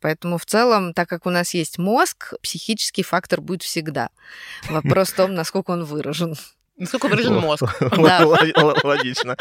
Поэтому 0.00 0.38
в 0.38 0.46
целом, 0.46 0.94
так 0.94 1.08
как 1.08 1.26
у 1.26 1.30
нас 1.30 1.52
есть 1.54 1.78
мозг, 1.78 2.34
психический 2.42 3.02
фактор 3.02 3.40
будет 3.40 3.62
всегда. 3.62 4.08
Вопрос 4.68 5.10
в 5.10 5.16
том, 5.16 5.34
насколько 5.34 5.72
он 5.72 5.84
выражен. 5.84 6.36
Насколько 6.78 7.08
выражен 7.08 7.36
мозг. 7.36 7.64
Логично. 8.82 9.36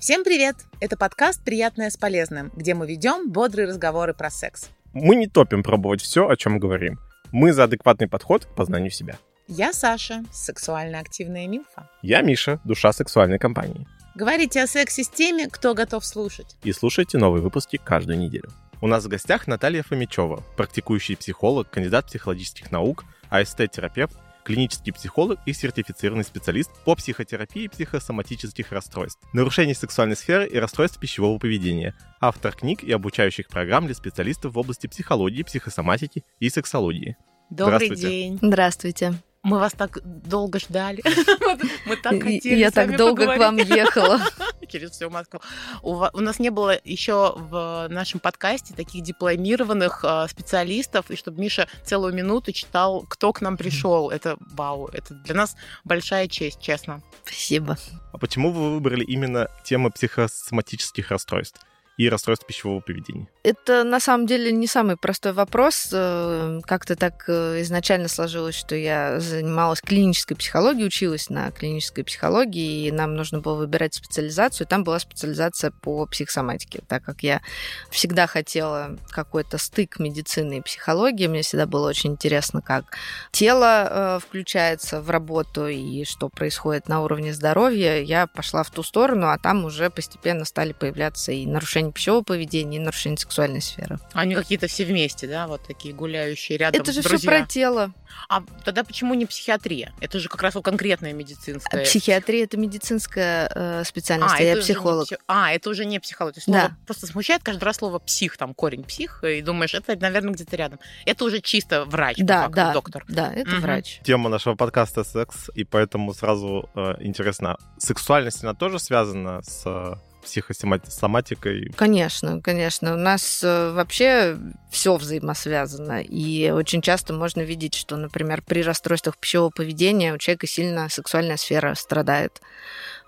Всем 0.00 0.24
привет! 0.24 0.56
Это 0.80 0.96
подкаст 0.96 1.44
«Приятное 1.44 1.90
с 1.90 1.96
полезным», 1.96 2.52
где 2.54 2.74
мы 2.74 2.86
ведем 2.86 3.30
бодрые 3.30 3.66
разговоры 3.68 4.14
про 4.14 4.30
секс. 4.30 4.70
Мы 4.94 5.16
не 5.16 5.26
топим 5.26 5.62
пробовать 5.62 6.00
все, 6.00 6.28
о 6.28 6.36
чем 6.36 6.58
говорим. 6.58 6.98
Мы 7.32 7.52
за 7.52 7.64
адекватный 7.64 8.08
подход 8.08 8.46
к 8.46 8.54
познанию 8.54 8.90
себя. 8.90 9.16
Я 9.48 9.72
Саша, 9.72 10.24
сексуально 10.32 11.00
активная 11.00 11.46
милфа. 11.46 11.90
Я 12.02 12.22
Миша, 12.22 12.60
душа 12.64 12.92
сексуальной 12.92 13.38
компании. 13.38 13.86
Говорите 14.16 14.62
о 14.62 14.66
сексе 14.66 15.04
с 15.04 15.10
теми, 15.10 15.46
кто 15.46 15.74
готов 15.74 16.02
слушать. 16.02 16.56
И 16.64 16.72
слушайте 16.72 17.18
новые 17.18 17.42
выпуски 17.42 17.76
каждую 17.76 18.18
неделю. 18.18 18.48
У 18.80 18.86
нас 18.86 19.04
в 19.04 19.08
гостях 19.08 19.46
Наталья 19.46 19.82
Фомичева, 19.82 20.42
практикующий 20.56 21.18
психолог, 21.18 21.68
кандидат 21.68 22.06
психологических 22.06 22.72
наук, 22.72 23.04
АСТ-терапевт, 23.28 24.16
клинический 24.42 24.94
психолог 24.94 25.38
и 25.44 25.52
сертифицированный 25.52 26.24
специалист 26.24 26.70
по 26.86 26.94
психотерапии 26.94 27.68
психосоматических 27.68 28.72
расстройств, 28.72 29.20
нарушений 29.34 29.74
сексуальной 29.74 30.16
сферы 30.16 30.46
и 30.46 30.58
расстройств 30.58 30.98
пищевого 30.98 31.38
поведения, 31.38 31.94
автор 32.18 32.56
книг 32.56 32.84
и 32.84 32.92
обучающих 32.92 33.48
программ 33.48 33.84
для 33.84 33.94
специалистов 33.94 34.54
в 34.54 34.58
области 34.58 34.86
психологии, 34.86 35.42
психосоматики 35.42 36.24
и 36.40 36.48
сексологии. 36.48 37.18
Добрый 37.50 37.90
день. 37.90 38.38
Здравствуйте. 38.40 39.12
Мы 39.46 39.60
вас 39.60 39.74
так 39.74 40.00
долго 40.02 40.58
ждали. 40.58 41.04
Мы 41.86 41.96
так 41.96 42.20
хотели 42.20 42.58
Я 42.58 42.72
так 42.72 42.96
долго 42.96 43.32
к 43.32 43.38
вам 43.38 43.58
ехала. 43.58 44.20
Через 44.68 44.90
всю 44.90 45.08
Москву. 45.08 45.40
У 45.82 46.20
нас 46.20 46.40
не 46.40 46.50
было 46.50 46.76
еще 46.82 47.32
в 47.36 47.86
нашем 47.88 48.18
подкасте 48.18 48.74
таких 48.74 49.04
дипломированных 49.04 50.00
а, 50.02 50.26
специалистов, 50.26 51.12
и 51.12 51.16
чтобы 51.16 51.40
Миша 51.40 51.68
целую 51.84 52.12
минуту 52.12 52.50
читал, 52.50 53.06
кто 53.08 53.32
к 53.32 53.40
нам 53.40 53.56
пришел. 53.56 54.10
Это 54.10 54.36
вау. 54.40 54.88
Это 54.88 55.14
для 55.14 55.36
нас 55.36 55.54
большая 55.84 56.26
честь, 56.26 56.60
честно. 56.60 57.00
Спасибо. 57.22 57.78
А 58.12 58.18
почему 58.18 58.50
вы 58.50 58.74
выбрали 58.74 59.04
именно 59.04 59.46
тему 59.62 59.92
психосоматических 59.92 61.12
расстройств? 61.12 61.60
и 61.96 62.08
расстройств 62.08 62.46
пищевого 62.46 62.80
поведения? 62.80 63.28
Это 63.46 63.84
на 63.84 64.00
самом 64.00 64.26
деле 64.26 64.50
не 64.50 64.66
самый 64.66 64.96
простой 64.96 65.32
вопрос. 65.32 65.90
Э, 65.92 66.58
как-то 66.64 66.96
так 66.96 67.26
э, 67.28 67.62
изначально 67.62 68.08
сложилось, 68.08 68.56
что 68.56 68.74
я 68.74 69.20
занималась 69.20 69.80
клинической 69.80 70.36
психологией, 70.36 70.88
училась 70.88 71.30
на 71.30 71.52
клинической 71.52 72.02
психологии, 72.02 72.88
и 72.88 72.90
нам 72.90 73.14
нужно 73.14 73.38
было 73.38 73.54
выбирать 73.54 73.94
специализацию. 73.94 74.66
Там 74.66 74.82
была 74.82 74.98
специализация 74.98 75.70
по 75.70 76.06
психосоматике, 76.06 76.82
так 76.88 77.04
как 77.04 77.22
я 77.22 77.40
всегда 77.88 78.26
хотела 78.26 78.96
какой-то 79.10 79.58
стык 79.58 80.00
медицины 80.00 80.58
и 80.58 80.60
психологии. 80.60 81.28
Мне 81.28 81.42
всегда 81.42 81.66
было 81.66 81.88
очень 81.88 82.14
интересно, 82.14 82.62
как 82.62 82.96
тело 83.30 83.86
э, 83.88 84.18
включается 84.26 85.00
в 85.00 85.08
работу 85.08 85.68
и 85.68 86.04
что 86.04 86.30
происходит 86.30 86.88
на 86.88 87.00
уровне 87.00 87.32
здоровья. 87.32 88.02
Я 88.02 88.26
пошла 88.26 88.64
в 88.64 88.70
ту 88.70 88.82
сторону, 88.82 89.28
а 89.28 89.38
там 89.38 89.64
уже 89.64 89.88
постепенно 89.88 90.44
стали 90.44 90.72
появляться 90.72 91.30
и 91.30 91.46
нарушения 91.46 91.92
пищевого 91.92 92.24
поведения 92.24 92.78
и 92.78 92.80
нарушение 92.80 93.18
сексуальной 93.36 93.60
сферы. 93.60 93.98
Они 94.14 94.34
какие-то 94.34 94.66
все 94.66 94.84
вместе, 94.84 95.26
да, 95.26 95.46
вот 95.46 95.62
такие 95.66 95.94
гуляющие 95.94 96.56
рядом 96.56 96.80
Это 96.80 96.92
же 96.92 97.02
друзья. 97.02 97.18
все 97.18 97.28
про 97.28 97.46
тело. 97.46 97.92
А 98.28 98.42
тогда 98.64 98.82
почему 98.82 99.14
не 99.14 99.26
психиатрия? 99.26 99.92
Это 100.00 100.18
же 100.18 100.28
как 100.28 100.42
раз 100.42 100.54
вот 100.54 100.64
конкретная 100.64 101.12
медицинская. 101.12 101.82
А 101.82 101.84
психиатрия 101.84 102.44
это 102.44 102.56
медицинская 102.56 103.50
э, 103.54 103.84
специальность, 103.84 104.34
а, 104.34 104.38
а 104.38 104.42
я 104.42 104.56
психолог. 104.56 105.10
Не, 105.10 105.18
а, 105.28 105.52
это 105.52 105.68
уже 105.70 105.84
не 105.84 105.98
психология. 105.98 106.34
То 106.34 106.38
есть 106.38 106.50
да. 106.50 106.76
просто 106.86 107.06
смущает 107.06 107.42
каждый 107.42 107.64
раз 107.64 107.76
слово 107.76 107.98
псих, 107.98 108.36
там 108.36 108.54
корень 108.54 108.84
псих, 108.84 109.22
и 109.22 109.42
думаешь, 109.42 109.74
это, 109.74 109.96
наверное, 109.96 110.32
где-то 110.32 110.56
рядом. 110.56 110.80
Это 111.04 111.24
уже 111.24 111.40
чисто 111.40 111.84
врач, 111.84 112.16
да, 112.18 112.42
факту, 112.42 112.54
да, 112.54 112.72
доктор. 112.72 113.04
Да, 113.08 113.32
это 113.34 113.52
угу. 113.52 113.60
врач. 113.60 114.00
Тема 114.02 114.30
нашего 114.30 114.54
подкаста 114.54 115.04
секс, 115.04 115.50
и 115.54 115.64
поэтому 115.64 116.14
сразу 116.14 116.70
э, 116.74 116.94
интересно, 117.00 117.58
сексуальность 117.76 118.42
она 118.42 118.54
тоже 118.54 118.78
связана 118.78 119.42
с 119.42 119.62
э, 119.66 119.94
психосоматикой? 120.26 121.72
Конечно, 121.76 122.40
конечно. 122.40 122.94
У 122.94 122.96
нас 122.96 123.42
э, 123.42 123.70
вообще 123.72 124.36
все 124.70 124.96
взаимосвязано. 124.96 126.02
И 126.02 126.50
очень 126.50 126.82
часто 126.82 127.14
можно 127.14 127.40
видеть, 127.40 127.74
что, 127.74 127.96
например, 127.96 128.42
при 128.42 128.62
расстройствах 128.62 129.16
пищевого 129.16 129.50
поведения 129.50 130.12
у 130.12 130.18
человека 130.18 130.46
сильно 130.46 130.88
сексуальная 130.88 131.36
сфера 131.36 131.74
страдает. 131.74 132.40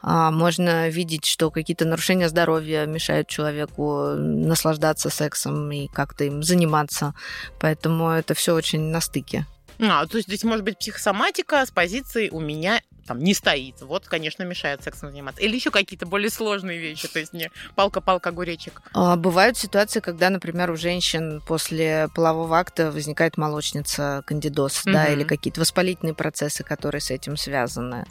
А, 0.00 0.30
можно 0.30 0.88
видеть, 0.88 1.24
что 1.24 1.50
какие-то 1.50 1.84
нарушения 1.84 2.28
здоровья 2.28 2.86
мешают 2.86 3.28
человеку 3.28 4.14
наслаждаться 4.14 5.10
сексом 5.10 5.70
и 5.72 5.88
как-то 5.88 6.24
им 6.24 6.42
заниматься. 6.42 7.14
Поэтому 7.60 8.10
это 8.10 8.34
все 8.34 8.54
очень 8.54 8.80
на 8.80 9.00
стыке. 9.00 9.46
А, 9.80 10.06
то 10.06 10.16
есть 10.16 10.28
здесь 10.28 10.44
может 10.44 10.64
быть 10.64 10.78
психосоматика 10.78 11.64
с 11.64 11.70
позиции 11.70 12.30
у 12.30 12.40
меня 12.40 12.80
там 13.08 13.18
не 13.18 13.34
стоит. 13.34 13.80
Вот, 13.80 14.06
конечно, 14.06 14.42
мешает 14.44 14.84
сексом 14.84 15.10
заниматься. 15.10 15.42
Или 15.42 15.56
еще 15.56 15.70
какие-то 15.70 16.06
более 16.06 16.30
сложные 16.30 16.78
вещи, 16.78 17.08
то 17.08 17.18
есть 17.18 17.32
не 17.32 17.50
палка-палка 17.74 18.28
огуречек. 18.28 18.82
А, 18.92 19.16
бывают 19.16 19.56
ситуации, 19.56 20.00
когда, 20.00 20.30
например, 20.30 20.70
у 20.70 20.76
женщин 20.76 21.42
после 21.46 22.08
полового 22.14 22.58
акта 22.58 22.92
возникает 22.92 23.36
молочница, 23.36 24.22
кандидоз, 24.26 24.82
угу. 24.84 24.92
да, 24.92 25.06
или 25.06 25.24
какие-то 25.24 25.60
воспалительные 25.60 26.14
процессы, 26.14 26.62
которые 26.62 27.00
с 27.00 27.10
этим 27.10 27.36
связаны. 27.36 28.04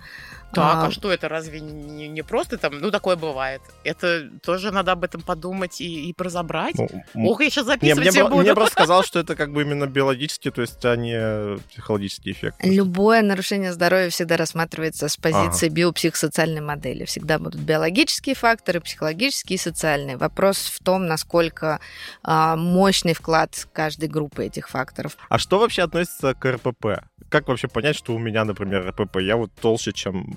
Так, 0.54 0.76
а, 0.76 0.86
а 0.88 0.92
что 0.92 1.12
это 1.12 1.28
разве 1.28 1.60
не, 1.60 2.08
не 2.08 2.24
просто 2.24 2.58
там, 2.58 2.80
ну 2.80 2.90
такое 2.90 3.16
бывает? 3.16 3.62
Это 3.84 4.30
тоже 4.42 4.72
надо 4.72 4.94
об 4.94 5.04
этом 5.04 5.22
подумать 5.22 5.82
и, 5.82 6.10
и 6.10 6.16
разобрать. 6.18 6.76
Ну, 7.14 7.30
Ох, 7.30 7.42
я 7.42 7.50
сейчас 7.50 7.66
записывать 7.66 8.06
не, 8.06 8.12
мне, 8.12 8.24
буду. 8.24 8.42
Мне 8.42 8.56
просто 8.56 8.74
сказал, 8.80 9.04
что 9.04 9.20
это 9.20 9.36
как 9.36 9.52
бы 9.52 9.64
именно 9.64 9.88
биологический, 9.88 10.52
то 10.52 10.62
есть, 10.62 10.84
а 10.86 10.96
не 10.96 11.58
психологический 11.70 12.32
эффект. 12.32 12.58
Любое 12.64 13.22
нарушение 13.22 13.74
здоровья 13.74 14.10
всегда 14.10 14.38
рассматривается 14.38 15.10
с 15.10 15.18
позиции 15.18 15.68
ага. 15.68 15.76
биопсихосоциальной 15.76 16.62
модели. 16.62 17.04
Всегда 17.06 17.40
будут 17.40 17.60
биологические 17.60 18.36
факторы, 18.36 18.80
психологические 18.80 19.56
и 19.56 19.60
социальные. 19.60 20.18
Вопрос 20.18 20.58
в 20.58 20.82
том, 20.82 21.08
насколько 21.08 21.82
а, 22.24 22.56
мощный 22.56 23.14
вклад 23.14 23.68
каждой 23.74 24.08
группы 24.08 24.46
этих 24.46 24.70
факторов. 24.70 25.18
А 25.28 25.38
что 25.40 25.60
вообще 25.60 25.84
относится 25.84 26.34
к 26.34 26.50
РПП? 26.50 27.04
Как 27.30 27.50
вообще 27.50 27.68
понять, 27.68 27.98
что 27.98 28.14
у 28.14 28.20
меня, 28.20 28.46
например, 28.46 28.88
РПП? 28.88 29.18
Я 29.18 29.36
вот 29.36 29.52
толще, 29.60 29.92
чем 29.92 30.37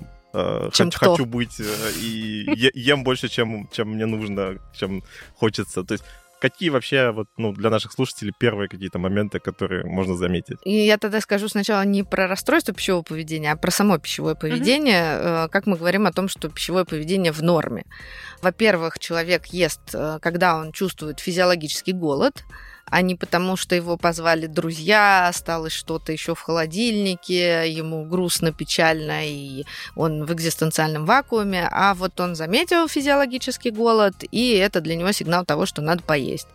чем 0.73 0.91
хочу, 0.91 1.11
хочу 1.11 1.25
быть 1.25 1.59
э, 1.59 1.91
и 2.01 2.71
ем 2.73 3.03
больше, 3.03 3.27
чем, 3.27 3.67
чем 3.71 3.89
мне 3.89 4.05
нужно, 4.05 4.57
чем 4.73 5.03
хочется. 5.35 5.83
То 5.83 5.93
есть 5.93 6.03
какие 6.39 6.69
вообще 6.69 7.11
вот, 7.11 7.27
ну, 7.37 7.53
для 7.53 7.69
наших 7.69 7.91
слушателей 7.91 8.33
первые 8.37 8.67
какие-то 8.67 8.97
моменты, 8.97 9.39
которые 9.39 9.85
можно 9.85 10.15
заметить? 10.15 10.57
И 10.63 10.85
я 10.85 10.97
тогда 10.97 11.21
скажу 11.21 11.47
сначала 11.47 11.83
не 11.85 12.03
про 12.03 12.27
расстройство 12.27 12.73
пищевого 12.73 13.03
поведения, 13.03 13.51
а 13.51 13.55
про 13.55 13.71
само 13.71 13.99
пищевое 13.99 14.35
поведение. 14.35 15.03
Mm-hmm. 15.03 15.49
Как 15.49 15.67
мы 15.67 15.77
говорим 15.77 16.07
о 16.07 16.11
том, 16.11 16.27
что 16.27 16.49
пищевое 16.49 16.85
поведение 16.85 17.31
в 17.31 17.43
норме. 17.43 17.83
Во-первых, 18.41 18.97
человек 18.99 19.45
ест, 19.47 19.81
когда 20.21 20.57
он 20.57 20.71
чувствует 20.71 21.19
физиологический 21.19 21.93
голод, 21.93 22.43
а 22.91 23.01
не 23.01 23.15
потому, 23.15 23.55
что 23.55 23.73
его 23.73 23.97
позвали 23.97 24.45
друзья, 24.45 25.27
осталось 25.29 25.73
что-то 25.73 26.11
еще 26.11 26.35
в 26.35 26.41
холодильнике, 26.41 27.71
ему 27.71 28.05
грустно, 28.05 28.51
печально, 28.51 29.27
и 29.27 29.63
он 29.95 30.25
в 30.25 30.33
экзистенциальном 30.33 31.05
вакууме, 31.05 31.67
а 31.71 31.93
вот 31.93 32.19
он 32.19 32.35
заметил 32.35 32.87
физиологический 32.87 33.71
голод, 33.71 34.13
и 34.29 34.51
это 34.51 34.81
для 34.81 34.95
него 34.95 35.11
сигнал 35.13 35.45
того, 35.45 35.65
что 35.65 35.81
надо 35.81 36.03
поесть. 36.03 36.47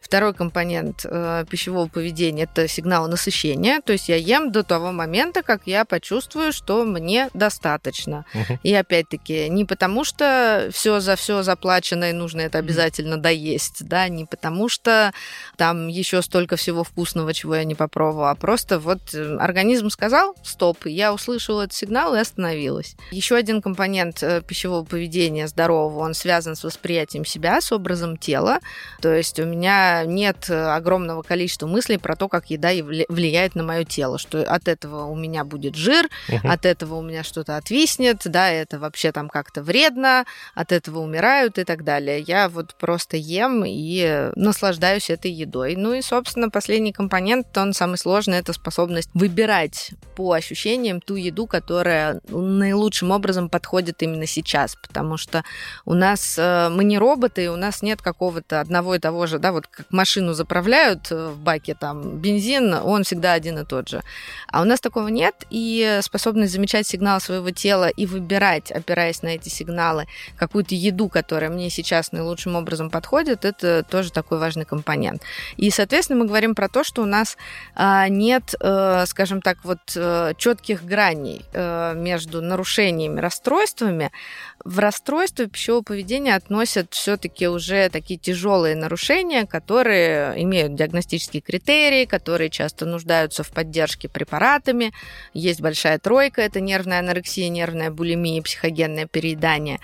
Второй 0.00 0.32
компонент 0.32 1.04
э, 1.04 1.44
пищевого 1.50 1.86
поведения– 1.86 2.42
это 2.52 2.66
сигнал 2.68 3.06
насыщения, 3.06 3.80
то 3.84 3.92
есть 3.92 4.08
я 4.08 4.16
ем 4.16 4.50
до 4.50 4.62
того 4.62 4.92
момента, 4.92 5.42
как 5.42 5.62
я 5.66 5.84
почувствую, 5.84 6.52
что 6.52 6.84
мне 6.84 7.28
достаточно. 7.34 8.24
Угу. 8.32 8.60
И 8.62 8.74
опять-таки 8.74 9.48
не 9.50 9.64
потому, 9.66 10.04
что 10.04 10.70
все 10.72 11.00
за 11.00 11.16
все 11.16 11.42
заплачено 11.42 12.10
и 12.10 12.12
нужно 12.12 12.40
это 12.40 12.58
обязательно 12.58 13.18
доесть, 13.18 13.86
да, 13.86 14.08
не 14.08 14.24
потому 14.24 14.68
что 14.68 15.12
там 15.56 15.79
еще 15.88 16.22
столько 16.22 16.56
всего 16.56 16.84
вкусного, 16.84 17.32
чего 17.34 17.56
я 17.56 17.64
не 17.64 17.74
попробовала, 17.74 18.30
а 18.30 18.34
просто 18.34 18.78
вот 18.78 19.14
э, 19.14 19.36
организм 19.36 19.90
сказал 19.90 20.34
стоп, 20.42 20.86
я 20.86 21.12
услышала 21.12 21.62
этот 21.62 21.74
сигнал 21.74 22.14
и 22.14 22.18
остановилась. 22.18 22.96
Еще 23.10 23.36
один 23.36 23.62
компонент 23.62 24.22
э, 24.22 24.42
пищевого 24.42 24.84
поведения 24.84 25.48
здорового, 25.48 26.00
он 26.00 26.14
связан 26.14 26.56
с 26.56 26.64
восприятием 26.64 27.24
себя, 27.24 27.60
с 27.60 27.72
образом 27.72 28.16
тела. 28.16 28.60
То 29.00 29.14
есть 29.14 29.38
у 29.40 29.44
меня 29.44 30.04
нет 30.04 30.48
э, 30.48 30.54
огромного 30.54 31.22
количества 31.22 31.66
мыслей 31.66 31.98
про 31.98 32.16
то, 32.16 32.28
как 32.28 32.50
еда 32.50 32.70
влияет 33.08 33.54
на 33.54 33.62
мое 33.62 33.84
тело, 33.84 34.18
что 34.18 34.42
от 34.42 34.68
этого 34.68 35.04
у 35.04 35.16
меня 35.16 35.44
будет 35.44 35.74
жир, 35.74 36.08
угу. 36.28 36.48
от 36.48 36.66
этого 36.66 36.96
у 36.96 37.02
меня 37.02 37.22
что-то 37.22 37.56
отвиснет, 37.56 38.22
да, 38.24 38.50
это 38.50 38.78
вообще 38.78 39.12
там 39.12 39.28
как-то 39.28 39.62
вредно, 39.62 40.24
от 40.54 40.72
этого 40.72 41.00
умирают 41.00 41.58
и 41.58 41.64
так 41.64 41.84
далее. 41.84 42.20
Я 42.20 42.48
вот 42.48 42.74
просто 42.74 43.16
ем 43.16 43.64
и 43.66 44.30
наслаждаюсь 44.36 45.10
этой 45.10 45.30
едой. 45.30 45.69
Здоровый. 45.70 45.76
Ну 45.76 45.94
и, 45.94 46.02
собственно, 46.02 46.50
последний 46.50 46.92
компонент, 46.92 47.56
он 47.56 47.72
самый 47.72 47.96
сложный, 47.96 48.38
это 48.38 48.52
способность 48.52 49.10
выбирать 49.14 49.90
по 50.16 50.32
ощущениям 50.32 51.00
ту 51.00 51.16
еду, 51.16 51.46
которая 51.46 52.20
наилучшим 52.28 53.10
образом 53.10 53.48
подходит 53.48 54.02
именно 54.02 54.26
сейчас, 54.26 54.76
потому 54.76 55.16
что 55.16 55.42
у 55.84 55.94
нас 55.94 56.36
э, 56.38 56.68
мы 56.70 56.84
не 56.84 56.98
роботы, 56.98 57.50
у 57.50 57.56
нас 57.56 57.82
нет 57.82 58.02
какого-то 58.02 58.60
одного 58.60 58.94
и 58.94 58.98
того 58.98 59.26
же, 59.26 59.38
да, 59.38 59.52
вот 59.52 59.66
как 59.66 59.86
машину 59.90 60.34
заправляют 60.34 61.10
э, 61.10 61.30
в 61.30 61.38
баке 61.38 61.74
там 61.74 62.18
бензин, 62.18 62.74
он 62.74 63.02
всегда 63.04 63.32
один 63.32 63.58
и 63.58 63.64
тот 63.64 63.88
же. 63.88 64.02
А 64.48 64.62
у 64.62 64.64
нас 64.64 64.80
такого 64.80 65.08
нет, 65.08 65.34
и 65.50 66.00
способность 66.02 66.52
замечать 66.52 66.86
сигнал 66.86 67.20
своего 67.20 67.50
тела 67.50 67.88
и 67.88 68.06
выбирать, 68.06 68.70
опираясь 68.70 69.22
на 69.22 69.28
эти 69.28 69.48
сигналы, 69.48 70.06
какую-то 70.36 70.74
еду, 70.74 71.08
которая 71.08 71.50
мне 71.50 71.70
сейчас 71.70 72.12
наилучшим 72.12 72.56
образом 72.56 72.90
подходит, 72.90 73.44
это 73.44 73.82
тоже 73.82 74.12
такой 74.12 74.38
важный 74.38 74.64
компонент. 74.64 75.22
И, 75.60 75.70
соответственно, 75.70 76.20
мы 76.20 76.26
говорим 76.26 76.54
про 76.54 76.68
то, 76.68 76.82
что 76.82 77.02
у 77.02 77.04
нас 77.04 77.36
а, 77.74 78.08
нет, 78.08 78.54
э, 78.58 79.04
скажем 79.06 79.42
так, 79.42 79.58
вот 79.62 79.78
э, 79.94 80.32
четких 80.38 80.82
граней 80.84 81.44
э, 81.52 81.92
между 81.96 82.40
нарушениями, 82.40 83.20
расстройствами, 83.20 84.10
в 84.64 84.78
расстройство 84.78 85.46
пищевого 85.46 85.82
поведения 85.82 86.34
относят 86.34 86.94
все-таки 86.94 87.46
уже 87.46 87.90
такие 87.90 88.18
тяжелые 88.18 88.74
нарушения, 88.74 89.44
которые 89.44 90.42
имеют 90.42 90.76
диагностические 90.76 91.42
критерии, 91.42 92.06
которые 92.06 92.48
часто 92.48 92.86
нуждаются 92.86 93.42
в 93.42 93.50
поддержке 93.50 94.08
препаратами. 94.08 94.92
Есть 95.34 95.60
большая 95.60 95.98
тройка, 95.98 96.40
это 96.40 96.60
нервная 96.60 97.00
анорексия, 97.00 97.50
нервная 97.50 97.90
булимия, 97.90 98.40
психогенное 98.40 99.06
переедание. 99.06 99.78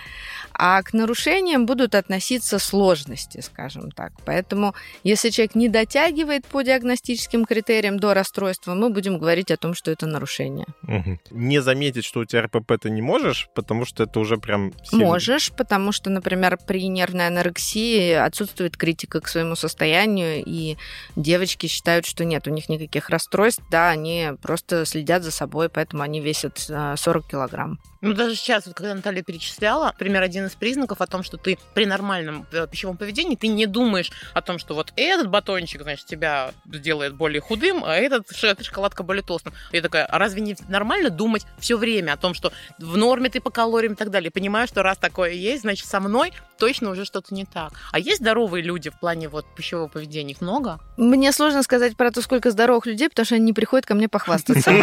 А 0.58 0.82
к 0.82 0.93
нарушениям 0.93 1.67
будут 1.67 1.94
относиться 1.94 2.58
сложности, 2.58 3.41
скажем 3.41 3.91
так. 3.91 4.12
Поэтому, 4.25 4.75
если 5.05 5.31
человек 5.31 5.55
не 5.55 5.69
дотягивает 5.69 6.47
по 6.47 6.62
диагностическим 6.62 7.44
критериям 7.44 7.99
до 7.99 8.14
расстройства, 8.14 8.75
мы 8.75 8.91
будем 8.91 9.19
говорить 9.19 9.50
о 9.50 9.56
том, 9.56 9.75
что 9.75 9.91
это 9.91 10.06
нарушение. 10.06 10.67
Угу. 10.82 11.19
Не 11.31 11.61
заметить, 11.61 12.05
что 12.05 12.20
у 12.20 12.25
тебя 12.25 12.43
РПП 12.43 12.73
ты 12.81 12.91
не 12.91 13.03
можешь, 13.03 13.49
потому 13.55 13.85
что 13.85 14.05
это 14.05 14.19
уже 14.20 14.38
прям... 14.38 14.73
Сильно... 14.85 15.05
Можешь, 15.05 15.53
потому 15.53 15.93
что, 15.93 16.11
например, 16.11 16.58
при 16.67 16.88
нервной 16.88 17.26
анорексии 17.26 18.12
отсутствует 18.12 18.76
критика 18.76 19.20
к 19.20 19.29
своему 19.29 19.56
состоянию, 19.56 20.43
и 20.44 20.76
девочки 21.17 21.67
считают, 21.67 22.06
что 22.06 22.25
нет 22.25 22.47
у 22.47 22.50
них 22.50 22.69
никаких 22.69 23.11
расстройств, 23.11 23.62
да, 23.70 23.91
они 23.91 24.31
просто 24.41 24.87
следят 24.87 25.23
за 25.23 25.31
собой, 25.31 25.69
поэтому 25.69 26.03
они 26.03 26.20
весят 26.20 26.58
40 26.58 26.97
э, 27.06 27.31
килограмм. 27.31 27.79
Ну, 28.00 28.12
даже 28.12 28.37
сейчас, 28.37 28.67
вот, 28.67 28.75
когда 28.75 28.94
Наталья 28.94 29.23
перечисляла, 29.23 29.87
например, 29.87 30.23
один 30.23 30.45
из 30.46 30.54
признаков 30.54 31.00
о 31.00 31.06
том, 31.06 31.22
что 31.22 31.37
ты 31.37 31.58
при 31.75 31.87
нормальном 31.87 32.46
э, 32.52 32.66
пищевом 32.70 32.96
поведении, 32.96 33.37
ты 33.37 33.48
не 33.48 33.66
думаешь 33.66 34.10
о 34.34 34.43
том, 34.43 34.58
что 34.58 34.75
вот 34.75 34.93
этот 34.96 35.28
батончик, 35.28 35.82
значит, 35.82 36.06
тебя 36.06 36.52
сделает 36.72 37.14
более 37.14 37.40
худым, 37.40 37.84
а 37.84 37.94
этот, 37.96 38.31
эта 38.43 38.64
шоколадка 38.64 39.02
более 39.02 39.22
толстым. 39.22 39.52
Я 39.72 39.82
такая, 39.82 40.04
а 40.04 40.19
разве 40.19 40.40
не 40.40 40.56
нормально 40.69 41.10
думать 41.10 41.46
все 41.58 41.76
время 41.76 42.12
о 42.12 42.16
том, 42.16 42.34
что 42.34 42.52
в 42.78 42.96
норме 42.96 43.31
ты 43.31 43.40
по 43.40 43.50
калориям 43.50 43.94
и 43.94 43.96
так 43.96 44.10
далее? 44.10 44.31
Понимаю, 44.31 44.66
что 44.66 44.82
раз 44.82 44.98
такое 44.98 45.32
есть, 45.32 45.62
значит, 45.62 45.87
со 45.87 46.00
мной 46.00 46.32
точно 46.58 46.90
уже 46.90 47.04
что-то 47.04 47.34
не 47.34 47.44
так. 47.44 47.72
А 47.93 47.98
есть 47.98 48.20
здоровые 48.20 48.62
люди 48.62 48.90
в 48.90 48.98
плане 48.98 49.28
вот 49.28 49.46
пищевого 49.54 49.88
поведения? 49.88 50.32
Их 50.32 50.40
много? 50.40 50.81
Мне 50.96 51.32
сложно 51.32 51.62
сказать 51.62 51.96
про 51.96 52.10
то, 52.10 52.22
сколько 52.22 52.50
здоровых 52.50 52.87
людей, 52.87 53.08
потому 53.08 53.26
что 53.26 53.34
они 53.34 53.44
не 53.44 53.52
приходят 53.52 53.87
ко 53.87 53.94
мне 53.94 54.08
похвастаться. 54.08 54.72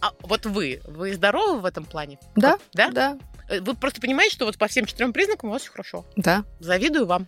А 0.00 0.12
вот 0.20 0.46
вы, 0.46 0.80
вы 0.86 1.12
здоровы 1.12 1.60
в 1.60 1.64
этом 1.64 1.84
плане? 1.84 2.18
Да. 2.36 2.58
Да? 2.72 2.90
Да. 2.90 3.18
Э, 3.48 3.60
вы 3.60 3.74
просто 3.74 4.00
понимаете, 4.00 4.34
что 4.34 4.44
вот 4.46 4.58
по 4.58 4.68
всем 4.68 4.86
четырем 4.86 5.12
признакам 5.12 5.50
у 5.50 5.52
вас 5.52 5.62
все 5.62 5.70
хорошо. 5.70 6.06
Да. 6.16 6.44
Завидую 6.60 7.06
вам. 7.06 7.26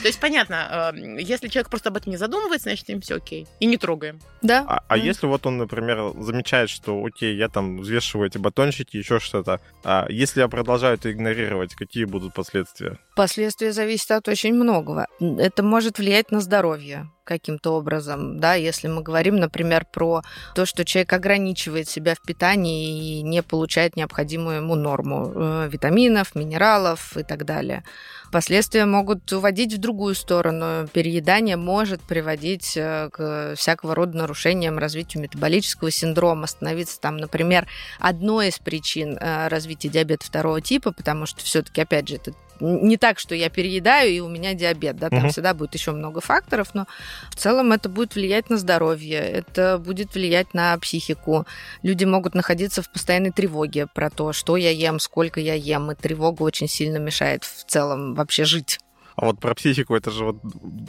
То 0.00 0.06
есть 0.06 0.20
понятно, 0.20 0.92
э, 0.94 1.20
если 1.20 1.48
человек 1.48 1.70
просто 1.70 1.88
об 1.88 1.96
этом 1.96 2.10
не 2.10 2.16
задумывается, 2.16 2.68
значит, 2.68 2.88
им 2.90 3.00
все 3.00 3.16
окей. 3.16 3.46
И 3.60 3.66
не 3.66 3.76
трогаем. 3.76 4.20
Да. 4.42 4.64
А, 4.68 4.82
а 4.88 4.98
mm. 4.98 5.02
если 5.02 5.26
вот 5.26 5.46
он, 5.46 5.58
например, 5.58 6.12
замечает, 6.20 6.70
что 6.70 7.04
окей, 7.04 7.36
я 7.36 7.48
там 7.48 7.78
взвешиваю 7.78 8.28
эти 8.28 8.38
батончики, 8.38 8.96
еще 8.96 9.18
что-то, 9.18 9.60
а 9.84 10.06
если 10.08 10.40
я 10.40 10.48
продолжаю 10.48 10.94
это 10.94 11.10
игнорировать, 11.12 11.74
какие 11.74 12.04
будут 12.04 12.34
последствия? 12.34 12.98
Последствия 13.14 13.72
зависят 13.72 14.10
от 14.12 14.28
очень 14.28 14.54
многого. 14.54 15.06
Это 15.20 15.62
может 15.62 15.98
влиять 15.98 16.30
на 16.30 16.40
здоровье 16.40 17.08
каким-то 17.32 17.72
образом, 17.72 18.38
да, 18.38 18.54
если 18.54 18.88
мы 18.88 19.02
говорим, 19.02 19.36
например, 19.36 19.86
про 19.90 20.22
то, 20.54 20.66
что 20.66 20.84
человек 20.84 21.12
ограничивает 21.12 21.88
себя 21.88 22.14
в 22.14 22.20
питании 22.20 23.18
и 23.18 23.22
не 23.22 23.42
получает 23.42 23.96
необходимую 23.96 24.56
ему 24.56 24.74
норму 24.74 25.32
э, 25.34 25.68
витаминов, 25.70 26.34
минералов 26.34 27.16
и 27.16 27.22
так 27.22 27.44
далее. 27.44 27.84
Последствия 28.32 28.86
могут 28.86 29.30
уводить 29.30 29.74
в 29.74 29.78
другую 29.78 30.14
сторону. 30.14 30.88
Переедание 30.90 31.56
может 31.56 32.00
приводить 32.00 32.76
э, 32.78 33.10
к 33.12 33.54
всякого 33.56 33.94
рода 33.94 34.16
нарушениям, 34.16 34.78
развитию 34.78 35.22
метаболического 35.22 35.90
синдрома, 35.90 36.46
становиться 36.46 36.98
там, 36.98 37.18
например, 37.18 37.68
одной 37.98 38.48
из 38.48 38.58
причин 38.58 39.18
э, 39.20 39.48
развития 39.48 39.90
диабета 39.90 40.24
второго 40.24 40.62
типа, 40.62 40.92
потому 40.92 41.26
что 41.26 41.44
все-таки, 41.44 41.82
опять 41.82 42.08
же, 42.08 42.16
это 42.16 42.32
не 42.62 42.96
так, 42.96 43.18
что 43.18 43.34
я 43.34 43.50
переедаю 43.50 44.10
и 44.10 44.20
у 44.20 44.28
меня 44.28 44.54
диабет, 44.54 44.96
да, 44.96 45.10
там 45.10 45.24
угу. 45.24 45.28
всегда 45.28 45.52
будет 45.52 45.74
еще 45.74 45.92
много 45.92 46.20
факторов, 46.20 46.74
но 46.74 46.86
в 47.30 47.36
целом 47.36 47.72
это 47.72 47.88
будет 47.88 48.14
влиять 48.14 48.50
на 48.50 48.56
здоровье, 48.56 49.18
это 49.18 49.78
будет 49.78 50.14
влиять 50.14 50.54
на 50.54 50.78
психику. 50.78 51.46
Люди 51.82 52.04
могут 52.04 52.34
находиться 52.34 52.82
в 52.82 52.90
постоянной 52.90 53.32
тревоге 53.32 53.86
про 53.86 54.10
то, 54.10 54.32
что 54.32 54.56
я 54.56 54.70
ем, 54.70 55.00
сколько 55.00 55.40
я 55.40 55.54
ем, 55.54 55.90
и 55.90 55.94
тревога 55.94 56.42
очень 56.42 56.68
сильно 56.68 56.98
мешает 56.98 57.44
в 57.44 57.64
целом 57.64 58.14
вообще 58.14 58.44
жить. 58.44 58.78
А 59.16 59.26
вот 59.26 59.40
про 59.40 59.54
психику 59.54 59.94
это 59.94 60.10
же 60.10 60.24
вот 60.24 60.36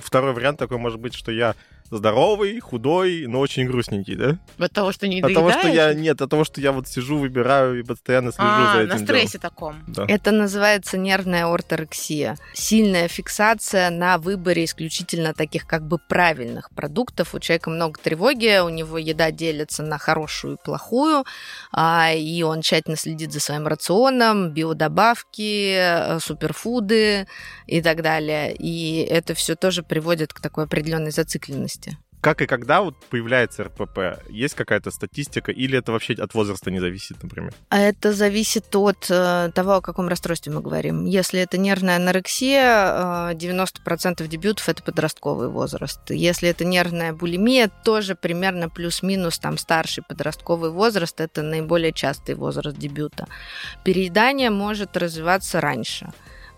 второй 0.02 0.34
вариант 0.34 0.60
такой 0.60 0.78
может 0.78 1.00
быть, 1.00 1.14
что 1.14 1.32
я 1.32 1.56
здоровый, 1.98 2.60
худой, 2.60 3.26
но 3.28 3.40
очень 3.40 3.68
грустненький, 3.68 4.16
да? 4.16 4.38
От 4.58 4.72
того, 4.72 4.92
что 4.92 5.08
не 5.08 5.22
От 5.22 5.34
того, 5.34 5.52
что 5.52 5.68
я... 5.68 5.94
Нет, 5.94 6.22
от 6.22 6.30
того, 6.30 6.44
что 6.44 6.60
я 6.62 6.72
вот 6.72 6.88
сижу, 6.88 7.18
выбираю 7.18 7.80
и 7.80 7.84
постоянно 7.84 8.32
слежу 8.32 8.48
а, 8.50 8.74
за 8.74 8.80
этим 8.82 8.90
на 8.90 8.98
стрессе 8.98 9.38
делом. 9.38 9.42
таком. 9.42 9.84
Да. 9.88 10.06
Это 10.08 10.32
называется 10.32 10.98
нервная 10.98 11.46
орторексия. 11.46 12.38
Сильная 12.54 13.08
фиксация 13.08 13.90
на 13.90 14.18
выборе 14.18 14.66
исключительно 14.66 15.34
таких 15.34 15.68
как 15.68 15.88
бы 15.88 15.98
правильных 15.98 16.72
продуктов. 16.72 17.36
У 17.36 17.40
человека 17.40 17.70
много 17.70 18.00
тревоги, 18.02 18.60
у 18.60 18.70
него 18.70 18.98
еда 18.98 19.32
делится 19.32 19.84
на 19.84 19.98
хорошую 19.98 20.56
и 20.56 20.64
плохую, 20.64 21.26
а, 21.72 22.12
и 22.14 22.42
он 22.44 22.62
тщательно 22.62 22.98
следит 22.98 23.32
за 23.32 23.40
своим 23.40 23.68
рационом, 23.68 24.52
биодобавки, 24.52 25.76
э, 25.78 26.20
суперфуды 26.20 27.28
и 27.68 27.82
так 27.82 28.02
далее. 28.02 28.56
И 28.56 29.06
это 29.10 29.34
все 29.34 29.56
тоже 29.56 29.84
приводит 29.84 30.34
к 30.34 30.40
такой 30.40 30.66
определенной 30.66 31.12
зацикленности 31.12 31.83
как 32.24 32.42
и 32.42 32.46
когда 32.46 32.82
вот 32.82 32.96
появляется 33.10 33.66
РПП? 33.66 34.26
Есть 34.30 34.56
какая-то 34.56 34.92
статистика 34.92 35.52
или 35.52 35.78
это 35.78 35.92
вообще 35.92 36.14
от 36.14 36.34
возраста 36.34 36.72
не 36.72 36.80
зависит, 36.80 37.22
например? 37.22 37.54
А 37.68 37.80
это 37.80 38.14
зависит 38.14 38.74
от 38.78 39.08
э, 39.10 39.52
того, 39.54 39.74
о 39.74 39.82
каком 39.82 40.08
расстройстве 40.08 40.54
мы 40.54 40.62
говорим. 40.62 41.04
Если 41.04 41.42
это 41.42 41.58
нервная 41.58 41.98
анорексия, 41.98 43.32
э, 43.32 43.36
90% 43.36 44.26
дебютов 44.28 44.70
это 44.70 44.82
подростковый 44.82 45.50
возраст. 45.50 46.00
Если 46.12 46.48
это 46.48 46.64
нервная 46.64 47.12
булимия, 47.12 47.70
тоже 47.84 48.16
примерно 48.16 48.70
плюс-минус 48.70 49.38
там 49.40 49.58
старший 49.58 50.06
подростковый 50.08 50.72
возраст, 50.72 51.20
это 51.20 51.42
наиболее 51.42 51.92
частый 51.92 52.36
возраст 52.36 52.78
дебюта. 52.78 53.28
Переедание 53.84 54.50
может 54.50 54.96
развиваться 54.96 55.60
раньше 55.60 56.14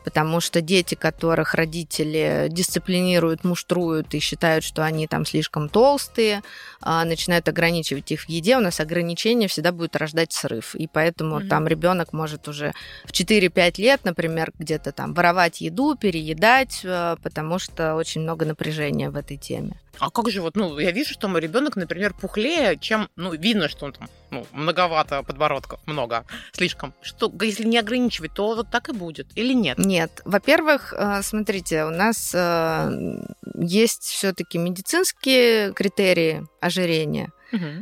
потому 0.05 0.39
что 0.39 0.61
дети, 0.61 0.93
которых 0.93 1.55
родители 1.55 2.47
дисциплинируют, 2.49 3.43
муштруют 3.43 4.13
и 4.13 4.19
считают, 4.19 4.63
что 4.63 4.85
они 4.85 5.07
там 5.07 5.25
слишком 5.25 5.67
толстые, 5.67 6.43
а, 6.79 7.03
начинают 7.03 7.49
ограничивать 7.49 8.11
их 8.11 8.21
в 8.21 8.29
еде, 8.29 8.55
у 8.55 8.61
нас 8.61 8.79
ограничение 8.79 9.49
всегда 9.49 9.71
будет 9.71 9.95
рождать 9.95 10.31
срыв. 10.31 10.75
И 10.75 10.87
поэтому 10.87 11.39
mm-hmm. 11.39 11.47
там 11.47 11.67
ребенок 11.67 12.13
может 12.13 12.47
уже 12.47 12.73
в 13.03 13.11
4-5 13.11 13.81
лет, 13.81 14.01
например, 14.03 14.53
где-то 14.59 14.91
там 14.91 15.15
воровать 15.15 15.59
еду, 15.61 15.95
переедать, 15.95 16.81
э, 16.83 17.17
потому 17.23 17.57
что 17.57 17.95
очень 17.95 18.21
много 18.21 18.45
напряжения 18.45 19.09
в 19.09 19.15
этой 19.15 19.37
теме. 19.37 19.79
А 19.99 20.09
как 20.09 20.29
же 20.29 20.41
вот, 20.41 20.55
ну, 20.55 20.77
я 20.79 20.91
вижу, 20.91 21.13
что 21.13 21.27
мой 21.27 21.41
ребенок, 21.41 21.75
например, 21.75 22.13
пухлее, 22.13 22.77
чем, 22.77 23.09
ну, 23.15 23.33
видно, 23.33 23.69
что 23.69 23.85
он 23.85 23.93
там, 23.93 24.09
ну, 24.31 24.45
многовато 24.51 25.23
подбородков, 25.23 25.79
много, 25.85 26.25
слишком. 26.51 26.93
Что, 27.01 27.31
если 27.41 27.65
не 27.65 27.77
ограничивать, 27.77 28.33
то 28.33 28.55
вот 28.55 28.69
так 28.71 28.89
и 28.89 28.93
будет 28.93 29.27
или 29.35 29.53
нет? 29.53 29.77
Нет. 29.77 30.21
Во-первых, 30.25 30.93
э, 30.93 31.21
смотрите, 31.21 31.85
у 31.85 31.89
нас 31.89 32.33
э, 32.33 33.19
есть 33.55 34.03
все-таки 34.03 34.57
медицинские 34.57 35.73
критерии 35.73 36.45
ожирения– 36.61 37.31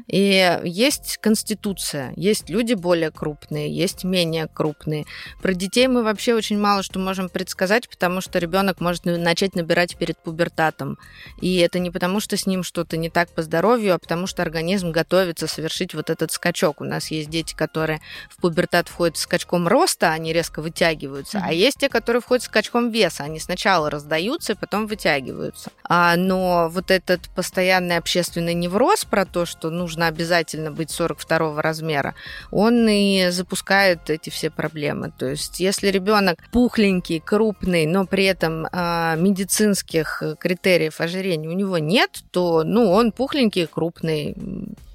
И 0.07 0.59
есть 0.63 1.17
конституция, 1.21 2.13
есть 2.15 2.49
люди 2.49 2.73
более 2.73 3.11
крупные, 3.11 3.73
есть 3.73 4.03
менее 4.03 4.47
крупные. 4.53 5.05
Про 5.41 5.53
детей 5.53 5.87
мы 5.87 6.03
вообще 6.03 6.33
очень 6.33 6.59
мало 6.59 6.83
что 6.83 6.99
можем 6.99 7.29
предсказать, 7.29 7.89
потому 7.89 8.21
что 8.21 8.39
ребенок 8.39 8.79
может 8.81 9.05
на- 9.05 9.17
начать 9.17 9.55
набирать 9.55 9.97
перед 9.97 10.17
пубертатом. 10.17 10.97
И 11.41 11.57
это 11.57 11.79
не 11.79 11.91
потому, 11.91 12.19
что 12.19 12.37
с 12.37 12.45
ним 12.45 12.63
что-то 12.63 12.97
не 12.97 13.09
так 13.09 13.29
по 13.29 13.41
здоровью, 13.41 13.95
а 13.95 13.99
потому 13.99 14.27
что 14.27 14.41
организм 14.41 14.91
готовится 14.91 15.47
совершить 15.47 15.93
вот 15.93 16.09
этот 16.09 16.31
скачок. 16.31 16.81
У 16.81 16.83
нас 16.83 17.11
есть 17.11 17.29
дети, 17.29 17.53
которые 17.55 18.01
в 18.29 18.41
пубертат 18.41 18.87
входят 18.89 19.17
скачком 19.17 19.67
роста, 19.67 20.11
они 20.11 20.33
резко 20.33 20.61
вытягиваются, 20.61 21.41
а 21.43 21.53
есть 21.53 21.79
те, 21.79 21.89
которые 21.89 22.21
входят 22.21 22.43
скачком 22.43 22.91
веса, 22.91 23.23
они 23.23 23.39
сначала 23.39 23.89
раздаются 23.89 24.53
и 24.53 24.55
потом 24.55 24.87
вытягиваются. 24.87 25.71
А, 25.83 26.15
но 26.15 26.69
вот 26.69 26.91
этот 26.91 27.29
постоянный 27.35 27.97
общественный 27.97 28.53
невроз 28.53 29.05
про 29.05 29.25
то, 29.25 29.45
что 29.45 29.52
нужно 29.61 30.07
обязательно 30.07 30.71
быть 30.71 30.91
42 30.91 31.61
размера, 31.61 32.15
он 32.51 32.87
и 32.87 33.29
запускает 33.29 34.09
эти 34.09 34.29
все 34.29 34.49
проблемы. 34.49 35.11
То 35.17 35.27
есть, 35.27 35.59
если 35.59 35.87
ребенок 35.87 36.39
пухленький, 36.51 37.19
крупный, 37.19 37.85
но 37.85 38.05
при 38.05 38.25
этом 38.25 38.67
а, 38.71 39.15
медицинских 39.15 40.21
э, 40.21 40.35
критериев 40.37 40.99
ожирения 40.99 41.49
у 41.49 41.53
него 41.53 41.77
нет, 41.77 42.23
то 42.31 42.63
ну, 42.63 42.91
он 42.91 43.11
пухленький, 43.11 43.67
крупный. 43.67 44.35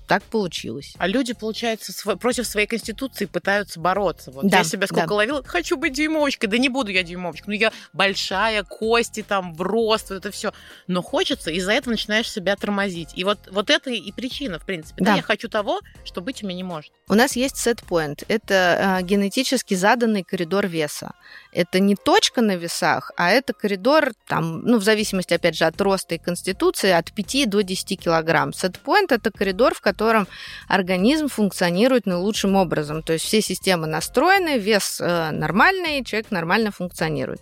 Так 0.08 0.22
получилось. 0.24 0.94
А 0.98 1.06
люди, 1.06 1.34
получается, 1.34 1.92
сво- 1.92 2.16
против 2.16 2.46
своей 2.46 2.66
конституции 2.66 3.26
пытаются 3.26 3.78
бороться. 3.78 4.30
Вот 4.30 4.46
Да, 4.46 4.58
я 4.58 4.64
себя 4.64 4.86
сколько 4.86 5.06
да. 5.08 5.14
ловила, 5.14 5.42
хочу 5.44 5.76
быть 5.76 5.92
дюймовочкой. 5.92 6.48
Да 6.48 6.56
не 6.58 6.68
буду 6.70 6.90
я 6.90 7.02
дюймовочкой. 7.02 7.54
Ну, 7.54 7.60
я 7.60 7.72
большая, 7.92 8.64
кости 8.64 9.22
там, 9.22 9.54
в 9.54 9.60
рост, 9.60 10.08
вот 10.10 10.16
это 10.16 10.30
все. 10.30 10.52
Но 10.86 11.02
хочется, 11.02 11.50
из-за 11.50 11.72
этого 11.72 11.92
начинаешь 11.92 12.30
себя 12.30 12.56
тормозить. 12.56 13.10
И 13.14 13.24
вот, 13.24 13.38
вот 13.50 13.68
это 13.70 13.90
и 13.90 14.10
причина, 14.12 14.58
в 14.58 14.64
принципе. 14.64 15.04
Да. 15.04 15.10
Да. 15.10 15.16
я 15.16 15.22
хочу 15.22 15.48
того, 15.48 15.80
что 16.04 16.20
быть 16.22 16.42
у 16.42 16.46
меня 16.46 16.56
не 16.56 16.64
может. 16.64 16.92
У 17.08 17.14
нас 17.14 17.36
есть 17.36 17.56
set-point. 17.56 18.24
Это 18.28 18.96
а, 18.96 19.02
генетически 19.02 19.74
заданный 19.74 20.24
коридор 20.24 20.66
веса. 20.66 21.12
Это 21.52 21.80
не 21.80 21.96
точка 21.96 22.42
на 22.42 22.56
весах, 22.56 23.10
а 23.16 23.30
это 23.30 23.52
коридор, 23.52 24.12
там, 24.26 24.62
ну, 24.62 24.78
в 24.78 24.82
зависимости, 24.82 25.32
опять 25.32 25.56
же, 25.56 25.64
от 25.64 25.80
роста 25.80 26.14
и 26.14 26.18
конституции, 26.18 26.90
от 26.90 27.12
5 27.12 27.48
до 27.48 27.62
10 27.62 28.00
килограмм. 28.00 28.50
Set-point– 28.50 29.06
это 29.10 29.30
коридор, 29.30 29.74
в 29.74 29.80
котором 29.80 30.28
организм 30.68 31.28
функционирует 31.28 32.06
наилучшим 32.06 32.56
образом. 32.56 33.02
То 33.02 33.14
есть 33.14 33.24
все 33.24 33.40
системы 33.40 33.86
настроены, 33.86 34.58
вес 34.58 35.00
э, 35.00 35.30
нормальный, 35.30 36.04
человек 36.04 36.30
нормально 36.30 36.70
функционирует. 36.70 37.40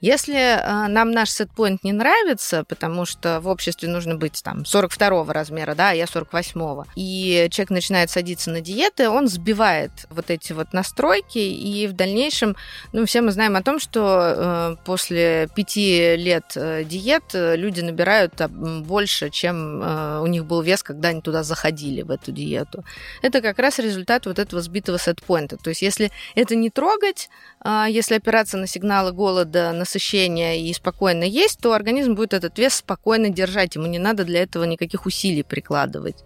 Если 0.00 0.36
э, 0.36 0.88
нам 0.88 1.10
наш 1.10 1.30
сетпоинт 1.30 1.82
не 1.82 1.92
нравится, 1.92 2.64
потому 2.64 3.06
что 3.06 3.40
в 3.40 3.48
обществе 3.48 3.88
нужно 3.88 4.16
быть 4.16 4.42
там 4.42 4.66
42 4.66 5.32
размера, 5.32 5.74
да, 5.74 5.90
а 5.90 5.94
я 5.94 6.06
48, 6.06 6.84
и 6.96 7.48
человек 7.50 7.70
начинает 7.70 8.10
садиться 8.10 8.50
на 8.50 8.60
диеты, 8.60 9.08
он 9.08 9.26
сбивает 9.26 9.90
вот 10.10 10.30
эти 10.30 10.52
вот 10.52 10.74
настройки, 10.74 11.38
и 11.38 11.86
в 11.86 11.94
дальнейшем, 11.94 12.56
ну, 12.92 13.06
все 13.06 13.22
мы 13.22 13.32
знаем 13.32 13.56
о 13.56 13.62
том, 13.62 13.78
что 13.80 14.76
э, 14.76 14.76
после 14.84 15.48
пяти 15.54 16.16
лет 16.16 16.52
э, 16.56 16.84
диет 16.84 17.24
люди 17.32 17.80
набирают 17.80 18.34
больше, 18.50 19.30
чем 19.30 19.82
у 20.22 20.26
них 20.26 20.44
был 20.44 20.60
вес, 20.60 20.82
когда 20.82 21.08
они 21.08 21.20
туда 21.20 21.42
заходили, 21.42 22.02
в 22.02 22.10
эту 22.10 22.32
диету. 22.32 22.84
Это 23.22 23.40
как 23.40 23.58
раз 23.58 23.78
результат 23.78 24.26
вот 24.26 24.38
этого 24.38 24.60
сбитого 24.60 24.98
сетпоинта. 24.98 25.56
То 25.56 25.70
есть 25.70 25.82
если 25.82 26.10
это 26.34 26.54
не 26.54 26.70
трогать, 26.70 27.28
если 27.64 28.14
опираться 28.14 28.56
на 28.56 28.66
сигналы 28.66 29.12
голода, 29.12 29.72
насыщения 29.86 30.56
и 30.56 30.72
спокойно 30.72 31.24
есть, 31.24 31.60
то 31.60 31.72
организм 31.72 32.14
будет 32.14 32.34
этот 32.34 32.58
вес 32.58 32.74
спокойно 32.74 33.30
держать. 33.30 33.76
Ему 33.76 33.86
не 33.86 33.98
надо 33.98 34.24
для 34.24 34.42
этого 34.42 34.64
никаких 34.64 35.06
усилий 35.06 35.44
прикладывать. 35.44 36.24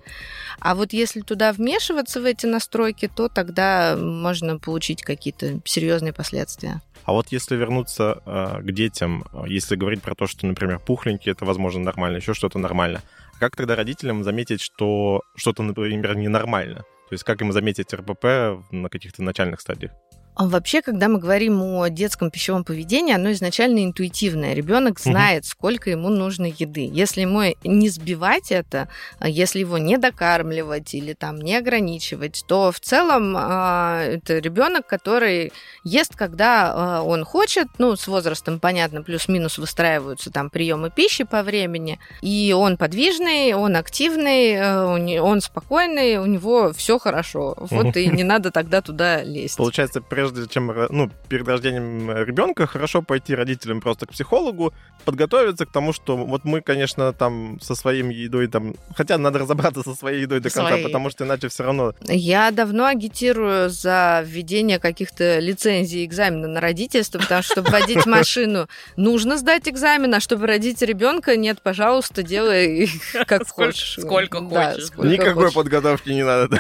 А 0.61 0.75
вот 0.75 0.93
если 0.93 1.21
туда 1.21 1.53
вмешиваться 1.53 2.21
в 2.21 2.25
эти 2.25 2.47
настройки, 2.47 3.11
то 3.15 3.29
тогда 3.29 3.97
можно 3.97 4.59
получить 4.59 5.03
какие-то 5.03 5.61
серьезные 5.65 6.13
последствия. 6.13 6.81
А 7.05 7.13
вот 7.13 7.27
если 7.33 7.57
вернуться 7.57 8.23
э, 8.25 8.63
к 8.63 8.73
детям, 8.73 9.25
если 9.47 9.77
говорить 9.77 10.03
про 10.03 10.15
то, 10.15 10.27
что, 10.27 10.47
например, 10.47 10.79
пухленькие, 10.79 11.33
это, 11.33 11.45
возможно, 11.45 11.81
нормально, 11.81 12.17
еще 12.17 12.35
что-то 12.35 12.59
нормально, 12.59 13.03
а 13.35 13.39
как 13.39 13.57
тогда 13.57 13.77
родителям 13.77 14.25
заметить, 14.25 14.61
что 14.61 15.23
что-то, 15.37 15.63
например, 15.63 16.17
ненормально? 16.17 16.85
То 17.09 17.15
есть 17.15 17.25
как 17.25 17.41
им 17.43 17.53
заметить 17.53 17.93
РПП 17.93 18.25
на 18.71 18.89
каких-то 18.89 19.23
начальных 19.23 19.61
стадиях? 19.61 19.93
А 20.41 20.47
Вообще, 20.47 20.81
когда 20.81 21.09
мы 21.09 21.19
говорим 21.19 21.63
о 21.63 21.91
детском 21.91 22.31
пищевом 22.31 22.65
поведении, 22.65 23.15
оно 23.15 23.31
изначально 23.33 23.85
интуитивное. 23.85 24.55
Ребенок 24.55 24.99
знает, 24.99 25.45
сколько 25.45 25.91
ему 25.91 26.09
нужно 26.09 26.47
еды. 26.47 26.89
Если 26.91 27.21
ему 27.21 27.43
не 27.63 27.91
сбивать 27.91 28.51
это, 28.51 28.89
а 29.19 29.29
если 29.29 29.59
его 29.59 29.77
не 29.77 29.99
докармливать 29.99 30.95
или 30.95 31.13
там 31.13 31.37
не 31.37 31.57
ограничивать, 31.57 32.43
то 32.47 32.73
в 32.73 32.81
целом 32.81 33.35
а, 33.37 34.03
это 34.03 34.39
ребенок, 34.39 34.87
который 34.87 35.53
ест, 35.85 36.17
когда 36.17 37.03
он 37.03 37.25
хочет. 37.25 37.69
Ну, 37.77 37.95
с 37.97 38.07
возрастом, 38.07 38.61
понятно, 38.61 39.03
плюс-минус 39.03 39.59
выстраиваются 39.59 40.31
там 40.31 40.49
приемы 40.49 40.89
пищи 40.91 41.25
по 41.25 41.43
времени. 41.43 41.99
И 42.23 42.55
он 42.57 42.79
подвижный, 42.79 43.53
он 43.53 43.77
активный, 43.77 44.53
э, 44.53 45.21
он 45.21 45.43
спокойный, 45.43 46.17
у 46.17 46.25
него 46.25 46.73
все 46.73 46.99
хорошо. 46.99 47.57
Вот 47.59 47.95
и 47.97 48.07
не 48.09 48.25
надо 48.25 48.51
тогда 48.51 48.81
туда 48.81 49.23
лезть. 49.23 49.59
Получается, 49.59 50.01
прежде 50.01 50.30
чем, 50.49 50.71
ро- 50.71 50.89
ну, 50.91 51.11
перед 51.29 51.47
рождением 51.49 52.11
ребенка, 52.11 52.67
хорошо 52.67 53.03
пойти 53.03 53.35
родителям 53.35 53.81
просто 53.81 54.07
к 54.07 54.11
психологу, 54.11 54.73
подготовиться 55.05 55.67
к 55.67 55.73
тому, 55.73 55.93
что 55.93 56.17
вот 56.17 56.45
мы, 56.45 56.61
конечно, 56.61 57.13
там 57.13 57.59
со 57.61 57.75
своим 57.75 58.09
едой 58.11 58.47
там, 58.49 58.75
хотя 58.97 59.19
надо 59.19 59.39
разобраться 59.41 59.83
со 59.83 59.95
своей 59.95 60.23
едой 60.23 60.41
до 60.41 60.51
конца, 60.51 60.69
Своей. 60.71 60.85
потому 60.85 61.11
что 61.11 61.25
иначе 61.25 61.49
все 61.49 61.63
равно 61.65 61.95
Я 62.07 62.51
давно 62.51 62.85
агитирую 62.87 63.71
за 63.71 64.23
введение 64.27 64.79
каких-то 64.79 65.39
лицензий 65.39 66.05
экзамена 66.05 66.49
на 66.49 66.61
родительство, 66.61 67.19
потому 67.19 67.43
что, 67.43 67.53
чтобы 67.55 67.71
водить 67.71 68.07
машину, 68.07 68.69
нужно 68.97 69.39
сдать 69.39 69.69
экзамен, 69.69 70.15
а 70.15 70.21
чтобы 70.21 70.47
родить 70.47 70.83
ребенка, 70.83 71.37
нет, 71.37 71.63
пожалуйста, 71.63 72.23
делай 72.23 72.89
как 73.27 73.47
Сколько- 73.49 73.73
хочешь. 73.73 73.97
сколько 73.99 74.39
хочешь. 74.41 74.91
никакой 74.99 75.51
подготовки 75.53 76.11
не 76.11 76.25
надо. 76.25 76.59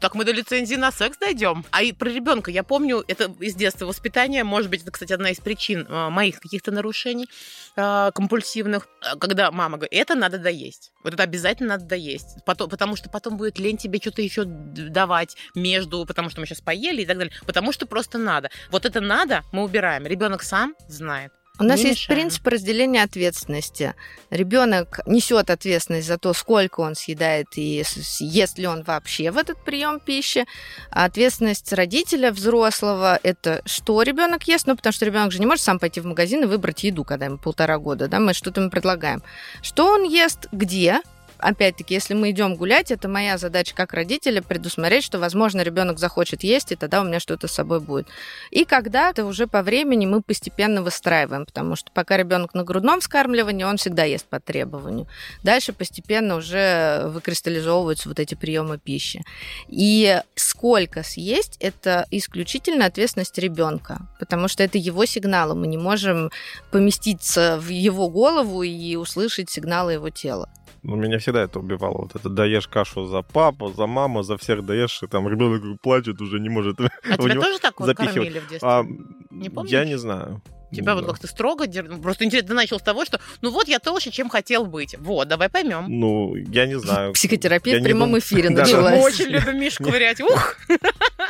так 0.00 0.14
мы 0.14 0.24
до 0.24 0.32
лицензии 0.32 0.74
на 0.76 0.92
секс 0.92 1.16
дойдем. 1.18 1.64
А 1.70 1.82
и 1.82 1.92
про 1.92 2.10
ребенка 2.10 2.50
я 2.50 2.62
помню, 2.62 2.73
это 3.06 3.32
из 3.40 3.54
детства 3.54 3.86
воспитание, 3.86 4.44
может 4.44 4.70
быть, 4.70 4.82
это, 4.82 4.90
кстати, 4.90 5.12
одна 5.12 5.30
из 5.30 5.38
причин 5.38 5.86
э, 5.88 6.08
моих 6.10 6.40
каких-то 6.40 6.70
нарушений 6.70 7.28
э, 7.76 8.10
компульсивных, 8.14 8.88
э, 9.00 9.16
когда 9.18 9.50
мама 9.50 9.76
говорит, 9.76 9.92
это 9.92 10.14
надо 10.14 10.38
доесть. 10.38 10.92
Вот 11.02 11.14
это 11.14 11.22
обязательно 11.22 11.70
надо 11.70 11.84
доесть. 11.84 12.44
Потом, 12.44 12.70
потому 12.70 12.96
что 12.96 13.08
потом 13.08 13.36
будет 13.36 13.58
лень 13.58 13.76
тебе 13.76 13.98
что-то 14.00 14.22
еще 14.22 14.44
давать 14.44 15.36
между, 15.54 16.04
потому 16.06 16.30
что 16.30 16.40
мы 16.40 16.46
сейчас 16.46 16.60
поели 16.60 17.02
и 17.02 17.06
так 17.06 17.18
далее. 17.18 17.34
Потому 17.46 17.72
что 17.72 17.86
просто 17.86 18.18
надо. 18.18 18.50
Вот 18.70 18.84
это 18.84 19.00
надо, 19.00 19.42
мы 19.52 19.62
убираем. 19.62 20.06
Ребенок 20.06 20.42
сам 20.42 20.74
знает. 20.88 21.32
У 21.60 21.62
нас 21.62 21.78
Не 21.78 21.90
есть 21.90 22.00
мешаем. 22.00 22.20
принцип 22.20 22.46
разделения 22.48 23.02
ответственности. 23.04 23.94
Ребенок 24.30 24.98
несет 25.06 25.50
ответственность 25.50 26.08
за 26.08 26.18
то, 26.18 26.32
сколько 26.32 26.80
он 26.80 26.96
съедает 26.96 27.46
и 27.56 27.84
ест 28.18 28.58
ли 28.58 28.66
он 28.66 28.82
вообще 28.82 29.30
в 29.30 29.38
этот 29.38 29.62
прием 29.64 30.00
пищи. 30.00 30.46
А 30.90 31.04
ответственность 31.04 31.72
родителя 31.72 32.32
взрослого 32.32 33.20
это 33.22 33.62
что 33.66 34.02
ребенок 34.02 34.48
ест, 34.48 34.66
ну 34.66 34.74
потому 34.74 34.92
что 34.92 35.06
ребенок 35.06 35.30
же 35.30 35.38
не 35.38 35.46
может 35.46 35.62
сам 35.62 35.78
пойти 35.78 36.00
в 36.00 36.06
магазин 36.06 36.42
и 36.42 36.46
выбрать 36.46 36.82
еду, 36.82 37.04
когда 37.04 37.26
ему 37.26 37.38
полтора 37.38 37.78
года, 37.78 38.08
да, 38.08 38.18
мы 38.18 38.34
что-то 38.34 38.60
ему 38.60 38.70
предлагаем. 38.70 39.22
Что 39.62 39.86
он 39.86 40.02
ест, 40.02 40.48
где, 40.50 41.02
опять-таки, 41.44 41.94
если 41.94 42.14
мы 42.14 42.30
идем 42.30 42.56
гулять, 42.56 42.90
это 42.90 43.08
моя 43.08 43.38
задача 43.38 43.74
как 43.74 43.92
родителя 43.92 44.42
предусмотреть, 44.42 45.04
что, 45.04 45.18
возможно, 45.18 45.60
ребенок 45.60 45.98
захочет 45.98 46.42
есть, 46.42 46.72
и 46.72 46.76
тогда 46.76 47.02
у 47.02 47.04
меня 47.04 47.20
что-то 47.20 47.46
с 47.46 47.52
собой 47.52 47.80
будет. 47.80 48.08
И 48.50 48.64
когда-то 48.64 49.26
уже 49.26 49.46
по 49.46 49.62
времени 49.62 50.06
мы 50.06 50.22
постепенно 50.22 50.82
выстраиваем, 50.82 51.44
потому 51.46 51.76
что 51.76 51.90
пока 51.92 52.16
ребенок 52.16 52.54
на 52.54 52.64
грудном 52.64 53.00
вскармливании, 53.00 53.64
он 53.64 53.76
всегда 53.76 54.04
ест 54.04 54.26
по 54.26 54.40
требованию. 54.40 55.06
Дальше 55.42 55.72
постепенно 55.72 56.36
уже 56.36 57.02
выкристаллизовываются 57.08 58.08
вот 58.08 58.18
эти 58.18 58.34
приемы 58.34 58.78
пищи. 58.78 59.22
И 59.68 60.20
сколько 60.34 61.02
съесть, 61.02 61.56
это 61.60 62.06
исключительно 62.10 62.86
ответственность 62.86 63.38
ребенка, 63.38 64.08
потому 64.18 64.48
что 64.48 64.62
это 64.62 64.78
его 64.78 65.04
сигналы. 65.04 65.54
Мы 65.54 65.66
не 65.66 65.76
можем 65.76 66.30
поместиться 66.70 67.58
в 67.60 67.68
его 67.68 68.08
голову 68.08 68.62
и 68.62 68.96
услышать 68.96 69.50
сигналы 69.50 69.94
его 69.94 70.08
тела. 70.08 70.48
Ну, 70.86 70.96
меня 70.96 71.18
всегда 71.18 71.42
это 71.42 71.60
убивало. 71.60 72.02
Вот 72.02 72.14
это 72.14 72.28
даешь 72.28 72.68
кашу 72.68 73.06
за 73.06 73.22
папу, 73.22 73.72
за 73.72 73.86
маму, 73.86 74.22
за 74.22 74.36
всех 74.36 74.64
даешь, 74.66 75.02
и 75.02 75.06
там 75.06 75.26
ребенок 75.28 75.80
плачет, 75.80 76.20
уже 76.20 76.38
не 76.38 76.50
может. 76.50 76.78
А 76.80 76.88
тебя 77.16 77.40
тоже 77.40 77.58
так 77.58 77.80
вот 77.80 77.86
запихивать. 77.86 78.14
кормили 78.14 78.38
в 78.38 78.48
детстве? 78.48 78.68
А, 78.68 78.84
Не 79.30 79.48
помнишь? 79.48 79.72
я 79.72 79.84
не 79.86 79.96
знаю. 79.96 80.42
Тебя 80.72 80.92
Ну 80.94 81.00
вот 81.00 81.06
да. 81.06 81.12
как-то 81.12 81.26
строго 81.26 81.66
дер- 81.66 81.86
ну, 81.88 82.00
Просто 82.02 82.24
интересно, 82.24 82.48
ты 82.48 82.54
начал 82.54 82.78
с 82.78 82.82
того, 82.82 83.04
что 83.04 83.20
ну 83.42 83.50
вот 83.50 83.68
я 83.68 83.78
толще, 83.78 84.10
чем 84.10 84.28
хотел 84.28 84.66
быть. 84.66 84.96
Вот, 84.98 85.28
давай 85.28 85.48
поймем. 85.48 85.86
Ну, 85.88 86.34
я 86.36 86.66
не 86.66 86.78
знаю. 86.78 87.12
Психотерапия 87.12 87.74
Я 87.74 87.78
в 87.78 87.82
не 87.82 87.86
прямом 87.86 88.08
думаю- 88.08 88.20
эфире. 88.20 88.50
Мы 88.50 88.56
началась. 88.60 89.02
очень 89.04 89.26
любим 89.26 89.58
Мишу 89.60 89.82
ковырять. 89.84 90.20
Ух! 90.20 90.56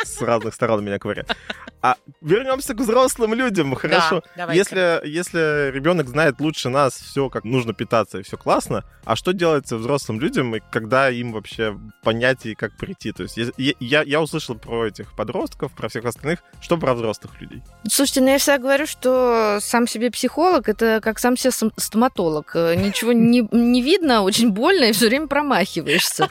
С 0.04 0.20
разных 0.22 0.54
сторон 0.54 0.84
меня 0.84 0.98
ковыряют. 0.98 1.34
А 1.82 1.96
вернемся 2.22 2.72
к 2.74 2.78
взрослым 2.80 3.34
людям. 3.34 3.74
Хорошо. 3.74 4.22
Если, 4.52 5.06
если 5.06 5.70
ребенок 5.70 6.08
знает 6.08 6.40
лучше 6.40 6.70
нас 6.70 6.94
все, 6.94 7.28
как 7.28 7.44
нужно 7.44 7.74
питаться, 7.74 8.18
и 8.18 8.22
все 8.22 8.38
классно, 8.38 8.84
а 9.04 9.16
что 9.16 9.32
делается 9.32 9.76
взрослым 9.76 10.18
людям, 10.18 10.56
и 10.56 10.60
когда 10.70 11.10
им 11.10 11.32
вообще 11.32 11.78
понять 12.02 12.46
и 12.46 12.54
как 12.54 12.74
прийти? 12.78 13.12
То 13.12 13.24
есть 13.24 13.36
я, 13.58 13.74
я, 13.80 14.02
я 14.02 14.20
услышал 14.22 14.54
про 14.54 14.86
этих 14.86 15.14
подростков, 15.14 15.72
про 15.72 15.88
всех 15.90 16.06
остальных, 16.06 16.38
что 16.62 16.78
про 16.78 16.94
взрослых 16.94 17.38
людей? 17.40 17.62
Слушайте, 17.90 18.20
ну 18.22 18.28
я 18.30 18.38
всегда 18.38 18.58
говорю, 18.58 18.86
что 18.86 19.23
сам 19.60 19.86
себе 19.86 20.10
психолог 20.10 20.68
это 20.68 21.00
как 21.02 21.18
сам 21.18 21.36
себе 21.36 21.50
сам- 21.50 21.72
стоматолог. 21.76 22.52
Э, 22.54 22.74
Ничего 22.74 23.12
не, 23.12 23.46
не 23.52 23.82
видно, 23.82 24.22
очень 24.22 24.50
больно, 24.50 24.84
и 24.84 24.92
все 24.92 25.08
время 25.08 25.26
промахиваешься. 25.26 26.28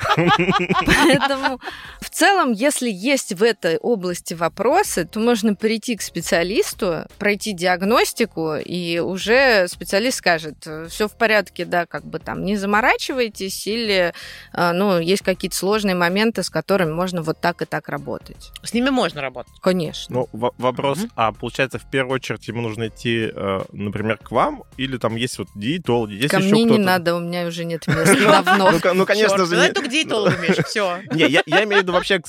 Поэтому 0.85 1.59
в 2.01 2.09
целом, 2.09 2.51
если 2.51 2.89
есть 2.89 3.33
в 3.33 3.43
этой 3.43 3.77
области 3.77 4.33
вопросы, 4.33 5.05
то 5.05 5.19
можно 5.19 5.55
прийти 5.55 5.95
к 5.95 6.01
специалисту, 6.01 7.05
пройти 7.17 7.53
диагностику, 7.53 8.55
и 8.55 8.99
уже 8.99 9.67
специалист 9.67 10.17
скажет, 10.17 10.67
все 10.89 11.07
в 11.07 11.13
порядке, 11.17 11.65
да, 11.65 11.85
как 11.85 12.05
бы 12.05 12.19
там 12.19 12.43
не 12.45 12.55
заморачивайтесь, 12.57 13.67
или 13.67 14.13
э, 14.53 14.71
ну, 14.73 14.99
есть 14.99 15.23
какие-то 15.23 15.55
сложные 15.55 15.95
моменты, 15.95 16.43
с 16.43 16.49
которыми 16.49 16.91
можно 16.93 17.21
вот 17.21 17.39
так 17.39 17.61
и 17.61 17.65
так 17.65 17.89
работать. 17.89 18.51
С 18.63 18.73
ними 18.73 18.89
можно 18.89 19.21
работать. 19.21 19.53
Конечно. 19.61 20.15
Ну, 20.15 20.29
во- 20.31 20.53
вопрос, 20.57 20.99
а 21.15 21.31
получается, 21.31 21.79
в 21.79 21.89
первую 21.89 22.15
очередь 22.15 22.47
ему 22.47 22.61
нужно 22.61 22.82
идти, 22.87 23.31
э, 23.33 23.61
например, 23.71 24.17
к 24.17 24.31
вам, 24.31 24.63
или 24.77 24.97
там 24.97 25.15
есть 25.15 25.37
вот 25.37 25.47
диетологи, 25.55 26.13
есть 26.13 26.29
Ко 26.29 26.37
еще 26.37 26.49
мне 26.49 26.63
не 26.63 26.77
надо, 26.77 27.15
у 27.15 27.19
меня 27.19 27.47
уже 27.47 27.65
нет 27.65 27.87
места 27.87 28.43
давно. 28.43 28.71
Ну, 28.71 28.79
ко- 28.79 28.93
ну, 28.93 29.05
конечно 29.05 29.45
же, 29.45 29.55
только 29.73 29.87
к 29.87 29.91
диетологу, 29.91 30.35
все. 30.67 30.99
Не, 31.13 31.27
я, 31.27 31.41
имею 31.63 31.81
в 31.81 31.83
виду 31.83 31.93
вообще 31.93 32.21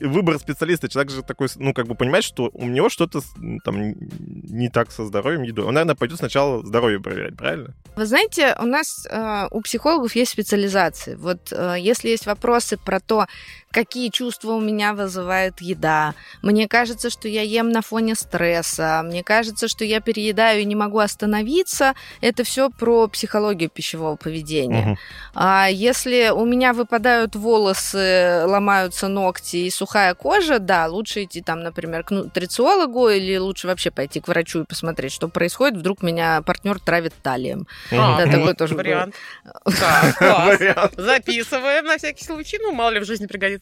выбор 0.00 0.38
специалиста. 0.38 0.88
Человек 0.88 1.12
же 1.12 1.22
такой, 1.22 1.48
ну, 1.56 1.72
как 1.74 1.86
бы 1.86 1.94
понимает, 1.94 2.24
что 2.24 2.50
у 2.52 2.66
него 2.66 2.88
что-то 2.88 3.20
там 3.64 3.94
не 4.50 4.68
так 4.68 4.90
со 4.92 5.04
здоровьем, 5.04 5.42
едой. 5.42 5.64
Он, 5.66 5.74
наверное, 5.74 5.94
пойдет 5.94 6.18
сначала 6.18 6.64
здоровье 6.64 7.00
проверять, 7.00 7.36
правильно? 7.36 7.74
Вы 7.96 8.06
знаете, 8.06 8.56
у 8.58 8.66
нас 8.66 9.06
э, 9.10 9.48
у 9.50 9.60
психологов 9.60 10.14
есть 10.14 10.32
специализации. 10.32 11.14
Вот 11.16 11.52
э, 11.52 11.76
если 11.78 12.08
есть 12.08 12.26
вопросы 12.26 12.76
про 12.76 13.00
то, 13.00 13.26
какие 13.70 14.10
чувства 14.10 14.52
у 14.52 14.60
меня 14.60 14.94
вызывает 14.94 15.60
еда, 15.60 16.14
мне 16.42 16.68
кажется, 16.68 17.10
что 17.10 17.28
я 17.28 17.42
ем 17.42 17.70
на 17.70 17.82
фоне 17.82 18.14
стресса, 18.14 19.02
мне 19.04 19.22
кажется, 19.22 19.68
что 19.68 19.84
я 19.84 20.00
переедаю 20.00 20.62
и 20.62 20.64
не 20.64 20.74
могу 20.74 20.98
остановиться, 20.98 21.94
это 22.20 22.44
все 22.44 22.70
про 22.70 23.08
психологию 23.08 23.70
пищевого 23.70 24.16
поведения. 24.16 24.82
Мгм. 24.82 24.98
А 25.34 25.68
если 25.70 26.30
у 26.30 26.44
меня 26.44 26.72
выпадают 26.72 27.36
волосы, 27.36 28.42
ломаются 28.46 29.08
ногти 29.08 29.56
и 29.56 29.70
сухая 29.70 30.14
кожа, 30.14 30.58
да, 30.58 30.86
лучше 30.88 31.24
идти 31.24 31.40
там, 31.40 31.62
например, 31.62 32.02
к 32.02 32.10
нутрициологу 32.10 33.08
или 33.08 33.36
лучше 33.36 33.66
вообще 33.68 33.90
пойти 33.90 34.20
к 34.20 34.28
врачу 34.28 34.62
и 34.62 34.64
посмотреть, 34.64 35.12
что 35.12 35.28
происходит. 35.28 35.78
Вдруг 35.78 36.02
меня 36.02 36.42
партнер 36.42 36.80
травит 36.80 37.14
талием. 37.22 37.66
А, 37.92 38.24
Да, 38.24 38.30
такой 38.30 38.54
тоже 38.54 38.74
Вариант. 38.74 39.14
Вариант. 39.64 40.92
Записываем 40.96 41.84
на 41.84 41.98
всякий 41.98 42.24
случай, 42.24 42.58
ну, 42.60 42.72
мало 42.72 42.90
ли 42.90 43.00
в 43.00 43.04
жизни 43.04 43.26
пригодится. 43.26 43.59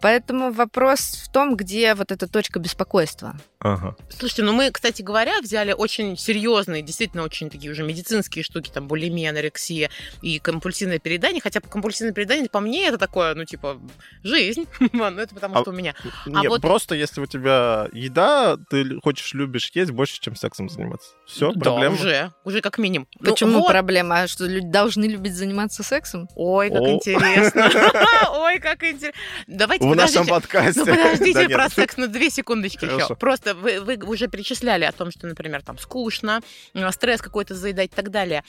Поэтому 0.00 0.52
вопрос 0.52 1.00
в 1.26 1.30
том, 1.32 1.56
где 1.56 1.94
вот 1.94 2.12
эта 2.12 2.26
точка 2.28 2.58
беспокойства. 2.58 3.36
Ага. 3.60 3.96
Слушайте, 4.08 4.42
ну 4.44 4.52
мы, 4.52 4.70
кстати 4.70 5.02
говоря, 5.02 5.40
взяли 5.40 5.72
очень 5.72 6.16
серьезные, 6.16 6.82
действительно 6.82 7.24
очень 7.24 7.50
такие 7.50 7.72
уже 7.72 7.82
медицинские 7.82 8.44
штуки, 8.44 8.70
там 8.72 8.86
булимия, 8.86 9.30
анорексия 9.30 9.90
и 10.22 10.38
компульсивное 10.38 11.00
переедание, 11.00 11.40
хотя 11.40 11.60
компульсивное 11.60 12.12
переедание, 12.14 12.48
по 12.48 12.60
мне, 12.60 12.86
это 12.86 12.98
такое, 12.98 13.34
ну, 13.34 13.44
типа, 13.44 13.80
жизнь, 14.22 14.66
ну, 14.92 15.04
это 15.06 15.34
потому 15.34 15.56
А- 15.56 15.62
что 15.62 15.70
у 15.70 15.74
меня. 15.74 15.94
Не, 16.26 16.48
вот- 16.48 16.60
просто 16.60 16.94
если 16.94 17.20
у 17.20 17.26
тебя 17.26 17.88
еда, 17.92 18.56
ты 18.70 19.00
хочешь, 19.02 19.34
любишь 19.34 19.70
есть 19.74 19.90
больше, 19.90 20.20
чем 20.20 20.36
сексом 20.36 20.68
заниматься. 20.68 21.08
Все, 21.26 21.50
Да, 21.52 21.60
проблема. 21.72 21.94
уже, 21.96 22.32
уже 22.44 22.60
как 22.60 22.78
минимум. 22.78 23.08
Ну, 23.18 23.30
Почему 23.30 23.58
вот. 23.60 23.68
проблема? 23.68 24.22
А 24.22 24.28
Что 24.28 24.46
люди 24.46 24.68
должны 24.68 25.04
любить 25.06 25.34
заниматься 25.34 25.82
сексом? 25.82 26.28
Ой, 26.36 26.70
как 26.70 26.80
О. 26.82 26.88
интересно. 26.92 27.70
Ой, 28.32 28.58
как 28.60 28.82
интересно. 28.84 29.20
Давайте, 29.46 29.84
В 29.86 29.94
нашем 29.94 30.26
подождите. 30.26 30.30
подкасте. 30.32 30.80
Ну, 30.80 30.86
подождите 30.86 31.32
Да 31.34 31.42
нет. 31.44 31.52
про 31.52 31.68
секс 31.68 31.96
на 31.96 32.06
две 32.08 32.30
секундочки 32.30 32.84
еще. 32.84 32.94
Хорошо. 32.94 33.16
Просто 33.16 33.54
вы, 33.54 33.80
вы 33.80 33.96
уже 34.04 34.28
перечисляли 34.28 34.84
о 34.84 34.92
том, 34.92 35.10
что, 35.10 35.26
например, 35.26 35.62
там 35.62 35.78
скучно, 35.78 36.40
э, 36.74 36.90
стресс 36.92 37.20
какой-то 37.20 37.54
заедать 37.54 37.90
и 37.92 37.94
так 37.94 38.10
далее. 38.10 38.44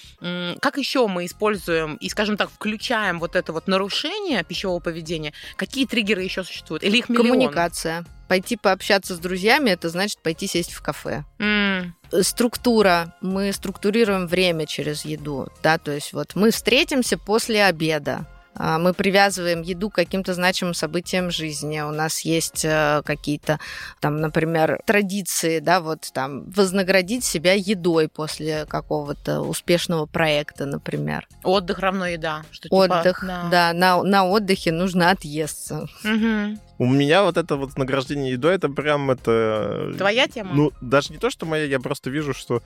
Как 0.61 0.77
еще 0.77 1.07
мы 1.07 1.25
используем 1.25 1.95
и, 1.95 2.09
скажем 2.09 2.37
так, 2.37 2.49
включаем 2.51 3.19
вот 3.19 3.35
это 3.35 3.53
вот 3.53 3.67
нарушение 3.67 4.43
пищевого 4.43 4.79
поведения? 4.79 5.33
Какие 5.55 5.85
триггеры 5.85 6.23
еще 6.23 6.43
существуют? 6.43 6.83
Или 6.83 6.97
их 6.97 7.09
миллион? 7.09 7.27
Коммуникация. 7.27 8.05
Пойти 8.27 8.57
пообщаться 8.57 9.15
с 9.15 9.19
друзьями, 9.19 9.71
это 9.71 9.89
значит 9.89 10.19
пойти 10.21 10.45
сесть 10.45 10.71
в 10.71 10.81
кафе. 10.83 11.23
М, 11.39 11.95
структура. 12.21 13.15
Мы 13.21 13.51
структурируем 13.53 14.27
время 14.27 14.65
через 14.67 15.03
еду. 15.03 15.49
Да, 15.63 15.77
то 15.79 15.91
есть 15.91 16.13
вот 16.13 16.35
мы 16.35 16.51
встретимся 16.51 17.17
после 17.17 17.63
обеда. 17.65 18.27
А, 18.55 18.77
Мы 18.77 18.93
привязываем 18.93 19.61
еду 19.61 19.89
к 19.89 19.95
каким-то 19.95 20.33
значимым 20.33 20.73
событиям 20.73 21.31
жизни. 21.31 21.79
У 21.81 21.91
нас 21.91 22.21
есть 22.21 22.65
э, 22.65 23.01
какие-то, 23.05 23.59
там, 23.99 24.19
например, 24.21 24.79
традиции, 24.85 25.59
да, 25.59 25.79
вот 25.79 26.09
там 26.13 26.49
вознаградить 26.51 27.23
себя 27.23 27.53
едой 27.53 28.09
после 28.09 28.65
какого-то 28.65 29.41
успешного 29.41 30.05
проекта, 30.05 30.65
например. 30.65 31.27
Отдых 31.43 31.79
равно 31.79 32.07
еда. 32.07 32.43
Что, 32.51 32.63
типа, 32.69 32.75
Отдых, 32.75 33.23
да, 33.25 33.71
на, 33.73 34.03
на 34.03 34.25
отдыхе 34.25 34.71
нужно 34.71 35.11
отъесться. 35.11 35.87
Мгм. 36.03 36.59
У 36.79 36.85
меня 36.85 37.23
вот 37.23 37.37
это 37.37 37.57
вот 37.57 37.77
награждение 37.77 38.31
едой, 38.31 38.55
это 38.55 38.69
прям 38.69 39.11
это... 39.11 39.93
Твоя 39.97 40.27
тема? 40.27 40.53
Ну, 40.53 40.71
даже 40.79 41.11
не 41.11 41.19
то, 41.19 41.29
что 41.29 41.45
моя, 41.45 41.65
я 41.65 41.79
просто 41.79 42.09
вижу, 42.09 42.33
что... 42.33 42.61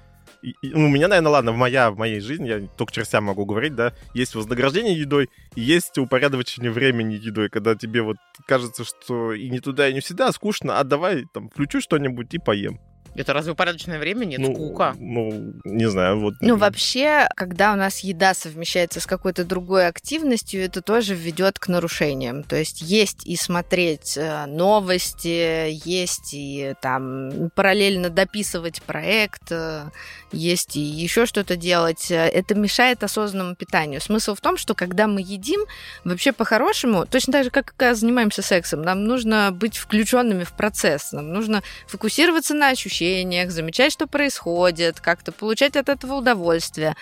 ну, 0.61 0.85
у 0.85 0.89
меня, 0.89 1.07
наверное, 1.07 1.31
ладно, 1.31 1.51
в 1.51 1.57
моя, 1.57 1.91
в 1.91 1.97
моей 1.97 2.19
жизни, 2.19 2.47
я 2.47 2.67
только 2.77 2.93
через 2.93 3.09
себя 3.09 3.21
могу 3.21 3.45
говорить, 3.45 3.75
да, 3.75 3.93
есть 4.13 4.35
вознаграждение 4.35 4.97
едой, 4.97 5.29
есть 5.55 5.97
упорядочение 5.97 6.71
времени 6.71 7.13
едой, 7.13 7.49
когда 7.49 7.75
тебе 7.75 8.01
вот 8.01 8.17
кажется, 8.45 8.83
что 8.83 9.33
и 9.33 9.49
не 9.49 9.59
туда, 9.59 9.87
и 9.87 9.93
не 9.93 10.01
всегда 10.01 10.31
скучно, 10.31 10.79
а 10.79 10.83
давай 10.83 11.25
там 11.33 11.49
включу 11.49 11.81
что-нибудь 11.81 12.33
и 12.33 12.39
поем. 12.39 12.79
Это 13.15 13.33
разве 13.33 13.51
упорядоченное 13.51 13.99
время? 13.99 14.25
Нет, 14.25 14.39
ну, 14.39 14.53
скука. 14.53 14.95
Ну, 14.97 15.53
не 15.63 15.89
знаю, 15.89 16.19
вот... 16.19 16.35
Ну, 16.41 16.55
вообще, 16.55 17.27
когда 17.35 17.73
у 17.73 17.75
нас 17.75 17.99
еда 17.99 18.33
совмещается 18.33 18.99
с 18.99 19.05
какой-то 19.05 19.43
другой 19.43 19.87
активностью, 19.87 20.63
это 20.63 20.81
тоже 20.81 21.13
ведет 21.13 21.59
к 21.59 21.67
нарушениям. 21.67 22.43
То 22.43 22.55
есть 22.55 22.81
есть 22.81 23.25
и 23.25 23.35
смотреть 23.35 24.17
э, 24.17 24.45
новости, 24.47 25.69
есть 25.87 26.33
и 26.33 26.73
там 26.81 27.51
параллельно 27.55 28.09
дописывать 28.09 28.81
проект, 28.81 29.51
э, 29.51 29.89
есть 30.31 30.75
и 30.75 30.81
еще 30.81 31.27
что-то 31.27 31.55
делать. 31.55 32.09
Это 32.09 32.55
мешает 32.55 33.03
осознанному 33.03 33.55
питанию. 33.55 34.01
Смысл 34.01 34.33
в 34.33 34.41
том, 34.41 34.57
что 34.57 34.73
когда 34.73 35.07
мы 35.07 35.21
едим, 35.21 35.61
вообще 36.03 36.31
по-хорошему, 36.31 37.05
точно 37.05 37.33
так 37.33 37.43
же, 37.43 37.49
как 37.51 37.75
когда 37.75 37.93
занимаемся 37.93 38.41
сексом, 38.41 38.81
нам 38.81 39.03
нужно 39.05 39.51
быть 39.51 39.77
включенными 39.77 40.43
в 40.43 40.53
процесс, 40.53 41.11
нам 41.11 41.31
нужно 41.31 41.61
фокусироваться 41.87 42.55
на 42.55 42.69
ощущениях, 42.69 43.02
замечать, 43.49 43.91
что 43.91 44.07
происходит, 44.07 44.99
как-то 44.99 45.31
получать 45.31 45.75
от 45.75 45.89
этого 45.89 46.15
удовольствие. 46.15 46.95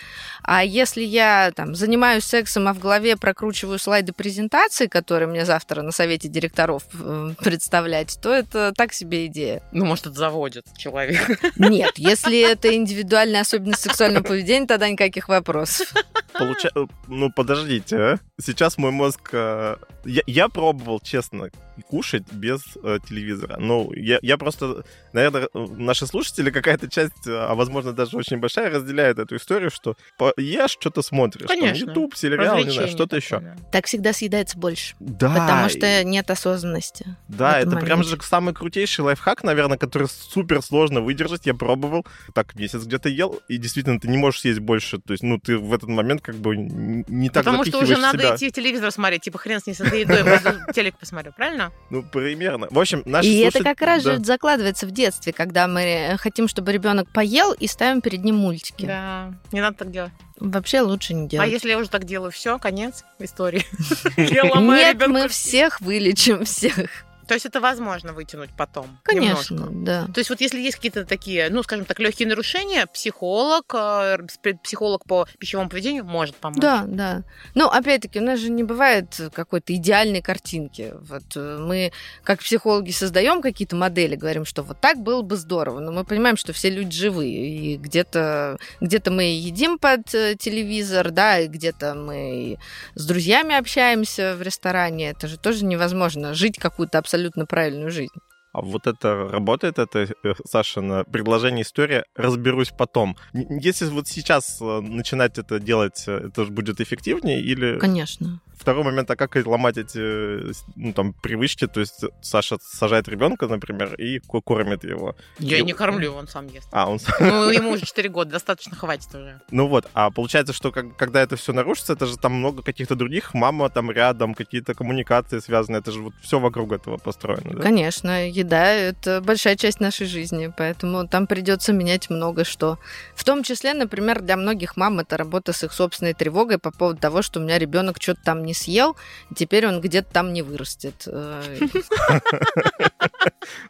А 0.43 0.63
если 0.63 1.01
я 1.01 1.51
там 1.55 1.75
занимаюсь 1.75 2.23
сексом, 2.23 2.67
а 2.67 2.73
в 2.73 2.79
голове 2.79 3.15
прокручиваю 3.17 3.77
слайды 3.79 4.13
презентации, 4.13 4.87
которые 4.87 5.27
мне 5.27 5.45
завтра 5.45 5.81
на 5.81 5.91
совете 5.91 6.27
директоров 6.27 6.83
э, 6.93 7.33
представлять, 7.37 8.17
то 8.21 8.33
это 8.33 8.73
так 8.75 8.93
себе 8.93 9.27
идея. 9.27 9.61
Ну, 9.71 9.85
может, 9.85 10.07
это 10.07 10.15
заводит 10.15 10.65
человека. 10.77 11.37
Нет, 11.57 11.93
если 11.97 12.39
это 12.39 12.73
индивидуальная 12.75 13.41
особенность 13.41 13.81
сексуального 13.83 14.23
поведения, 14.23 14.65
тогда 14.67 14.89
никаких 14.89 15.29
вопросов. 15.29 15.93
Получа- 16.33 16.87
Ну, 17.07 17.29
подождите, 17.31 17.95
а? 17.97 18.19
Сейчас 18.41 18.77
мой 18.77 18.91
мозг... 18.91 19.29
э, 19.33 19.75
Я, 20.05 20.21
я 20.25 20.47
пробовал, 20.49 20.99
честно, 20.99 21.49
кушать 21.87 22.23
без 22.31 22.61
э, 22.83 22.99
телевизора. 23.07 23.57
Ну, 23.59 23.91
я, 23.93 24.19
я 24.21 24.37
просто... 24.37 24.83
Наверное, 25.13 25.49
наши 25.53 26.07
слушатели, 26.07 26.49
какая-то 26.49 26.89
часть, 26.89 27.27
э, 27.27 27.35
а 27.35 27.55
возможно 27.55 27.93
даже 27.93 28.17
очень 28.17 28.37
большая, 28.37 28.69
разделяет 28.69 29.19
эту 29.19 29.35
историю, 29.35 29.71
что 29.71 29.95
ешь, 30.37 30.71
что-то 30.71 31.01
смотришь. 31.01 31.47
там, 31.47 31.59
Конечно. 31.59 31.89
YouTube, 31.89 32.15
сериал, 32.15 32.57
не 32.63 32.69
знаю, 32.69 32.87
что-то 32.87 33.15
еще. 33.15 33.39
да. 33.39 33.55
Так 33.71 33.85
всегда 33.85 34.13
съедается 34.13 34.57
больше. 34.57 34.95
Да, 34.99 35.29
Потому 35.29 35.69
что 35.69 36.03
нет 36.03 36.29
осознанности. 36.29 37.17
Да, 37.27 37.59
это 37.59 37.69
этом 37.69 37.81
прям 37.81 38.03
же 38.03 38.17
самый 38.21 38.53
крутейший 38.53 39.03
лайфхак, 39.05 39.43
наверное, 39.43 39.77
который 39.77 40.07
супер 40.07 40.61
сложно 40.61 41.01
выдержать. 41.01 41.45
Я 41.45 41.53
пробовал, 41.53 42.05
так 42.33 42.55
месяц 42.55 42.83
где-то 42.83 43.09
ел, 43.09 43.39
и 43.47 43.57
действительно 43.57 43.99
ты 43.99 44.07
не 44.07 44.17
можешь 44.17 44.41
съесть 44.41 44.59
больше. 44.59 44.99
То 44.99 45.13
есть, 45.13 45.23
ну, 45.23 45.39
ты 45.39 45.57
в 45.57 45.73
этот 45.73 45.89
момент 45.89 46.21
как 46.21 46.35
бы 46.35 46.55
не 46.57 47.29
так 47.29 47.43
Потому 47.43 47.65
что 47.65 47.79
уже 47.79 47.97
надо 47.97 48.19
себя. 48.19 48.35
идти 48.35 48.51
телевизор 48.51 48.91
смотреть, 48.91 49.21
типа 49.21 49.37
хрен 49.37 49.59
с 49.59 49.67
ней 49.67 49.73
с 49.73 49.81
этой 49.81 50.01
едой, 50.01 50.23
телек 50.73 50.97
посмотрю, 50.97 51.31
правильно? 51.33 51.60
Правильно? 51.69 51.71
Ну, 51.89 52.03
примерно. 52.03 52.67
В 52.71 52.79
общем, 52.79 53.03
наши 53.05 53.27
И 53.27 53.39
это 53.39 53.57
слушат- 53.59 53.63
как 53.67 53.81
раз 53.87 54.03
да. 54.03 54.13
же 54.15 54.23
закладывается 54.23 54.87
в 54.87 54.91
детстве, 54.91 55.33
когда 55.33 55.67
мы 55.67 55.81
э, 55.81 56.17
хотим, 56.17 56.47
чтобы 56.47 56.71
ребенок 56.71 57.11
поел 57.11 57.51
и 57.53 57.67
ставим 57.67 58.01
перед 58.01 58.23
ним 58.23 58.35
мультики. 58.35 58.85
Да. 58.85 59.33
Не 59.51 59.61
надо 59.61 59.77
так 59.77 59.91
делать. 59.91 60.11
Вообще 60.39 60.81
лучше 60.81 61.13
не 61.13 61.25
А 61.25 61.29
делать. 61.29 61.51
если 61.51 61.69
я 61.69 61.77
уже 61.77 61.89
так 61.89 62.05
делаю, 62.05 62.31
все, 62.31 62.57
конец 62.57 63.03
истории. 63.19 63.65
Нет, 64.17 65.07
мы 65.07 65.27
всех 65.27 65.81
вылечим, 65.81 66.45
всех. 66.45 67.05
То 67.27 67.33
есть 67.33 67.45
это 67.45 67.61
возможно 67.61 68.13
вытянуть 68.13 68.49
потом. 68.57 68.99
Конечно, 69.03 69.55
немножко. 69.55 69.75
да. 69.83 70.05
То 70.13 70.19
есть 70.19 70.29
вот 70.29 70.41
если 70.41 70.59
есть 70.59 70.77
какие-то 70.77 71.05
такие, 71.05 71.49
ну, 71.49 71.63
скажем 71.63 71.85
так, 71.85 71.99
легкие 71.99 72.27
нарушения, 72.27 72.85
психолог, 72.87 73.73
э, 73.73 74.17
психолог 74.63 75.05
по 75.05 75.27
пищевому 75.37 75.69
поведению 75.69 76.05
может 76.05 76.35
помочь. 76.35 76.59
Да, 76.59 76.83
да. 76.87 77.23
Ну, 77.55 77.67
опять-таки, 77.67 78.19
у 78.19 78.23
нас 78.23 78.39
же 78.39 78.49
не 78.49 78.63
бывает 78.63 79.19
какой-то 79.33 79.73
идеальной 79.75 80.21
картинки. 80.21 80.93
Вот 81.01 81.23
э, 81.35 81.57
мы, 81.59 81.91
как 82.23 82.39
психологи, 82.39 82.91
создаем 82.91 83.41
какие-то 83.41 83.75
модели, 83.75 84.15
говорим, 84.15 84.45
что 84.45 84.63
вот 84.63 84.79
так 84.81 84.97
было 84.97 85.21
бы 85.21 85.37
здорово, 85.37 85.79
но 85.79 85.91
мы 85.91 86.03
понимаем, 86.03 86.37
что 86.37 86.53
все 86.53 86.69
люди 86.69 86.95
живые, 86.95 87.47
и 87.47 87.77
где-то 87.77 88.57
где 88.79 89.01
мы 89.07 89.23
едим 89.23 89.77
под 89.77 90.13
э, 90.13 90.35
телевизор, 90.37 91.11
да, 91.11 91.39
и 91.39 91.47
где-то 91.47 91.95
мы 91.95 92.57
с 92.95 93.05
друзьями 93.05 93.55
общаемся 93.55 94.35
в 94.35 94.41
ресторане. 94.41 95.11
Это 95.11 95.27
же 95.27 95.37
тоже 95.37 95.65
невозможно 95.65 96.33
жить 96.33 96.57
какую-то 96.57 96.97
абсолютно 96.97 97.10
правильную 97.45 97.91
жизнь. 97.91 98.19
А 98.53 98.61
вот 98.61 98.85
это 98.87 99.29
работает, 99.29 99.79
это, 99.79 99.99
э, 99.99 100.33
Саша, 100.45 100.81
на 100.81 101.03
предложение 101.05 101.63
история 101.63 102.03
«разберусь 102.15 102.71
потом». 102.77 103.15
Если 103.33 103.85
вот 103.85 104.07
сейчас 104.07 104.59
э, 104.61 104.81
начинать 104.81 105.37
это 105.37 105.59
делать, 105.59 106.03
э, 106.07 106.27
это 106.27 106.45
же 106.45 106.51
будет 106.51 106.81
эффективнее? 106.81 107.41
Или 107.41 107.79
Конечно. 107.79 108.41
второй 108.53 108.83
момент, 108.83 109.09
а 109.09 109.15
как 109.15 109.35
ломать 109.45 109.77
эти 109.77 110.51
ну, 110.75 110.93
там, 110.93 111.13
привычки? 111.13 111.65
То 111.67 111.79
есть 111.79 112.03
Саша 112.21 112.57
сажает 112.61 113.07
ребенка, 113.07 113.47
например, 113.47 113.95
и 113.95 114.19
ко- 114.19 114.41
кормит 114.41 114.83
его. 114.83 115.15
Я 115.39 115.57
И- 115.59 115.63
не 115.63 115.73
кормлю, 115.73 116.13
он 116.13 116.27
сам 116.27 116.47
ест. 116.47 116.67
А, 116.71 116.89
он... 116.89 116.99
с- 116.99 117.07
Ну, 117.21 117.49
ему 117.51 117.71
уже 117.71 117.85
4 117.85 118.09
года, 118.09 118.31
достаточно 118.31 118.75
хватит 118.75 119.15
уже. 119.15 119.39
Ну 119.51 119.67
вот, 119.67 119.87
а 119.93 120.11
получается, 120.11 120.51
что 120.53 120.71
как- 120.71 120.97
когда 120.97 121.21
это 121.21 121.37
все 121.37 121.53
нарушится, 121.53 121.93
это 121.93 122.05
же 122.05 122.17
там 122.17 122.33
много 122.33 122.61
каких-то 122.63 122.95
других, 122.95 123.33
мама 123.33 123.69
там 123.69 123.89
рядом, 123.91 124.33
какие-то 124.35 124.73
коммуникации 124.73 125.39
связаны, 125.39 125.77
это 125.77 125.91
же 125.91 126.01
вот 126.01 126.13
все 126.21 126.39
вокруг 126.39 126.73
этого 126.73 126.97
построено, 126.97 127.53
да? 127.55 127.61
Конечно, 127.63 128.29
еда 128.41 128.67
это 128.71 129.21
большая 129.21 129.55
часть 129.55 129.79
нашей 129.79 130.05
жизни, 130.07 130.51
поэтому 130.55 131.07
там 131.07 131.27
придется 131.27 131.73
менять 131.73 132.09
много 132.09 132.43
что. 132.43 132.77
В 133.15 133.23
том 133.23 133.43
числе, 133.43 133.73
например, 133.73 134.21
для 134.21 134.35
многих 134.37 134.77
мам 134.77 134.99
это 134.99 135.17
работа 135.17 135.53
с 135.53 135.63
их 135.63 135.73
собственной 135.73 136.13
тревогой 136.13 136.57
по 136.57 136.71
поводу 136.71 136.99
того, 136.99 137.21
что 137.21 137.39
у 137.39 137.43
меня 137.43 137.57
ребенок 137.57 137.97
что-то 138.01 138.21
там 138.23 138.43
не 138.45 138.53
съел, 138.53 138.95
и 139.29 139.35
теперь 139.35 139.67
он 139.67 139.81
где-то 139.81 140.11
там 140.11 140.33
не 140.33 140.41
вырастет. 140.41 141.07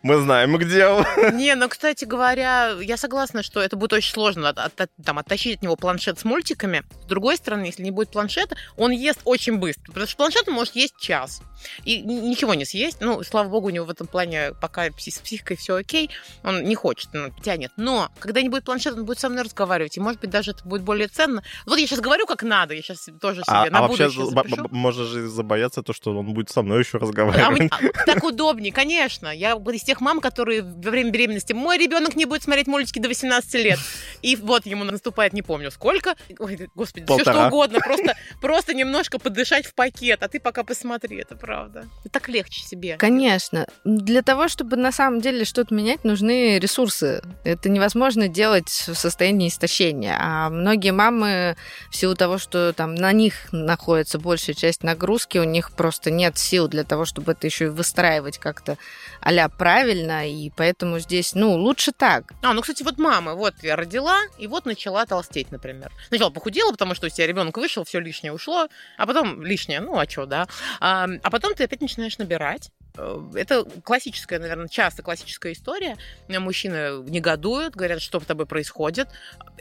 Мы 0.03 0.17
знаем, 0.17 0.57
где 0.57 0.87
он. 0.87 1.05
Не, 1.37 1.55
ну, 1.55 1.69
кстати 1.69 2.05
говоря, 2.05 2.71
я 2.81 2.97
согласна, 2.97 3.43
что 3.43 3.61
это 3.61 3.75
будет 3.75 3.93
очень 3.93 4.11
сложно 4.13 4.49
от- 4.49 4.81
от- 4.81 4.89
там, 5.03 5.19
оттащить 5.19 5.57
от 5.57 5.63
него 5.63 5.75
планшет 5.75 6.19
с 6.19 6.23
мультиками. 6.23 6.83
С 7.03 7.05
другой 7.05 7.37
стороны, 7.37 7.65
если 7.65 7.83
не 7.83 7.91
будет 7.91 8.09
планшета, 8.09 8.55
он 8.77 8.91
ест 8.91 9.19
очень 9.23 9.57
быстро. 9.57 9.85
Потому 9.87 10.07
что 10.07 10.17
планшет 10.17 10.47
он 10.47 10.55
может 10.55 10.75
есть 10.75 10.95
час. 10.99 11.41
И 11.85 12.01
ничего 12.01 12.53
не 12.53 12.65
съесть. 12.65 12.97
Ну, 13.01 13.23
слава 13.23 13.47
богу, 13.49 13.67
у 13.67 13.69
него 13.69 13.85
в 13.85 13.89
этом 13.91 14.07
плане 14.07 14.53
пока 14.61 14.85
с 14.85 15.19
психикой 15.19 15.57
все 15.57 15.75
окей. 15.75 16.09
Он 16.43 16.63
не 16.63 16.75
хочет, 16.75 17.09
ну, 17.13 17.31
тянет. 17.43 17.71
Но 17.77 18.09
когда 18.19 18.41
не 18.41 18.49
будет 18.49 18.63
планшета, 18.63 18.97
он 18.97 19.05
будет 19.05 19.19
со 19.19 19.27
мной 19.29 19.43
разговаривать. 19.43 19.97
И, 19.97 19.99
может 19.99 20.21
быть, 20.21 20.29
даже 20.29 20.51
это 20.51 20.63
будет 20.63 20.83
более 20.83 21.07
ценно. 21.07 21.43
Вот 21.65 21.77
я 21.79 21.87
сейчас 21.87 21.99
говорю, 21.99 22.25
как 22.25 22.43
надо. 22.43 22.73
Я 22.73 22.81
сейчас 22.81 23.09
тоже 23.19 23.41
себе 23.41 23.47
А, 23.53 23.69
на 23.69 23.79
а 23.79 23.81
вообще 23.87 24.09
запишу. 24.09 24.67
можно 24.71 25.03
же 25.03 25.27
забояться 25.27 25.81
то, 25.83 25.93
что 25.93 26.17
он 26.17 26.33
будет 26.33 26.49
со 26.49 26.61
мной 26.61 26.79
еще 26.79 26.97
А 26.97 27.01
разговаривать. 27.01 27.71
а, 27.71 28.05
так 28.05 28.23
удобнее, 28.23 28.71
конечно. 28.71 29.27
Я 29.27 29.55
вот 29.55 29.73
из 29.73 29.83
тех 29.83 29.99
мам, 30.01 30.21
которые 30.21 30.61
во 30.61 30.91
время 30.91 31.11
беременности, 31.11 31.53
мой 31.53 31.77
ребенок 31.77 32.15
не 32.15 32.25
будет 32.25 32.43
смотреть 32.43 32.67
мультики 32.67 32.99
до 32.99 33.07
18 33.07 33.53
лет. 33.55 33.79
И 34.21 34.35
вот 34.35 34.65
ему 34.65 34.83
наступает, 34.83 35.33
не 35.33 35.41
помню 35.41 35.71
сколько. 35.71 36.15
Ой, 36.39 36.69
господи, 36.75 37.05
все 37.05 37.17
Полтора. 37.17 37.33
что 37.33 37.47
угодно. 37.47 37.79
Просто, 37.79 38.15
просто 38.41 38.73
немножко 38.73 39.17
подышать 39.19 39.65
в 39.65 39.73
пакет. 39.73 40.21
А 40.23 40.27
ты 40.27 40.39
пока 40.39 40.63
посмотри, 40.63 41.17
это 41.17 41.35
правда. 41.35 41.87
И 42.03 42.09
так 42.09 42.29
легче 42.29 42.61
себе. 42.63 42.97
Конечно. 42.97 43.65
Для 43.83 44.21
того, 44.21 44.47
чтобы 44.51 44.75
на 44.75 44.91
самом 44.91 45.21
деле 45.21 45.45
что-то 45.45 45.73
менять, 45.73 46.03
нужны 46.03 46.59
ресурсы. 46.59 47.23
Это 47.43 47.69
невозможно 47.69 48.27
делать 48.27 48.69
в 48.69 48.93
состоянии 48.93 49.47
истощения. 49.47 50.17
А 50.19 50.49
многие 50.49 50.91
мамы, 50.91 51.55
в 51.89 51.95
силу 51.95 52.15
того, 52.15 52.37
что 52.37 52.73
там 52.73 52.93
на 52.93 53.11
них 53.11 53.51
находится 53.51 54.19
большая 54.19 54.55
часть 54.55 54.83
нагрузки, 54.83 55.37
у 55.37 55.43
них 55.43 55.71
просто 55.71 56.11
нет 56.11 56.37
сил 56.37 56.67
для 56.67 56.83
того, 56.83 57.05
чтобы 57.05 57.31
это 57.31 57.47
еще 57.47 57.65
и 57.65 57.69
выстраивать 57.69 58.37
как-то 58.37 58.77
а 59.21 59.49
правильно, 59.49 60.29
и 60.29 60.49
поэтому 60.49 60.99
здесь, 60.99 61.35
ну, 61.35 61.53
лучше 61.55 61.91
так. 61.91 62.33
А, 62.41 62.53
ну, 62.53 62.61
кстати, 62.61 62.83
вот 62.83 62.97
мама, 62.97 63.35
вот 63.35 63.53
я 63.61 63.75
родила, 63.75 64.19
и 64.39 64.47
вот 64.47 64.65
начала 64.65 65.05
толстеть, 65.05 65.51
например. 65.51 65.91
Сначала 66.07 66.31
похудела, 66.31 66.71
потому 66.71 66.95
что 66.95 67.07
у 67.07 67.09
тебя 67.09 67.27
ребенок 67.27 67.57
вышел, 67.57 67.83
все 67.83 67.99
лишнее 67.99 68.33
ушло, 68.33 68.67
а 68.97 69.05
потом 69.05 69.43
лишнее, 69.43 69.79
ну, 69.79 69.97
а 69.97 70.09
что, 70.09 70.25
да. 70.25 70.47
А, 70.79 71.07
а 71.21 71.29
потом 71.29 71.53
ты 71.53 71.63
опять 71.63 71.81
начинаешь 71.81 72.17
набирать. 72.17 72.71
Э, 73.01 73.19
Это 73.35 73.65
классическая, 73.83 74.39
наверное, 74.39 74.67
часто 74.67 75.01
классическая 75.01 75.53
история. 75.53 75.97
Мужчины 76.27 77.03
негодуют, 77.09 77.75
говорят, 77.75 78.01
что 78.01 78.19
с 78.19 78.25
тобой 78.25 78.45
происходит. 78.45 79.09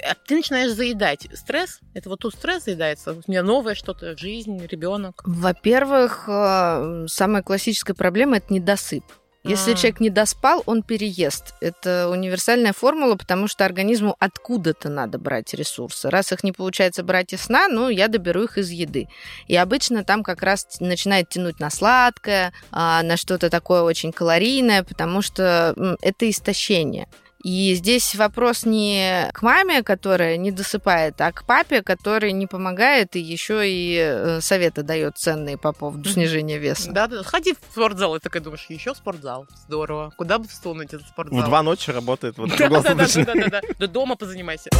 А 0.03 0.15
ты 0.15 0.37
начинаешь 0.37 0.73
заедать. 0.73 1.27
Стресс, 1.35 1.81
это 1.95 2.09
вот 2.09 2.21
тут 2.21 2.35
стресс 2.35 2.65
заедается. 2.65 3.13
У 3.13 3.23
меня 3.27 3.43
новое 3.43 3.75
что-то, 3.75 4.17
жизнь, 4.17 4.65
ребенок. 4.67 5.23
Во-первых, 5.25 6.25
э, 6.29 7.07
самая 7.09 7.43
классическая 7.43 7.95
проблема 7.95 8.37
это 8.37 8.53
недосып. 8.53 9.05
Если 9.43 9.73
А. 9.73 9.75
человек 9.75 10.01
не 10.01 10.11
доспал, 10.11 10.63
он 10.67 10.83
переест. 10.83 11.55
Это 11.61 12.09
универсальная 12.11 12.75
формула, 12.75 13.17
потому 13.17 13.49
что 13.49 13.65
организму 13.65 14.15
откуда-то 14.19 14.91
надо 14.91 15.19
брать 15.19 15.55
ресурсы. 15.55 16.11
Раз 16.11 16.33
их 16.33 16.45
не 16.45 16.53
получается 16.53 17.03
брать 17.03 17.33
из 17.33 17.43
сна, 17.43 17.69
ну, 17.69 17.89
я 17.89 18.09
доберу 18.09 18.43
их 18.43 18.59
из 18.59 18.71
еды. 18.71 19.09
И 19.49 19.57
обычно 19.57 20.05
там 20.05 20.23
как 20.23 20.43
раз 20.43 20.67
начинает 20.81 21.31
тянуть 21.31 21.59
на 21.59 21.71
сладкое, 21.71 22.53
а, 22.71 23.03
на 23.03 23.17
что-то 23.17 23.49
такое 23.49 23.83
очень 23.83 24.13
калорийное, 24.13 24.83
потому 24.83 25.23
что 25.23 25.97
это 26.03 26.29
истощение. 26.29 27.09
И 27.43 27.75
здесь 27.75 28.15
вопрос 28.15 28.65
не 28.67 29.31
к 29.33 29.43
маме, 29.43 29.83
которая 29.83 30.37
не 30.37 30.51
досыпает, 30.51 31.21
а 31.21 31.33
к 31.33 31.45
папе, 31.45 31.83
который 31.83 32.33
не 32.33 32.47
помогает 32.47 33.17
и 33.17 33.21
еще 33.21 33.63
и 33.69 33.97
э, 33.99 34.41
советы 34.41 34.83
дает 34.83 35.17
ценные 35.17 35.57
по 35.57 35.73
поводу 35.73 36.09
снижения 36.09 36.59
веса. 36.59 36.93
Да, 36.93 37.07
да. 37.07 37.23
Ходи 37.23 37.55
в 37.55 37.73
спортзал, 37.73 38.17
и 38.17 38.19
такая 38.19 38.43
думаешь, 38.43 38.67
еще 38.69 38.95
спортзал. 38.95 39.47
Здорово. 39.67 40.13
Куда 40.17 40.39
бы 40.39 40.49
всунуть 40.49 40.93
этот 40.93 41.07
спортзал? 41.09 41.41
В 41.41 41.45
два 41.45 41.63
ночи 41.63 41.91
работает 41.91 42.37
вот 42.37 42.51
Да, 42.59 42.69
да, 42.69 42.95
да, 42.95 43.07
да, 43.07 43.35
да, 43.35 43.47
да. 43.49 43.61
Да 43.79 43.87
дома 43.87 44.17
позанимайся. 44.17 44.71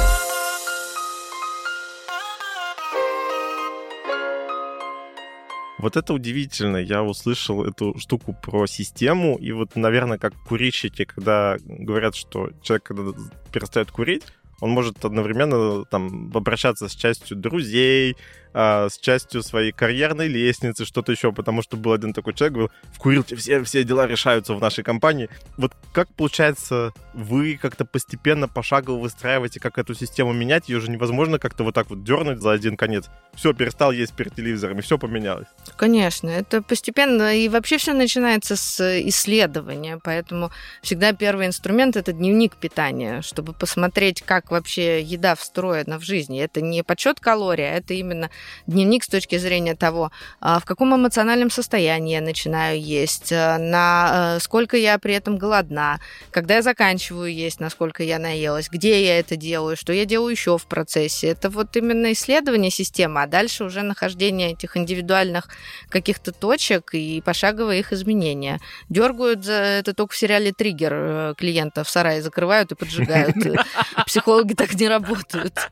Вот 5.81 5.97
это 5.97 6.13
удивительно. 6.13 6.77
Я 6.77 7.03
услышал 7.03 7.65
эту 7.65 7.99
штуку 7.99 8.35
про 8.35 8.67
систему, 8.67 9.37
и 9.39 9.53
вот, 9.53 9.77
наверное, 9.77 10.19
как 10.19 10.35
курильщики, 10.35 11.05
когда 11.05 11.57
говорят, 11.65 12.15
что 12.15 12.51
человек, 12.63 12.83
когда 12.83 13.13
перестает 13.51 13.91
курить, 13.91 14.25
он 14.61 14.71
может 14.71 15.05
одновременно 15.05 15.85
там 15.85 16.31
обращаться 16.35 16.89
с 16.89 16.95
частью 16.95 17.37
друзей, 17.37 18.17
а, 18.53 18.89
с 18.89 18.99
частью 18.99 19.43
своей 19.43 19.71
карьерной 19.71 20.27
лестницы, 20.27 20.85
что-то 20.85 21.13
еще, 21.13 21.33
потому 21.33 21.63
что 21.63 21.77
был 21.77 21.93
один 21.93 22.13
такой 22.13 22.35
человек, 22.35 22.53
говорил, 22.55 22.73
в 22.93 22.99
курилке 22.99 23.37
все, 23.37 23.63
все 23.63 23.85
дела 23.85 24.07
решаются 24.07 24.55
в 24.55 24.61
нашей 24.61 24.83
компании. 24.83 25.29
Вот 25.57 25.73
как, 25.93 26.09
получается, 26.15 26.93
вы 27.15 27.59
как-то 27.61 27.85
постепенно, 27.85 28.49
пошагово 28.49 28.99
выстраиваете, 28.99 29.61
как 29.61 29.79
эту 29.79 29.95
систему 29.95 30.33
менять? 30.33 30.69
Ее 30.69 30.81
же 30.81 30.91
невозможно 30.91 31.39
как-то 31.39 31.63
вот 31.63 31.75
так 31.75 31.91
вот 31.91 32.03
дернуть 32.03 32.41
за 32.41 32.51
один 32.51 32.77
конец. 32.77 33.09
Все, 33.35 33.53
перестал 33.53 33.93
есть 33.93 34.15
перед 34.15 34.35
телевизором, 34.35 34.81
и 34.81 34.83
все 34.83 34.99
поменялось. 34.99 35.47
Конечно, 35.77 36.29
это 36.29 36.61
постепенно, 36.61 37.37
и 37.37 37.49
вообще 37.49 37.79
все 37.79 37.93
начинается 37.93 38.57
с 38.57 38.81
исследования, 39.09 40.01
поэтому 40.03 40.51
всегда 40.83 41.13
первый 41.13 41.47
инструмент 41.47 41.97
это 41.97 42.13
дневник 42.13 42.57
питания, 42.57 43.23
чтобы 43.23 43.53
посмотреть, 43.53 44.23
как 44.23 44.50
вообще 44.51 45.03
еда 45.03 45.35
встроена 45.35 45.99
в 45.99 46.03
жизни. 46.03 46.41
Это 46.41 46.61
не 46.61 46.83
подсчет 46.83 47.21
калорий, 47.21 47.69
а 47.69 47.77
это 47.77 47.95
именно 47.95 48.31
дневник 48.67 49.05
с 49.05 49.09
точки 49.09 49.39
зрения 49.39 49.75
того, 49.75 50.11
а, 50.41 50.61
в 50.61 50.65
каком 50.65 50.95
эмоциональном 50.95 51.51
состоянии 51.51 52.15
я 52.15 52.21
начинаю 52.21 52.81
есть, 52.81 53.33
а, 53.33 53.59
на 53.59 54.37
э, 54.37 54.41
сколько 54.41 54.77
я 54.77 54.99
при 54.99 55.15
этом 55.15 55.39
голодна, 55.39 56.01
когда 56.31 56.57
я 56.57 56.63
заканчиваю 56.63 57.33
есть, 57.33 57.61
насколько 57.61 58.03
я 58.03 58.19
наелась, 58.19 58.69
где 58.69 59.05
я 59.05 59.19
это 59.19 59.37
делаю, 59.37 59.77
что 59.77 59.93
я 59.93 60.05
делаю 60.05 60.31
еще 60.31 60.59
в 60.59 60.67
процессе. 60.67 61.29
Это 61.29 61.51
вот 61.51 61.77
именно 61.77 62.13
исследование 62.13 62.71
системы, 62.71 63.23
а 63.23 63.27
дальше 63.27 63.65
уже 63.65 63.83
нахождение 63.83 64.53
этих 64.53 64.77
индивидуальных 64.77 65.49
каких-то 65.89 66.33
точек 66.33 66.95
и 66.95 67.21
пошаговое 67.21 67.79
их 67.79 67.93
изменения. 67.93 68.61
Дергают 68.89 69.45
за 69.45 69.53
это 69.53 69.95
только 69.95 70.15
в 70.15 70.17
сериале 70.17 70.53
«Триггер» 70.53 70.93
э, 70.93 71.35
клиента 71.37 71.85
в 71.85 71.91
сарае 71.91 72.23
закрывают 72.23 72.73
и 72.73 72.75
поджигают. 72.75 73.37
Психологи 74.41 74.55
так 74.55 74.75
не 74.81 74.89
работают. 74.89 75.71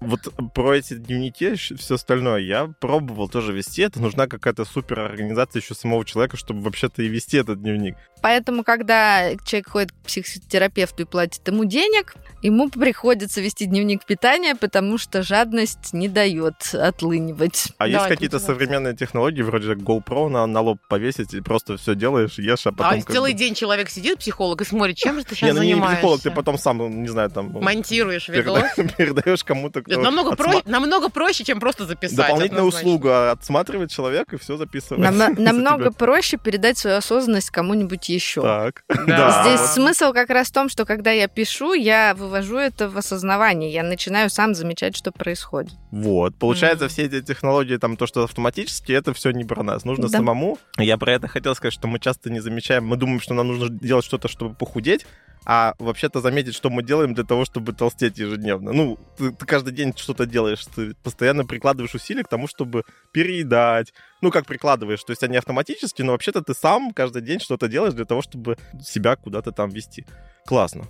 Вот 0.00 0.20
про 0.54 0.76
эти 0.76 0.94
дневники, 0.94 1.54
все 1.54 1.94
остальное, 1.94 2.40
я 2.40 2.66
пробовал 2.80 3.30
тоже 3.30 3.54
вести. 3.54 3.80
Это 3.80 4.00
нужна 4.00 4.26
какая-то 4.26 4.66
супер 4.66 5.00
организация 5.00 5.60
еще 5.60 5.74
самого 5.74 6.04
человека, 6.04 6.36
чтобы 6.36 6.60
вообще-то 6.60 7.02
и 7.02 7.08
вести 7.08 7.38
этот 7.38 7.62
дневник. 7.62 7.96
Поэтому, 8.20 8.62
когда 8.62 9.34
человек 9.46 9.68
ходит 9.70 9.92
к 9.92 9.94
психотерапевту 10.06 11.02
и 11.02 11.06
платит 11.06 11.46
ему 11.48 11.64
денег, 11.64 12.14
ему 12.42 12.70
приходится 12.70 13.40
вести 13.40 13.66
дневник 13.66 14.04
питания, 14.04 14.54
потому 14.54 14.98
что 14.98 15.22
жадность 15.22 15.92
не 15.92 16.08
дает 16.08 16.74
отлынивать. 16.74 17.68
А 17.78 17.84
да, 17.84 17.90
есть 17.90 18.08
какие-то 18.08 18.38
современные 18.38 18.96
технологии, 18.96 19.42
вроде 19.42 19.72
GoPro 19.72 20.28
на, 20.28 20.46
на 20.46 20.60
лоб 20.60 20.78
повесить, 20.88 21.34
и 21.34 21.40
просто 21.40 21.76
все 21.76 21.94
делаешь, 21.94 22.38
ешь, 22.38 22.66
а 22.66 22.72
потом... 22.72 22.98
А 22.98 23.12
целый 23.12 23.32
бы... 23.32 23.38
день 23.38 23.54
человек 23.54 23.90
сидит, 23.90 24.18
психолог, 24.18 24.60
и 24.62 24.64
смотрит, 24.64 24.96
чем 24.96 25.18
же 25.18 25.24
ты 25.24 25.34
сейчас 25.34 25.50
не, 25.50 25.52
ну, 25.52 25.58
занимаешься? 25.60 25.90
Не 25.90 25.96
психолог, 25.96 26.20
ты 26.22 26.30
потом 26.30 26.58
сам, 26.58 27.02
не 27.02 27.08
знаю, 27.08 27.30
там... 27.30 27.50
Монтируешь 27.50 28.28
видос. 28.28 28.64
Передаешь 28.96 29.44
кому-то. 29.44 29.80
Это 29.80 29.98
намного, 29.98 30.30
отсма... 30.30 30.60
про... 30.60 30.70
намного 30.70 31.08
проще, 31.10 31.44
чем 31.44 31.60
просто 31.60 31.86
записать. 31.86 32.16
Дополнительная 32.16 32.62
услуга. 32.64 33.30
Отсматривает 33.32 33.90
человек 33.90 34.32
и 34.32 34.38
все 34.38 34.56
записывает. 34.56 35.14
Нам, 35.14 35.34
намного 35.38 35.92
проще 35.92 36.36
передать 36.36 36.78
свою 36.78 36.96
осознанность 36.96 37.50
кому-нибудь 37.50 38.08
еще. 38.08 38.42
Так. 38.42 38.84
Да. 39.06 39.44
Здесь 39.44 39.70
смысл 39.70 40.12
как 40.12 40.30
раз 40.30 40.48
в 40.48 40.52
том, 40.52 40.68
что 40.68 40.84
когда 40.84 41.10
я 41.10 41.28
пишу, 41.28 41.74
я 41.74 42.14
вывожу 42.14 42.29
это 42.36 42.88
в 42.88 42.96
осознавание. 42.96 43.70
Я 43.70 43.82
начинаю 43.82 44.30
сам 44.30 44.54
замечать, 44.54 44.96
что 44.96 45.12
происходит. 45.12 45.72
Вот. 45.90 46.34
Получается, 46.36 46.86
mm. 46.86 46.88
все 46.88 47.02
эти 47.04 47.22
технологии, 47.22 47.76
там, 47.76 47.96
то, 47.96 48.06
что 48.06 48.24
автоматически, 48.24 48.92
это 48.92 49.12
все 49.12 49.30
не 49.30 49.44
про 49.44 49.62
нас. 49.62 49.84
Нужно 49.84 50.08
да. 50.08 50.18
самому. 50.18 50.58
Я 50.78 50.98
про 50.98 51.12
это 51.12 51.28
хотел 51.28 51.54
сказать, 51.54 51.74
что 51.74 51.88
мы 51.88 51.98
часто 51.98 52.30
не 52.30 52.40
замечаем. 52.40 52.86
Мы 52.86 52.96
думаем, 52.96 53.20
что 53.20 53.34
нам 53.34 53.48
нужно 53.48 53.68
делать 53.68 54.04
что-то, 54.04 54.28
чтобы 54.28 54.54
похудеть, 54.54 55.06
а 55.46 55.74
вообще-то 55.78 56.20
заметить, 56.20 56.54
что 56.54 56.70
мы 56.70 56.82
делаем 56.82 57.14
для 57.14 57.24
того, 57.24 57.44
чтобы 57.44 57.72
толстеть 57.72 58.18
ежедневно. 58.18 58.72
Ну, 58.72 58.98
ты, 59.16 59.30
ты 59.32 59.46
каждый 59.46 59.72
день 59.72 59.94
что-то 59.96 60.26
делаешь, 60.26 60.64
ты 60.74 60.94
постоянно 61.02 61.44
прикладываешь 61.44 61.94
усилия 61.94 62.24
к 62.24 62.28
тому, 62.28 62.46
чтобы 62.46 62.84
переедать. 63.12 63.92
Ну, 64.20 64.30
как 64.30 64.46
прикладываешь, 64.46 65.02
то 65.02 65.12
есть 65.12 65.22
они 65.22 65.36
автоматически, 65.36 66.02
но 66.02 66.12
вообще-то 66.12 66.42
ты 66.42 66.54
сам 66.54 66.92
каждый 66.92 67.22
день 67.22 67.40
что-то 67.40 67.68
делаешь 67.68 67.94
для 67.94 68.04
того, 68.04 68.20
чтобы 68.22 68.58
себя 68.82 69.16
куда-то 69.16 69.52
там 69.52 69.70
вести. 69.70 70.04
Классно. 70.46 70.86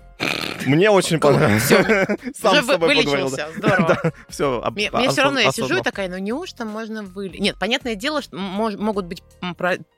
Мне 0.67 0.91
очень 0.91 1.19
понравилось. 1.19 1.65
Сам 2.37 2.53
Уже 2.53 2.63
с 2.63 2.67
собой 2.67 2.89
вылечился, 2.89 3.49
здорово. 3.57 3.99
да, 4.03 4.13
все, 4.29 4.61
об, 4.61 4.75
мне, 4.75 4.91
мне 4.91 5.09
все 5.09 5.23
равно, 5.23 5.41
я 5.41 5.53
сижу 5.53 5.79
и 5.79 5.83
такая, 5.83 6.09
ну 6.09 6.19
неужто 6.19 6.65
можно 6.65 7.03
вылечить? 7.03 7.41
Нет, 7.41 7.57
понятное 7.59 7.95
дело, 7.95 8.23
что 8.23 8.37
мож, 8.37 8.75
могут 8.75 9.07
быть 9.07 9.23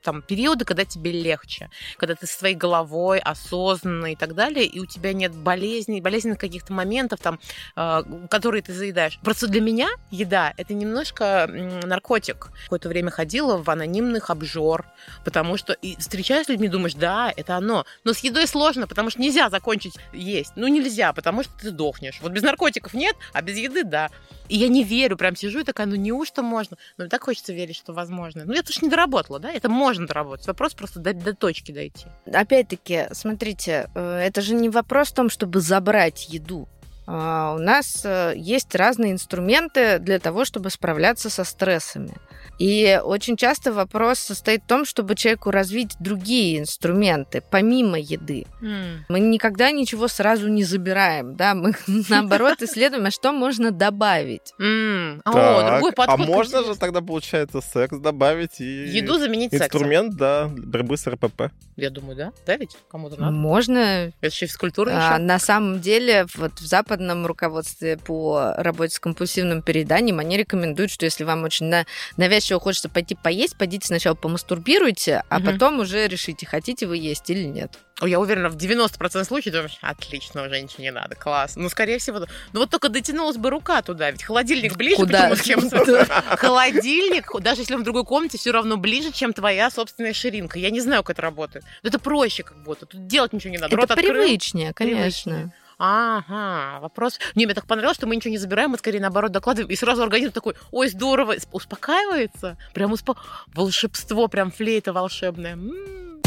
там 0.02 0.22
периоды, 0.22 0.64
когда 0.64 0.84
тебе 0.84 1.12
легче, 1.12 1.70
когда 1.96 2.14
ты 2.14 2.26
своей 2.26 2.54
головой 2.54 3.18
осознанно 3.18 4.12
и 4.12 4.16
так 4.16 4.34
далее, 4.34 4.64
и 4.64 4.80
у 4.80 4.86
тебя 4.86 5.12
нет 5.12 5.34
болезней, 5.34 6.00
болезненных 6.00 6.38
каких-то 6.38 6.72
моментов, 6.72 7.20
там, 7.20 7.38
э, 7.76 8.02
которые 8.30 8.62
ты 8.62 8.72
заедаешь. 8.72 9.18
Просто 9.22 9.46
для 9.46 9.60
меня 9.60 9.88
еда— 10.10 10.52
это 10.56 10.74
немножко 10.74 11.48
наркотик. 11.48 12.50
Какое-то 12.64 12.88
время 12.88 13.10
ходила 13.10 13.56
в 13.56 13.68
анонимных 13.70 14.30
обжор, 14.30 14.86
потому 15.24 15.56
что 15.56 15.72
и 15.72 15.96
встречаюсь 15.96 16.46
с 16.46 16.48
людьми, 16.48 16.68
думаешь, 16.68 16.94
да, 16.94 17.32
это 17.36 17.56
оно. 17.56 17.84
Но 18.04 18.12
с 18.12 18.18
едой 18.20 18.46
сложно, 18.46 18.86
потому 18.86 19.10
что 19.10 19.20
нельзя 19.20 19.50
закончить 19.50 19.94
есть. 20.12 20.51
Ну, 20.56 20.68
нельзя, 20.68 21.12
потому 21.12 21.42
что 21.42 21.52
ты 21.58 21.70
сдохнешь. 21.70 22.20
Вот 22.20 22.32
без 22.32 22.42
наркотиков 22.42 22.94
нет, 22.94 23.16
а 23.32 23.42
без 23.42 23.56
еды 23.56 23.84
да. 23.84 24.10
И 24.48 24.56
я 24.56 24.68
не 24.68 24.84
верю, 24.84 25.16
прям 25.16 25.34
сижу 25.34 25.60
и 25.60 25.64
такая, 25.64 25.86
ну 25.86 25.94
неужто 25.94 26.42
можно? 26.42 26.76
Ну, 26.98 27.08
так 27.08 27.24
хочется 27.24 27.52
верить, 27.52 27.76
что 27.76 27.92
возможно. 27.92 28.44
Ну, 28.44 28.52
я 28.52 28.62
тоже 28.62 28.80
не 28.82 28.90
доработала, 28.90 29.38
да? 29.38 29.50
Это 29.50 29.68
можно 29.68 30.06
доработать. 30.06 30.46
Вопрос 30.46 30.74
просто 30.74 31.00
до, 31.00 31.14
до 31.14 31.34
точки 31.34 31.72
дойти. 31.72 32.06
Опять-таки, 32.30 33.06
смотрите, 33.12 33.88
э, 33.94 34.18
это 34.18 34.42
же 34.42 34.54
не 34.54 34.68
вопрос 34.68 35.08
в 35.08 35.14
том, 35.14 35.30
чтобы 35.30 35.60
забрать 35.60 36.28
еду. 36.28 36.68
А, 37.14 37.52
у 37.54 37.58
нас 37.58 38.00
э, 38.04 38.32
есть 38.36 38.74
разные 38.74 39.12
инструменты 39.12 39.98
для 39.98 40.18
того, 40.18 40.46
чтобы 40.46 40.70
справляться 40.70 41.28
со 41.28 41.44
стрессами. 41.44 42.14
И 42.58 43.00
очень 43.04 43.36
часто 43.36 43.70
вопрос 43.72 44.18
состоит 44.18 44.62
в 44.62 44.66
том, 44.66 44.86
чтобы 44.86 45.14
человеку 45.14 45.50
развить 45.50 45.94
другие 46.00 46.58
инструменты, 46.58 47.42
помимо 47.50 47.98
еды. 47.98 48.46
Mm. 48.62 49.00
Мы 49.10 49.20
никогда 49.20 49.70
ничего 49.72 50.08
сразу 50.08 50.48
не 50.48 50.64
забираем, 50.64 51.36
да, 51.36 51.54
мы 51.54 51.74
наоборот 52.08 52.62
исследуем, 52.62 53.04
а 53.04 53.10
что 53.10 53.32
можно 53.32 53.72
добавить. 53.72 54.54
Mm. 54.58 55.20
О, 55.26 55.70
другой 55.72 55.92
подход. 55.92 56.20
А 56.20 56.24
можно 56.24 56.64
же 56.64 56.76
тогда, 56.76 57.02
получается, 57.02 57.60
секс 57.60 57.98
добавить 57.98 58.60
и... 58.60 58.86
Еду 58.86 59.18
заменить 59.18 59.52
Инструмент, 59.52 60.16
да, 60.16 60.48
борьбы 60.48 60.96
с 60.96 61.06
РПП. 61.06 61.50
Я 61.76 61.90
думаю, 61.90 62.16
да? 62.16 62.32
Да 62.46 62.56
ведь? 62.56 62.76
Кому-то 62.90 63.20
надо. 63.20 63.32
Можно. 63.32 64.12
Это 64.20 64.34
еще 64.34 64.46
физкультура 64.46 64.92
а, 64.94 65.18
На 65.18 65.38
самом 65.38 65.80
деле, 65.80 66.26
вот 66.36 66.52
в 66.60 66.66
западном 66.66 67.01
руководстве 67.26 67.96
по 67.96 68.54
работе 68.56 68.94
с 68.94 69.00
компульсивным 69.00 69.62
перееданием 69.62 70.20
они 70.20 70.36
рекомендуют, 70.36 70.90
что 70.90 71.04
если 71.04 71.24
вам 71.24 71.44
очень 71.44 71.72
навязчиво 72.16 72.52
чего 72.52 72.60
хочется 72.60 72.90
пойти 72.90 73.14
поесть, 73.14 73.56
пойдите 73.56 73.86
сначала 73.86 74.14
помастурбируйте, 74.14 75.24
а 75.30 75.38
угу. 75.38 75.46
потом 75.46 75.80
уже 75.80 76.06
решите, 76.06 76.44
хотите 76.44 76.86
вы 76.86 76.98
есть 76.98 77.30
или 77.30 77.44
нет. 77.44 77.78
Я 78.02 78.20
уверена, 78.20 78.50
в 78.50 78.56
90% 78.56 79.24
случаев 79.24 79.54
думаешь, 79.54 79.78
отлично, 79.80 80.44
уже 80.44 80.60
ничего 80.60 80.82
не 80.82 80.90
надо, 80.90 81.14
класс. 81.14 81.56
Ну, 81.56 81.68
скорее 81.70 81.98
всего, 81.98 82.26
ну 82.52 82.60
вот 82.60 82.68
только 82.68 82.88
дотянулась 82.90 83.36
бы 83.36 83.48
рука 83.48 83.80
туда, 83.80 84.10
ведь 84.10 84.22
холодильник 84.22 84.76
ближе 84.76 84.96
Куда? 84.96 85.34
чем 85.36 85.70
Холодильник, 86.36 87.30
даже 87.40 87.62
если 87.62 87.74
он 87.74 87.82
в 87.82 87.84
другой 87.84 88.04
комнате, 88.04 88.36
все 88.36 88.50
равно 88.50 88.76
ближе, 88.76 89.12
чем 89.12 89.32
твоя 89.32 89.70
собственная 89.70 90.12
ширинка. 90.12 90.58
Я 90.58 90.70
не 90.70 90.80
знаю, 90.80 91.02
как 91.02 91.16
это 91.16 91.22
работает. 91.22 91.64
Но 91.82 91.88
это 91.88 91.98
проще 91.98 92.42
как 92.42 92.62
будто, 92.62 92.84
тут 92.84 93.06
делать 93.06 93.32
ничего 93.32 93.50
не 93.50 93.58
надо. 93.58 93.74
Это 93.74 93.94
привычнее, 93.94 94.74
конечно. 94.74 95.52
Ага, 95.84 96.78
вопрос. 96.78 97.18
Не, 97.34 97.44
мне 97.44 97.54
так 97.56 97.66
понравилось, 97.66 97.96
что 97.96 98.06
мы 98.06 98.14
ничего 98.14 98.30
не 98.30 98.38
забираем, 98.38 98.70
мы 98.70 98.78
скорее 98.78 99.00
наоборот 99.00 99.32
докладываем, 99.32 99.68
и 99.68 99.74
сразу 99.74 100.04
организм 100.04 100.30
такой, 100.30 100.54
ой, 100.70 100.86
здорово, 100.88 101.34
успокаивается. 101.50 102.56
Прям 102.72 102.92
успо... 102.92 103.16
волшебство, 103.48 104.28
прям 104.28 104.52
флейта 104.52 104.92
волшебная. 104.92 105.54
М-м. 105.54 106.20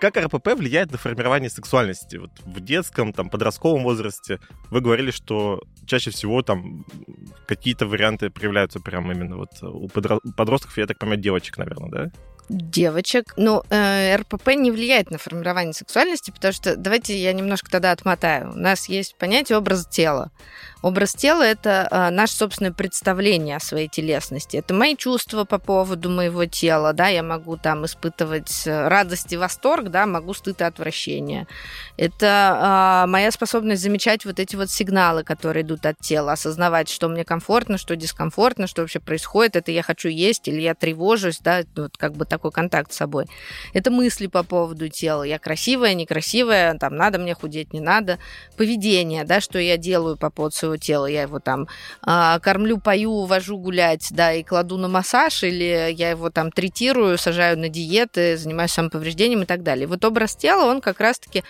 Как 0.00 0.16
РПП 0.16 0.54
влияет 0.54 0.90
на 0.92 0.96
формирование 0.96 1.50
сексуальности? 1.50 2.16
Вот 2.16 2.30
в 2.46 2.60
детском, 2.60 3.12
там, 3.12 3.28
подростковом 3.28 3.82
возрасте 3.82 4.38
вы 4.70 4.80
говорили, 4.80 5.10
что 5.10 5.60
чаще 5.84 6.10
всего 6.10 6.40
там 6.40 6.86
какие-то 7.46 7.86
варианты 7.86 8.30
проявляются 8.30 8.80
прямо 8.80 9.12
именно 9.12 9.36
вот 9.36 9.50
у 9.60 9.88
подростков, 9.88 10.78
я 10.78 10.86
так 10.86 10.98
понимаю, 10.98 11.20
девочек, 11.20 11.58
наверное, 11.58 11.90
да? 11.90 12.10
Девочек. 12.48 13.34
Ну, 13.36 13.62
э, 13.70 14.16
РПП 14.16 14.54
не 14.56 14.70
влияет 14.70 15.10
на 15.10 15.18
формирование 15.18 15.74
сексуальности, 15.74 16.30
потому 16.30 16.52
что, 16.52 16.76
давайте 16.76 17.16
я 17.16 17.32
немножко 17.32 17.70
тогда 17.70 17.92
отмотаю. 17.92 18.52
У 18.52 18.58
нас 18.58 18.88
есть 18.88 19.16
понятие 19.16 19.58
образ 19.58 19.86
тела. 19.86 20.30
Образ 20.80 21.14
тела– 21.14 21.42
это 21.44 21.88
а, 21.90 22.10
наше 22.10 22.34
собственное 22.34 22.72
представление 22.72 23.56
о 23.56 23.60
своей 23.60 23.88
телесности. 23.88 24.56
Это 24.56 24.74
мои 24.74 24.94
чувства 24.94 25.44
по 25.44 25.58
поводу 25.58 26.08
моего 26.08 26.44
тела, 26.44 26.92
да, 26.92 27.08
я 27.08 27.24
могу 27.24 27.56
там 27.56 27.84
испытывать 27.84 28.62
э, 28.64 28.86
радость 28.86 29.32
и 29.32 29.36
восторг, 29.36 29.88
да, 29.88 30.06
могу 30.06 30.34
стыд 30.34 30.60
и 30.60 30.64
отвращение. 30.64 31.48
Это 31.96 32.56
а, 32.60 33.06
моя 33.08 33.32
способность 33.32 33.82
замечать 33.82 34.24
вот 34.24 34.38
эти 34.38 34.54
вот 34.54 34.70
сигналы, 34.70 35.24
которые 35.24 35.64
идут 35.64 35.84
от 35.84 35.98
тела, 35.98 36.32
осознавать, 36.32 36.88
что 36.88 37.08
мне 37.08 37.24
комфортно, 37.24 37.76
что 37.76 37.96
дискомфортно, 37.96 38.68
что 38.68 38.82
вообще 38.82 39.00
происходит, 39.00 39.56
это 39.56 39.72
я 39.72 39.82
хочу 39.82 40.08
есть 40.08 40.46
или 40.46 40.60
я 40.60 40.76
тревожусь, 40.76 41.40
да, 41.40 41.62
вот 41.74 41.96
как 41.96 42.12
бы 42.12 42.24
такой 42.38 42.52
контакт 42.52 42.92
с 42.92 42.96
собой. 42.96 43.26
Это 43.74 43.90
мысли 43.90 44.28
по 44.28 44.42
поводу 44.44 44.88
тела. 44.88 45.24
Я 45.24 45.38
красивая, 45.38 45.94
некрасивая, 45.94 46.74
там, 46.78 46.96
надо 46.96 47.18
мне 47.18 47.34
худеть, 47.34 47.72
не 47.72 47.80
надо. 47.80 48.18
Поведение, 48.56 49.24
да, 49.24 49.40
что 49.40 49.58
я 49.58 49.76
делаю 49.76 50.16
по 50.16 50.30
поводу 50.30 50.54
своего 50.54 50.76
тела. 50.76 51.06
Я 51.06 51.22
его 51.22 51.40
там 51.40 51.66
а, 52.02 52.38
кормлю, 52.38 52.78
пою, 52.78 53.24
вожу 53.24 53.58
гулять, 53.58 54.08
да, 54.10 54.32
и 54.32 54.42
кладу 54.44 54.78
на 54.78 54.88
массаж, 54.88 55.42
или 55.42 55.92
я 55.92 56.10
его 56.10 56.30
там 56.30 56.52
третирую, 56.52 57.18
сажаю 57.18 57.58
на 57.58 57.68
диеты, 57.68 58.36
занимаюсь 58.36 58.70
самоповреждением 58.70 59.42
и 59.42 59.46
так 59.46 59.62
далее. 59.62 59.86
вот 59.86 60.04
образ 60.04 60.36
тела, 60.36 60.70
он 60.70 60.80
как 60.80 61.00
раз-таки 61.00 61.42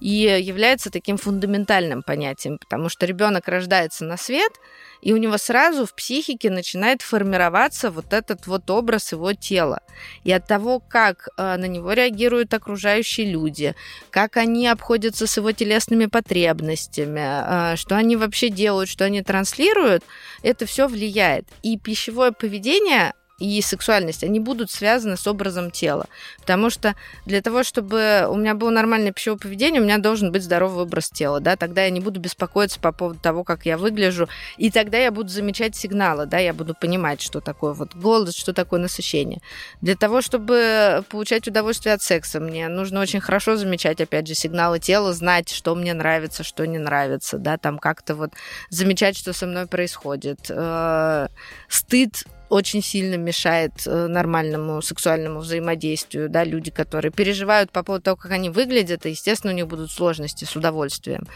и 0.00 0.38
является 0.40 0.90
таким 0.90 1.16
фундаментальным 1.16 2.02
понятием, 2.02 2.58
потому 2.58 2.88
что 2.88 3.06
ребенок 3.06 3.48
рождается 3.48 4.04
на 4.04 4.16
свет, 4.16 4.52
и 5.00 5.12
у 5.12 5.16
него 5.16 5.38
сразу 5.38 5.86
в 5.86 5.94
психике 5.94 6.50
начинает 6.50 7.02
формироваться 7.02 7.90
вот 7.90 8.12
этот 8.12 8.46
вот 8.46 8.70
образ 8.70 9.12
его 9.12 9.32
тела. 9.32 9.80
И 10.24 10.32
от 10.32 10.46
того, 10.46 10.80
как 10.80 11.28
э, 11.36 11.56
на 11.56 11.66
него 11.66 11.92
реагируют 11.92 12.52
окружающие 12.54 13.30
люди, 13.30 13.74
как 14.10 14.36
они 14.36 14.68
обходятся 14.68 15.26
с 15.26 15.36
его 15.36 15.52
телесными 15.52 16.06
потребностями, 16.06 17.72
э, 17.72 17.76
что 17.76 17.96
они 17.96 18.16
вообще 18.16 18.48
делают, 18.48 18.88
что 18.88 19.04
они 19.04 19.22
транслируют, 19.22 20.04
это 20.42 20.66
все 20.66 20.86
влияет. 20.88 21.46
И 21.62 21.78
пищевое 21.78 22.32
поведение 22.32 23.12
и 23.38 23.60
сексуальность, 23.60 24.24
они 24.24 24.40
будут 24.40 24.70
связаны 24.70 25.16
с 25.16 25.26
образом 25.26 25.70
тела. 25.70 26.06
Потому 26.40 26.70
что 26.70 26.94
для 27.26 27.42
того, 27.42 27.64
чтобы 27.64 28.26
у 28.30 28.36
меня 28.36 28.54
было 28.54 28.70
нормальное 28.70 29.12
пищевое 29.12 29.38
поведение, 29.38 29.80
у 29.80 29.84
меня 29.84 29.98
должен 29.98 30.32
быть 30.32 30.42
здоровый 30.42 30.84
образ 30.84 31.10
тела, 31.10 31.40
да, 31.40 31.56
тогда 31.56 31.84
я 31.84 31.90
не 31.90 32.00
буду 32.00 32.18
беспокоиться 32.18 32.80
по 32.80 32.92
поводу 32.92 33.20
того, 33.20 33.44
как 33.44 33.66
я 33.66 33.76
выгляжу, 33.76 34.28
и 34.56 34.70
тогда 34.70 34.98
я 34.98 35.10
буду 35.10 35.28
замечать 35.28 35.76
сигналы, 35.76 36.26
да, 36.26 36.38
я 36.38 36.54
буду 36.54 36.74
понимать, 36.74 37.20
что 37.20 37.40
такое 37.40 37.74
вот 37.74 37.94
голод, 37.94 38.34
что 38.34 38.54
такое 38.54 38.80
насыщение. 38.80 39.40
Для 39.82 39.96
того, 39.96 40.22
чтобы 40.22 41.04
получать 41.10 41.46
удовольствие 41.46 41.94
от 41.94 42.02
секса, 42.02 42.40
мне 42.40 42.68
нужно 42.68 43.00
очень 43.00 43.20
хорошо 43.20 43.56
замечать, 43.56 44.00
опять 44.00 44.26
же, 44.26 44.34
сигналы 44.34 44.78
тела, 44.78 45.12
знать, 45.12 45.50
что 45.50 45.74
мне 45.74 45.92
нравится, 45.92 46.42
что 46.42 46.66
не 46.66 46.78
нравится, 46.78 47.38
да, 47.38 47.58
там 47.58 47.78
как-то 47.78 48.14
вот 48.14 48.30
замечать, 48.70 49.16
что 49.16 49.32
со 49.32 49.46
мной 49.46 49.66
происходит. 49.66 50.46
Э, 50.48 51.28
стыд 51.68 52.24
очень 52.48 52.82
сильно 52.82 53.16
мешает 53.16 53.72
э, 53.86 54.06
нормальному 54.06 54.82
сексуальному 54.82 55.40
взаимодействию, 55.40 56.28
да, 56.28 56.44
люди, 56.44 56.70
которые 56.70 57.10
переживают 57.10 57.70
по 57.70 57.82
поводу 57.82 58.04
того, 58.04 58.16
как 58.16 58.32
они 58.32 58.50
выглядят, 58.50 59.06
и, 59.06 59.10
естественно, 59.10 59.52
у 59.52 59.56
них 59.56 59.66
будут 59.66 59.90
сложности 59.90 60.44
с 60.44 60.56
удовольствием. 60.56 61.26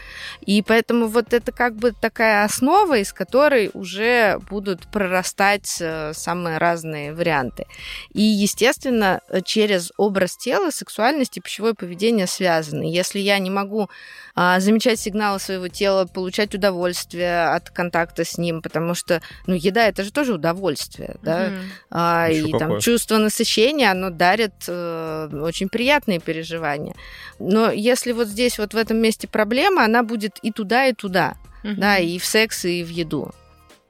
И 0.41 0.61
поэтому 0.61 1.07
вот 1.07 1.33
это 1.33 1.51
как 1.51 1.75
бы 1.75 1.91
такая 1.91 2.45
основа, 2.45 2.97
из 2.97 3.13
которой 3.13 3.71
уже 3.73 4.39
будут 4.49 4.87
прорастать 4.87 5.77
э, 5.79 6.13
самые 6.13 6.57
разные 6.57 7.13
варианты. 7.13 7.65
И, 8.13 8.21
естественно, 8.21 9.21
через 9.43 9.91
образ 9.97 10.37
тела 10.37 10.71
сексуальность 10.71 11.37
и 11.37 11.41
пищевое 11.41 11.73
поведение 11.73 12.27
связаны. 12.27 12.83
Если 12.83 13.19
я 13.19 13.37
не 13.39 13.49
могу 13.49 13.89
а, 14.35 14.59
замечать 14.59 14.99
сигналы 14.99 15.39
своего 15.39 15.67
тела, 15.67 16.05
получать 16.05 16.55
удовольствие 16.55 17.47
от 17.47 17.69
контакта 17.69 18.23
с 18.23 18.37
ним, 18.37 18.61
потому 18.61 18.93
что, 18.93 19.21
ну, 19.47 19.55
еда 19.55 19.87
это 19.87 20.03
же 20.03 20.11
тоже 20.11 20.33
удовольствие, 20.33 21.00
да, 21.21 21.47
mm-hmm. 21.47 21.61
а, 21.91 22.29
и 22.29 22.51
какое. 22.51 22.59
там 22.59 22.79
чувство 22.79 23.17
насыщения, 23.17 23.91
оно 23.91 24.09
дарит 24.09 24.53
э, 24.67 25.29
очень 25.41 25.69
приятные 25.69 26.19
переживания. 26.19 26.95
Но 27.39 27.71
если 27.71 28.11
вот 28.11 28.27
здесь 28.27 28.57
вот 28.57 28.73
в 28.73 28.77
этом 28.77 28.97
месте 28.97 29.27
проблема, 29.27 29.85
она 29.85 30.03
будет 30.03 30.39
и 30.41 30.51
туда, 30.51 30.87
и 30.87 30.93
туда, 30.93 31.35
mm-hmm. 31.63 31.75
да, 31.75 31.97
и 31.97 32.17
в 32.17 32.25
секс, 32.25 32.65
и 32.65 32.83
в 32.83 32.89
еду. 32.89 33.31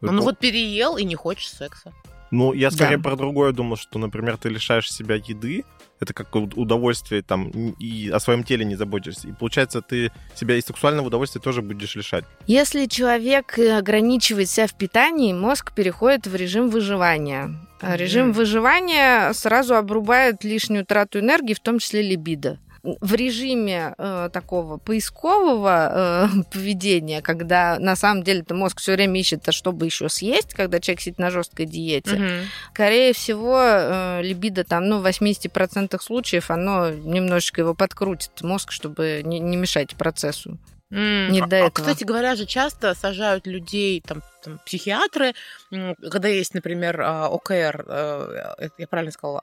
Ну, 0.01 0.11
ну 0.11 0.21
вот 0.23 0.39
переел 0.39 0.97
и 0.97 1.03
не 1.03 1.15
хочешь 1.15 1.49
секса. 1.49 1.93
Ну, 2.31 2.53
я 2.53 2.71
скорее 2.71 2.97
да. 2.97 3.03
про 3.03 3.15
другое 3.15 3.51
думал, 3.51 3.75
что, 3.75 3.99
например, 3.99 4.37
ты 4.37 4.49
лишаешь 4.49 4.91
себя 4.91 5.15
еды, 5.15 5.65
это 6.01 6.13
как 6.13 6.35
удовольствие 6.35 7.21
там, 7.21 7.49
и 7.79 8.09
о 8.09 8.19
своем 8.19 8.43
теле 8.43 8.65
не 8.65 8.75
заботишься. 8.75 9.27
И 9.27 9.31
получается, 9.33 9.81
ты 9.81 10.11
себя 10.35 10.55
и 10.55 10.61
сексуального 10.61 11.07
удовольствия 11.07 11.39
тоже 11.39 11.61
будешь 11.61 11.95
лишать. 11.95 12.25
Если 12.47 12.87
человек 12.87 13.57
ограничивает 13.57 14.49
себя 14.49 14.65
в 14.65 14.73
питании, 14.73 15.31
мозг 15.31 15.73
переходит 15.73 16.25
в 16.25 16.35
режим 16.35 16.69
выживания. 16.69 17.55
А 17.79 17.95
режим 17.95 18.31
mm. 18.31 18.33
выживания 18.33 19.33
сразу 19.33 19.75
обрубает 19.75 20.43
лишнюю 20.43 20.85
трату 20.85 21.19
энергии, 21.19 21.53
в 21.53 21.59
том 21.59 21.79
числе 21.79 22.01
либидо 22.01 22.59
в 22.83 23.13
режиме 23.13 23.93
э, 23.97 24.29
такого 24.33 24.77
поискового 24.77 26.29
э, 26.33 26.43
поведения, 26.51 27.21
когда 27.21 27.77
на 27.79 27.95
самом 27.95 28.23
деле 28.23 28.43
то 28.43 28.55
мозг 28.55 28.79
все 28.79 28.93
время 28.93 29.19
ищет, 29.19 29.47
а 29.47 29.51
чтобы 29.51 29.85
еще 29.85 30.09
съесть, 30.09 30.53
когда 30.53 30.79
человек 30.79 31.01
сидит 31.01 31.19
на 31.19 31.29
жесткой 31.29 31.67
диете, 31.67 32.15
угу. 32.15 32.47
скорее 32.73 33.13
всего, 33.13 33.59
э, 33.61 34.21
либидо 34.23 34.63
там, 34.63 34.87
ну, 34.87 34.99
в 34.99 35.05
80% 35.05 36.01
случаев 36.01 36.49
оно 36.49 36.89
немножечко 36.89 37.61
его 37.61 37.75
подкрутит, 37.75 38.41
мозг, 38.41 38.71
чтобы 38.71 39.21
не, 39.23 39.39
не 39.39 39.57
мешать 39.57 39.95
процессу. 39.95 40.57
Mm. 40.91 41.29
Не 41.29 41.41
до 41.41 41.55
а, 41.55 41.59
этого. 41.67 41.85
Кстати 41.85 42.03
говоря, 42.03 42.35
же 42.35 42.45
часто 42.45 42.93
сажают 42.93 43.47
людей 43.47 44.01
там 44.05 44.21
там, 44.41 44.59
психиатры, 44.65 45.33
когда 45.69 46.27
есть, 46.27 46.53
например, 46.53 47.01
а, 47.01 47.27
ОКР, 47.27 47.85
э, 47.87 48.67
я 48.77 48.87
правильно 48.87 49.11
сказала, 49.11 49.41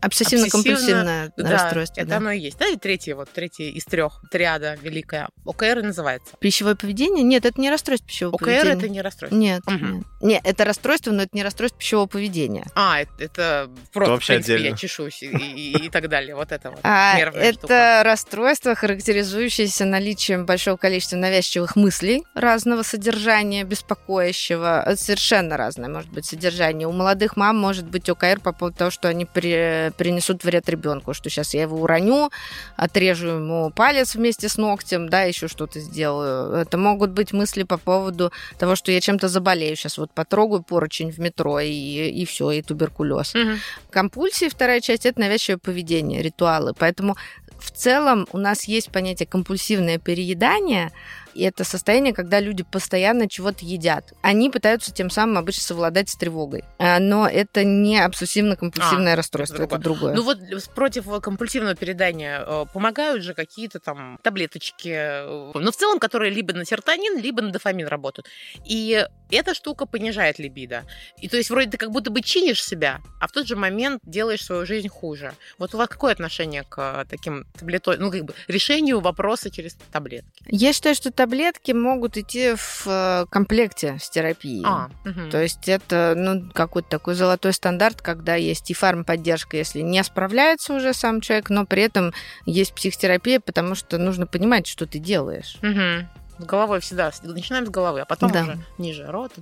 обсессивно-компульсивное 0.00 1.32
да, 1.36 1.50
расстройство. 1.50 2.00
Это 2.00 2.10
да. 2.10 2.16
оно 2.16 2.32
и 2.32 2.40
есть. 2.40 2.58
Да, 2.58 2.66
и 2.66 2.76
третье, 2.76 3.14
вот 3.14 3.28
третье 3.30 3.64
из 3.64 3.84
трех, 3.84 4.22
триада 4.30 4.76
великая. 4.80 5.28
ОКР 5.44 5.82
называется. 5.82 6.34
Пищевое 6.38 6.74
поведение? 6.76 7.22
Нет, 7.22 7.44
это 7.44 7.60
не 7.60 7.70
расстройство 7.70 8.08
пищевого 8.08 8.34
ОКР 8.36 8.44
поведения. 8.44 8.72
это 8.72 8.88
не 8.88 9.02
расстройство. 9.02 9.36
Нет, 9.36 9.62
угу. 9.66 9.74
нет. 9.76 10.04
Нет, 10.20 10.40
это 10.44 10.64
расстройство, 10.64 11.12
но 11.12 11.22
это 11.22 11.30
не 11.36 11.42
расстройство 11.42 11.78
пищевого 11.78 12.06
поведения. 12.06 12.64
А, 12.74 13.00
это, 13.00 13.12
это 13.18 13.70
просто, 13.92 14.12
вообще 14.12 14.32
в 14.32 14.36
принципе, 14.36 14.54
отдельно. 14.54 14.70
я 14.70 14.76
чешусь 14.76 15.22
и, 15.22 15.26
и, 15.26 15.86
и 15.86 15.90
так 15.90 16.08
далее. 16.08 16.34
Вот 16.34 16.52
это 16.52 16.70
вот. 16.70 16.80
А, 16.82 17.18
это 17.18 17.58
штука. 17.58 18.02
расстройство, 18.04 18.74
характеризующееся 18.74 19.84
наличием 19.84 20.23
большого 20.30 20.76
количества 20.76 21.16
навязчивых 21.16 21.76
мыслей 21.76 22.24
разного 22.34 22.82
содержания, 22.82 23.64
беспокоящего. 23.64 24.94
Совершенно 24.96 25.56
разное 25.56 25.88
может 25.88 26.10
быть 26.10 26.26
содержание. 26.26 26.88
У 26.88 26.92
молодых 26.92 27.36
мам 27.36 27.56
может 27.56 27.86
быть 27.86 28.08
ОКР 28.08 28.40
по 28.40 28.52
поводу 28.52 28.76
того, 28.76 28.90
что 28.90 29.08
они 29.08 29.24
при, 29.24 29.90
принесут 29.96 30.44
вред 30.44 30.68
ребенку, 30.68 31.14
что 31.14 31.30
сейчас 31.30 31.54
я 31.54 31.62
его 31.62 31.80
уроню, 31.80 32.30
отрежу 32.76 33.28
ему 33.28 33.70
палец 33.70 34.14
вместе 34.14 34.48
с 34.48 34.56
ногтем, 34.56 35.08
да, 35.08 35.22
еще 35.22 35.48
что-то 35.48 35.80
сделаю. 35.80 36.54
Это 36.54 36.78
могут 36.78 37.10
быть 37.10 37.32
мысли 37.32 37.62
по 37.62 37.78
поводу 37.78 38.32
того, 38.58 38.76
что 38.76 38.92
я 38.92 39.00
чем-то 39.00 39.28
заболею. 39.28 39.76
Сейчас 39.76 39.98
вот 39.98 40.10
потрогаю 40.12 40.62
поручень 40.62 41.10
в 41.10 41.18
метро, 41.18 41.60
и, 41.60 41.70
и 41.70 42.24
все, 42.24 42.50
и 42.50 42.62
туберкулез. 42.62 43.34
Угу. 43.34 43.50
Компульсии, 43.90 44.48
вторая 44.48 44.80
часть, 44.80 45.06
это 45.06 45.20
навязчивое 45.20 45.58
поведение, 45.58 46.22
ритуалы. 46.22 46.72
Поэтому 46.78 47.16
в 47.64 47.70
целом 47.70 48.26
у 48.32 48.38
нас 48.38 48.64
есть 48.64 48.92
понятие 48.92 49.26
компульсивное 49.26 49.98
переедание, 49.98 50.92
и 51.34 51.42
это 51.42 51.64
состояние, 51.64 52.14
когда 52.14 52.38
люди 52.38 52.62
постоянно 52.62 53.28
чего-то 53.28 53.64
едят. 53.64 54.12
Они 54.22 54.50
пытаются 54.50 54.92
тем 54.92 55.10
самым 55.10 55.38
обычно 55.38 55.62
совладать 55.62 56.08
с 56.08 56.16
тревогой. 56.16 56.64
А, 56.78 57.00
но 57.00 57.26
это 57.28 57.64
не 57.64 57.98
обсессивно-компульсивное 57.98 59.14
а, 59.14 59.16
расстройство, 59.16 59.64
это 59.64 59.78
другое. 59.78 60.12
это 60.12 60.14
другое. 60.14 60.14
Ну 60.14 60.22
вот 60.22 60.74
против 60.74 61.06
компульсивного 61.20 61.74
передания 61.74 62.40
э, 62.40 62.66
помогают 62.72 63.24
же 63.24 63.34
какие-то 63.34 63.80
там 63.80 64.18
таблеточки, 64.22 64.88
э, 64.88 65.50
но 65.54 65.72
в 65.72 65.76
целом, 65.76 65.98
которые 65.98 66.30
либо 66.30 66.52
на 66.52 66.64
серотонин, 66.64 67.18
либо 67.18 67.42
на 67.42 67.50
дофамин 67.50 67.88
работают. 67.88 68.28
И 68.64 69.04
эта 69.30 69.54
штука 69.54 69.86
понижает 69.86 70.38
либидо. 70.38 70.84
И 71.18 71.28
то 71.28 71.36
есть 71.36 71.50
вроде 71.50 71.70
ты 71.70 71.76
как 71.76 71.90
будто 71.90 72.10
бы 72.10 72.20
чинишь 72.20 72.62
себя, 72.64 73.00
а 73.20 73.26
в 73.26 73.32
тот 73.32 73.46
же 73.46 73.56
момент 73.56 74.00
делаешь 74.04 74.44
свою 74.44 74.66
жизнь 74.66 74.88
хуже. 74.88 75.32
Вот 75.58 75.74
у 75.74 75.78
вас 75.78 75.88
какое 75.88 76.12
отношение 76.12 76.64
к 76.64 77.04
таким 77.08 77.46
таблеткам, 77.58 77.96
ну 77.98 78.10
как 78.10 78.24
бы 78.24 78.34
решению 78.48 79.00
вопроса 79.00 79.50
через 79.50 79.76
таблетки? 79.92 80.42
Я 80.46 80.72
считаю, 80.72 80.94
что 80.94 81.10
таблетки 81.10 81.72
могут 81.72 82.16
идти 82.16 82.54
в 82.54 82.86
э, 82.86 83.26
комплекте 83.30 83.98
с 84.00 84.10
терапией. 84.10 84.64
А, 84.66 84.90
угу. 85.04 85.30
То 85.30 85.42
есть 85.42 85.68
это 85.68 86.14
ну, 86.16 86.50
какой-то 86.52 86.88
такой 86.88 87.14
золотой 87.14 87.52
стандарт, 87.52 88.02
когда 88.02 88.34
есть 88.34 88.70
и 88.70 88.74
фармподдержка, 88.74 89.56
если 89.56 89.80
не 89.80 90.02
справляется 90.04 90.74
уже 90.74 90.92
сам 90.92 91.20
человек, 91.20 91.50
но 91.50 91.66
при 91.66 91.82
этом 91.82 92.12
есть 92.46 92.74
психотерапия, 92.74 93.40
потому 93.40 93.74
что 93.74 93.98
нужно 93.98 94.26
понимать, 94.26 94.66
что 94.66 94.86
ты 94.86 94.98
делаешь. 94.98 95.56
Угу. 95.62 96.08
С 96.38 96.44
головой 96.44 96.80
всегда. 96.80 97.12
Начинаем 97.22 97.66
с 97.66 97.70
головы, 97.70 98.00
а 98.00 98.04
потом 98.04 98.32
да. 98.32 98.42
уже 98.42 98.58
ниже 98.78 99.10
рот. 99.10 99.32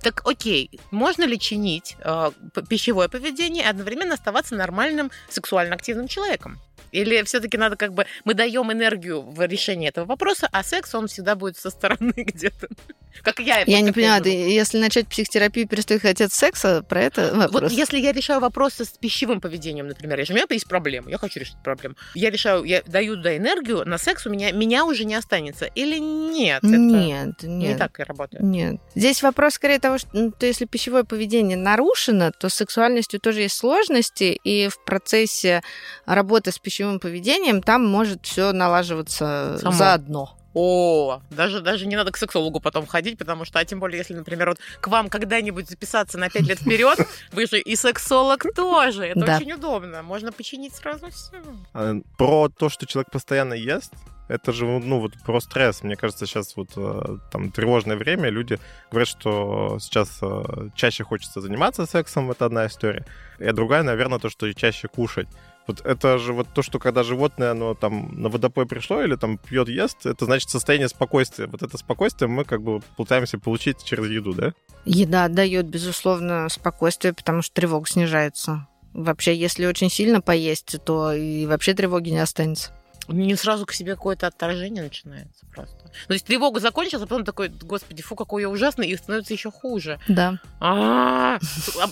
Так 0.00 0.22
окей, 0.26 0.80
можно 0.90 1.24
ли 1.24 1.38
чинить 1.38 1.96
э, 2.00 2.30
пищевое 2.68 3.08
поведение 3.08 3.64
и 3.64 3.68
одновременно 3.68 4.14
оставаться 4.14 4.54
нормальным 4.54 5.10
сексуально 5.28 5.74
активным 5.74 6.08
человеком? 6.08 6.58
Или 6.90 7.22
все-таки 7.22 7.56
надо 7.56 7.76
как 7.76 7.92
бы 7.92 8.06
мы 8.24 8.34
даем 8.34 8.72
энергию 8.72 9.22
в 9.22 9.44
решение 9.46 9.90
этого 9.90 10.04
вопроса, 10.04 10.48
а 10.52 10.62
секс 10.62 10.94
он 10.94 11.06
всегда 11.06 11.34
будет 11.34 11.56
со 11.56 11.70
стороны 11.70 12.12
где-то. 12.16 12.68
Как 13.22 13.40
я. 13.40 13.62
Я 13.66 13.80
не 13.80 13.92
понимаю, 13.92 14.24
если 14.24 14.78
начать 14.78 15.06
психотерапию, 15.06 15.68
перестать 15.68 16.00
хотеть 16.00 16.32
секса, 16.32 16.82
про 16.82 17.02
это 17.02 17.34
вопрос. 17.34 17.62
Вот 17.62 17.72
если 17.72 17.98
я 17.98 18.12
решаю 18.12 18.40
вопросы 18.40 18.84
с 18.84 18.90
пищевым 18.90 19.40
поведением, 19.40 19.88
например, 19.88 20.18
если 20.18 20.32
у 20.32 20.36
меня 20.36 20.46
есть 20.48 20.66
проблема, 20.66 21.10
я 21.10 21.18
хочу 21.18 21.40
решить 21.40 21.56
проблему, 21.62 21.94
я 22.14 22.30
решаю, 22.30 22.64
я 22.64 22.82
даю 22.86 23.16
туда 23.16 23.36
энергию, 23.36 23.86
на 23.86 23.98
секс 23.98 24.26
у 24.26 24.30
меня 24.30 24.50
меня 24.52 24.84
уже 24.84 25.04
не 25.04 25.14
останется. 25.14 25.66
Или 25.66 25.98
нет? 25.98 26.62
Нет, 26.62 27.42
нет. 27.42 27.42
Не 27.42 27.76
так 27.76 28.00
и 28.00 28.02
работает. 28.02 28.42
Нет. 28.42 28.80
Здесь 28.94 29.22
вопрос 29.22 29.54
скорее 29.54 29.78
того, 29.78 29.98
что 29.98 30.08
ну, 30.12 30.32
то 30.32 30.46
если 30.46 30.64
пищевое 30.64 31.04
поведение 31.04 31.56
нарушено, 31.56 32.32
то 32.32 32.48
с 32.48 32.54
сексуальностью 32.54 33.20
тоже 33.20 33.42
есть 33.42 33.56
сложности, 33.56 34.38
и 34.44 34.68
в 34.68 34.82
процессе 34.84 35.62
работы 36.06 36.50
с 36.50 36.58
пищевым 36.58 36.71
пищевым 36.72 36.98
поведением, 36.98 37.62
там 37.62 37.86
может 37.86 38.24
все 38.24 38.52
налаживаться 38.52 39.58
Само. 39.60 39.76
заодно. 39.76 40.38
О, 40.54 41.20
даже, 41.30 41.60
даже 41.60 41.86
не 41.86 41.96
надо 41.96 42.12
к 42.12 42.16
сексологу 42.18 42.60
потом 42.60 42.86
ходить, 42.86 43.18
потому 43.18 43.44
что, 43.46 43.58
а 43.58 43.64
тем 43.64 43.80
более, 43.80 43.98
если, 43.98 44.14
например, 44.14 44.50
вот 44.50 44.58
к 44.80 44.88
вам 44.88 45.08
когда-нибудь 45.08 45.68
записаться 45.68 46.18
на 46.18 46.28
пять 46.28 46.46
лет 46.46 46.58
вперед, 46.58 46.98
вы 47.32 47.46
же 47.46 47.58
и 47.58 47.76
сексолог 47.76 48.44
тоже. 48.54 49.06
Это 49.06 49.20
да. 49.20 49.36
очень 49.36 49.52
удобно. 49.52 50.02
Можно 50.02 50.30
починить 50.32 50.74
сразу 50.74 51.10
все. 51.10 51.42
А, 51.72 51.94
про 52.18 52.48
то, 52.48 52.68
что 52.68 52.86
человек 52.86 53.10
постоянно 53.10 53.54
ест, 53.54 53.92
это 54.28 54.52
же, 54.52 54.66
ну, 54.66 55.00
вот 55.00 55.12
про 55.24 55.40
стресс. 55.40 55.82
Мне 55.82 55.96
кажется, 55.96 56.26
сейчас 56.26 56.56
вот 56.56 56.70
э, 56.76 57.18
там 57.30 57.50
тревожное 57.50 57.96
время, 57.96 58.30
люди 58.30 58.58
говорят, 58.90 59.08
что 59.08 59.78
сейчас 59.80 60.18
э, 60.22 60.68
чаще 60.74 61.04
хочется 61.04 61.40
заниматься 61.40 61.86
сексом, 61.86 62.30
это 62.30 62.46
одна 62.46 62.66
история. 62.66 63.04
И 63.38 63.50
другая, 63.52 63.82
наверное, 63.82 64.18
то, 64.18 64.30
что 64.30 64.52
чаще 64.54 64.88
кушать. 64.88 65.28
Вот 65.66 65.80
это 65.84 66.18
же 66.18 66.32
вот 66.32 66.48
то, 66.52 66.62
что 66.62 66.78
когда 66.78 67.02
животное, 67.02 67.52
оно 67.52 67.74
там 67.74 68.10
на 68.20 68.28
водопой 68.28 68.66
пришло 68.66 69.02
или 69.02 69.16
там 69.16 69.38
пьет, 69.38 69.68
ест, 69.68 70.06
это 70.06 70.24
значит 70.24 70.50
состояние 70.50 70.88
спокойствия. 70.88 71.46
Вот 71.46 71.62
это 71.62 71.78
спокойствие 71.78 72.28
мы 72.28 72.44
как 72.44 72.62
бы 72.62 72.80
пытаемся 72.96 73.38
получить 73.38 73.84
через 73.84 74.10
еду, 74.10 74.34
да? 74.34 74.52
Еда 74.84 75.28
дает, 75.28 75.66
безусловно, 75.66 76.48
спокойствие, 76.48 77.12
потому 77.14 77.42
что 77.42 77.54
тревога 77.54 77.88
снижается. 77.88 78.66
Вообще, 78.92 79.34
если 79.34 79.66
очень 79.66 79.90
сильно 79.90 80.20
поесть, 80.20 80.76
то 80.84 81.12
и 81.12 81.46
вообще 81.46 81.74
тревоги 81.74 82.10
не 82.10 82.18
останется. 82.18 82.72
Не 83.08 83.34
сразу 83.36 83.66
к 83.66 83.72
себе 83.72 83.94
какое-то 83.94 84.26
отторжение 84.26 84.82
начинается 84.82 85.46
просто. 85.46 85.90
То 86.06 86.12
есть 86.12 86.26
тревога 86.26 86.60
закончилась, 86.60 87.02
а 87.02 87.06
потом 87.06 87.24
такой, 87.24 87.48
господи, 87.48 88.02
фу, 88.02 88.16
какой 88.16 88.42
я 88.42 88.48
ужасный, 88.48 88.88
и 88.88 88.96
становится 88.96 89.32
еще 89.32 89.50
хуже. 89.50 89.98
Да. 90.08 90.38
А, 90.60 91.38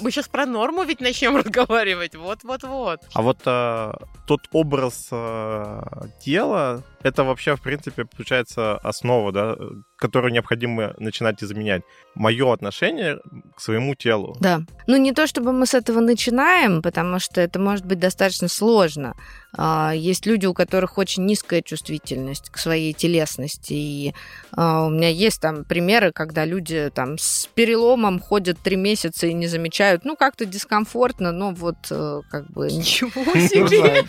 мы 0.01 0.11
сейчас 0.11 0.29
про 0.29 0.47
норму 0.47 0.83
ведь 0.85 1.01
начнем 1.01 1.37
разговаривать. 1.45 2.15
Вот-вот-вот. 2.15 3.01
А 3.13 3.23
вот 3.23 3.41
а, 3.47 3.95
тот 4.27 4.43
образ 4.53 5.09
а, 5.11 6.09
тела, 6.21 6.83
это 7.03 7.25
вообще, 7.25 7.57
в 7.57 7.63
принципе, 7.63 8.05
получается 8.05 8.77
основа, 8.79 9.33
да, 9.33 9.57
которую 10.01 10.33
необходимо 10.33 10.95
начинать 10.99 11.43
изменять. 11.43 11.83
Мое 12.15 12.53
отношение 12.53 13.21
к 13.55 13.61
своему 13.61 13.95
телу. 13.95 14.37
Да. 14.41 14.63
Ну, 14.87 14.97
не 14.97 15.13
то 15.13 15.27
чтобы 15.27 15.53
мы 15.53 15.67
с 15.67 15.75
этого 15.75 16.01
начинаем, 16.01 16.83
потому 16.83 17.21
что 17.21 17.41
это 17.41 17.59
может 17.59 17.85
быть 17.85 18.01
достаточно 18.01 18.49
сложно. 18.49 19.15
А, 19.53 19.93
есть 19.95 20.27
люди, 20.27 20.47
у 20.47 20.55
которых 20.55 20.99
очень 20.99 21.27
низкая 21.27 21.63
чувствительность 21.63 22.51
к 22.51 22.59
своей 22.59 22.93
телесности. 22.93 23.73
И 23.73 24.15
а, 24.53 24.87
у 24.87 24.91
меня 24.91 25.09
есть 25.09 25.41
там 25.41 25.65
примеры, 25.65 26.13
когда 26.13 26.45
люди 26.45 26.91
там 26.95 27.19
с 27.19 27.49
переломом 27.55 28.21
ходят 28.21 28.59
три 28.59 28.77
месяца 28.77 29.27
и 29.27 29.35
не 29.35 29.47
замечают, 29.47 30.05
ну, 30.05 30.17
как-то 30.17 30.47
дискомфортно, 30.47 31.33
но 31.33 31.51
вот 31.51 31.77
э, 31.91 32.21
как 32.31 32.51
бы... 32.51 32.67
Ничего 32.71 33.23
себе! 33.49 34.05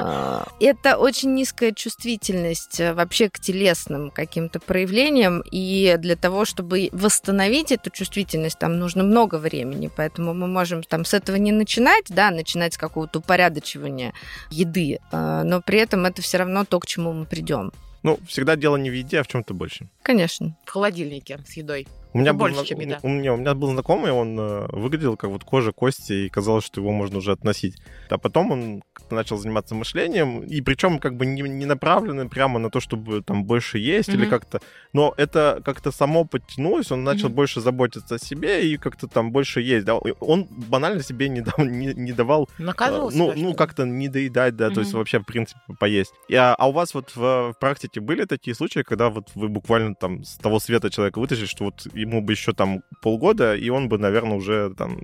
А, 0.00 0.46
это 0.60 0.96
очень 0.96 1.34
низкая 1.34 1.72
чувствительность 1.72 2.78
э, 2.80 2.94
вообще 2.94 3.28
к 3.28 3.38
телесным 3.40 4.10
каким-то 4.10 4.60
проявлениям, 4.60 5.07
и 5.50 5.96
для 5.98 6.16
того, 6.16 6.44
чтобы 6.44 6.88
восстановить 6.92 7.72
эту 7.72 7.90
чувствительность, 7.90 8.58
там 8.58 8.78
нужно 8.78 9.02
много 9.02 9.36
времени, 9.36 9.90
поэтому 9.94 10.34
мы 10.34 10.46
можем 10.46 10.82
там 10.82 11.04
с 11.04 11.14
этого 11.14 11.36
не 11.36 11.52
начинать, 11.52 12.04
да, 12.08 12.30
начинать 12.30 12.74
с 12.74 12.78
какого-то 12.78 13.20
упорядочивания 13.20 14.12
еды, 14.50 14.98
а, 15.10 15.42
но 15.44 15.60
при 15.60 15.78
этом 15.78 16.06
это 16.06 16.22
все 16.22 16.38
равно 16.38 16.64
то, 16.64 16.80
к 16.80 16.86
чему 16.86 17.12
мы 17.12 17.24
придем. 17.24 17.72
Ну, 18.02 18.18
всегда 18.26 18.56
дело 18.56 18.76
не 18.76 18.90
в 18.90 18.94
еде, 18.94 19.20
а 19.20 19.22
в 19.22 19.28
чем-то 19.28 19.54
больше. 19.54 19.88
Конечно. 20.02 20.56
В 20.64 20.70
холодильнике 20.70 21.40
с 21.46 21.54
едой. 21.54 21.86
У 22.14 22.18
меня, 22.18 22.32
Ну, 22.32 22.38
был, 22.38 22.46
больше, 22.46 22.56
зна- 22.60 22.64
чем 22.66 22.80
еда. 22.80 22.98
у, 23.02 23.08
меня, 23.08 23.34
у 23.34 23.36
меня 23.36 23.54
был 23.54 23.70
знакомый, 23.70 24.12
он 24.12 24.38
э, 24.40 24.66
выглядел 24.72 25.16
как 25.16 25.28
вот 25.30 25.44
кожа, 25.44 25.72
кости, 25.72 26.12
и 26.24 26.28
казалось, 26.30 26.64
что 26.64 26.80
его 26.80 26.90
можно 26.90 27.18
уже 27.18 27.32
относить. 27.32 27.76
А 28.08 28.16
потом 28.16 28.50
он 28.52 28.82
начал 29.10 29.36
заниматься 29.36 29.74
мышлением, 29.74 30.40
и 30.40 30.60
причем 30.62 30.98
как 31.00 31.16
бы 31.16 31.26
не, 31.26 31.42
не 31.42 31.66
направлено 31.66 32.28
прямо 32.28 32.58
на 32.58 32.70
то, 32.70 32.80
чтобы 32.80 33.22
там 33.22 33.44
больше 33.44 33.78
есть 33.78 34.08
или 34.08 34.22
Мгм. 34.22 34.30
как-то... 34.30 34.60
Но 34.94 35.12
это 35.18 35.60
как-то 35.64 35.92
само 35.92 36.24
подтянулось, 36.24 36.90
он 36.90 37.04
начал 37.04 37.28
Мгм. 37.28 37.36
больше 37.36 37.60
заботиться 37.60 38.14
о 38.14 38.18
себе 38.18 38.66
и 38.70 38.78
как-то 38.78 39.06
там 39.06 39.30
больше 39.30 39.60
есть. 39.60 39.84
Да? 39.84 39.94
Он 39.96 40.44
банально 40.50 41.02
себе 41.02 41.28
не, 41.28 41.42
дав- 41.42 41.58
не, 41.58 41.92
не 41.94 42.12
давал 42.12 42.48
Наказывал 42.58 43.10
Э, 43.10 43.12
ну, 43.14 43.30
что 43.32 43.40
ну 43.40 43.48
ли? 43.50 43.54
как-то 43.54 43.84
не 43.84 44.08
доедать, 44.08 44.56
да, 44.56 44.70
то 44.70 44.80
есть 44.80 44.94
вообще, 44.94 45.18
в 45.20 45.24
принципе, 45.26 45.60
поесть. 45.78 46.12
И, 46.28 46.34
а, 46.34 46.54
а 46.54 46.68
у 46.68 46.72
вас 46.72 46.94
вот 46.94 47.10
в, 47.14 47.52
в 47.52 47.54
практике 47.60 48.00
были 48.00 48.24
такие 48.24 48.54
случаи, 48.54 48.80
когда 48.82 49.10
вот 49.10 49.28
вы 49.34 49.48
буквально 49.48 49.94
там 49.94 50.24
с 50.24 50.36
того 50.38 50.58
света 50.58 50.90
человека 50.90 51.18
вытащили, 51.18 51.46
что 51.46 51.64
вот 51.64 51.86
ему 52.00 52.20
бы 52.20 52.32
еще 52.32 52.52
там 52.52 52.82
полгода, 53.02 53.54
и 53.54 53.70
он 53.70 53.88
бы, 53.88 53.98
наверное, 53.98 54.36
уже 54.36 54.74
там 54.76 54.98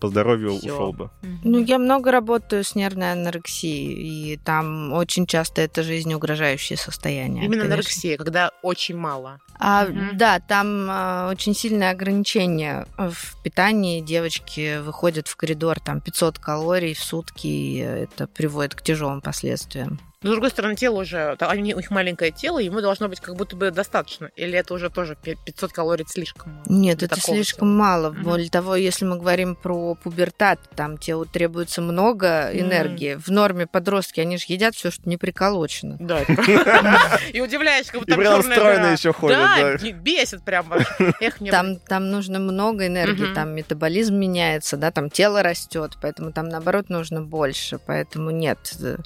по 0.00 0.08
здоровью 0.08 0.58
Всё. 0.58 0.74
ушел 0.74 0.92
бы. 0.92 1.10
Ну, 1.44 1.58
я 1.58 1.78
много 1.78 2.10
работаю 2.10 2.62
с 2.62 2.74
нервной 2.74 3.12
анорексией, 3.12 4.34
и 4.34 4.36
там 4.36 4.92
очень 4.92 5.26
часто 5.26 5.62
это 5.62 5.82
жизнеугрожающее 5.82 6.76
состояние. 6.76 7.44
Именно 7.44 7.62
конечно. 7.62 7.74
анорексия, 7.74 8.16
когда 8.18 8.50
очень 8.62 8.96
мало. 8.96 9.38
А, 9.58 9.86
Мгм. 9.86 10.18
Да, 10.18 10.40
там 10.40 10.86
а, 10.90 11.30
очень 11.30 11.54
сильное 11.54 11.90
ограничение 11.92 12.86
в 12.98 13.42
питании. 13.42 14.00
Девочки 14.00 14.78
выходят 14.80 15.28
в 15.28 15.36
коридор 15.36 15.80
там 15.80 16.00
500 16.00 16.38
калорий 16.38 16.94
в 16.94 17.00
сутки, 17.00 17.46
и 17.46 17.78
это 17.78 18.26
приводит 18.26 18.74
к 18.74 18.82
тяжелым 18.82 19.20
последствиям. 19.20 20.00
Но, 20.24 20.30
с 20.30 20.32
другой 20.32 20.50
стороны, 20.50 20.74
тело 20.74 21.02
уже, 21.02 21.36
они- 21.38 21.74
у 21.74 21.78
них 21.78 21.90
маленькое 21.90 22.30
тело, 22.32 22.58
ему 22.58 22.80
должно 22.80 23.08
быть 23.08 23.20
как 23.20 23.36
будто 23.36 23.54
бы 23.56 23.70
достаточно. 23.70 24.30
Или 24.36 24.58
это 24.58 24.74
уже 24.74 24.90
тоже 24.90 25.16
пи- 25.22 25.36
500 25.44 25.72
калорий 25.72 26.04
слишком? 26.08 26.62
Нет, 26.66 27.02
это 27.02 27.20
слишком 27.20 27.68
тела. 27.68 27.76
мало. 27.78 28.10
Мгм. 28.10 28.22
Более 28.24 28.50
того, 28.50 28.74
если 28.74 29.04
мы 29.04 29.18
говорим 29.18 29.54
про 29.54 29.94
пубертат, 29.94 30.58
там 30.74 30.98
телу 30.98 31.26
требуется 31.26 31.82
много 31.82 32.50
энергии. 32.52 33.14
В 33.16 33.28
норме 33.28 33.66
подростки, 33.66 34.20
они 34.20 34.38
же 34.38 34.46
едят 34.48 34.74
все, 34.74 34.90
что 34.90 35.08
не 35.08 35.16
приколочено. 35.18 35.96
Да. 36.00 36.20
И 37.32 37.40
удивляешься, 37.40 37.92
как 37.92 38.00
будто 38.00 38.14
там 38.16 38.42
стройно 38.42 38.86
еще 38.92 39.12
ходят, 39.12 39.38
Да, 39.38 39.90
бесит 39.92 40.42
прям 40.42 40.64
Там, 41.50 41.76
там 41.76 42.10
нужно 42.10 42.38
много 42.38 42.86
энергии, 42.86 43.32
там 43.34 43.50
метаболизм 43.54 44.14
меняется, 44.16 44.76
да, 44.76 44.90
там 44.90 45.10
тело 45.10 45.42
растет, 45.42 45.98
поэтому 46.00 46.32
там 46.32 46.48
наоборот 46.48 46.88
нужно 46.88 47.20
больше, 47.22 47.78
поэтому 47.84 48.30
нет, 48.30 48.58
э, 48.80 48.96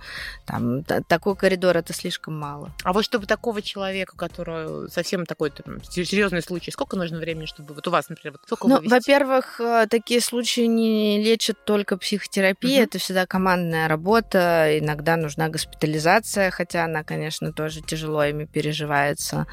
там 0.47 0.85
та- 0.85 1.01
такой 1.09 1.35
коридор 1.37 1.77
это 1.77 1.93
слишком 1.93 2.39
мало. 2.39 2.71
А 2.85 2.93
вот 2.93 3.05
чтобы 3.05 3.27
такого 3.27 3.63
человека, 3.63 4.17
который 4.17 4.91
совсем 4.91 5.27
такой 5.27 5.51
там, 5.51 5.83
серьезный 5.83 6.43
случай, 6.43 6.71
сколько 6.71 6.97
нужно 6.97 7.19
времени, 7.19 7.47
чтобы 7.47 7.75
вот 7.75 7.87
у 7.89 7.91
вас, 7.91 8.09
например, 8.09 8.33
вот 8.33 8.43
сколько 8.45 8.69
Ну, 8.69 8.89
во-первых, 8.89 9.61
э, 9.61 9.87
такие 9.91 10.21
случаи 10.21 10.67
не 10.67 11.23
лечат 11.23 11.65
только 11.65 11.97
психотерапия, 11.97 12.81
Мгм. 12.81 12.85
это 12.85 12.99
всегда 12.99 13.27
командная 13.27 13.89
работа, 13.89 14.79
иногда 14.79 15.17
нужна 15.17 15.49
госпитализация, 15.49 16.51
хотя 16.51 16.85
она, 16.85 17.03
конечно, 17.03 17.53
тоже 17.53 17.81
тяжело 17.81 18.23
ими 18.25 18.45
переживается. 18.45 19.47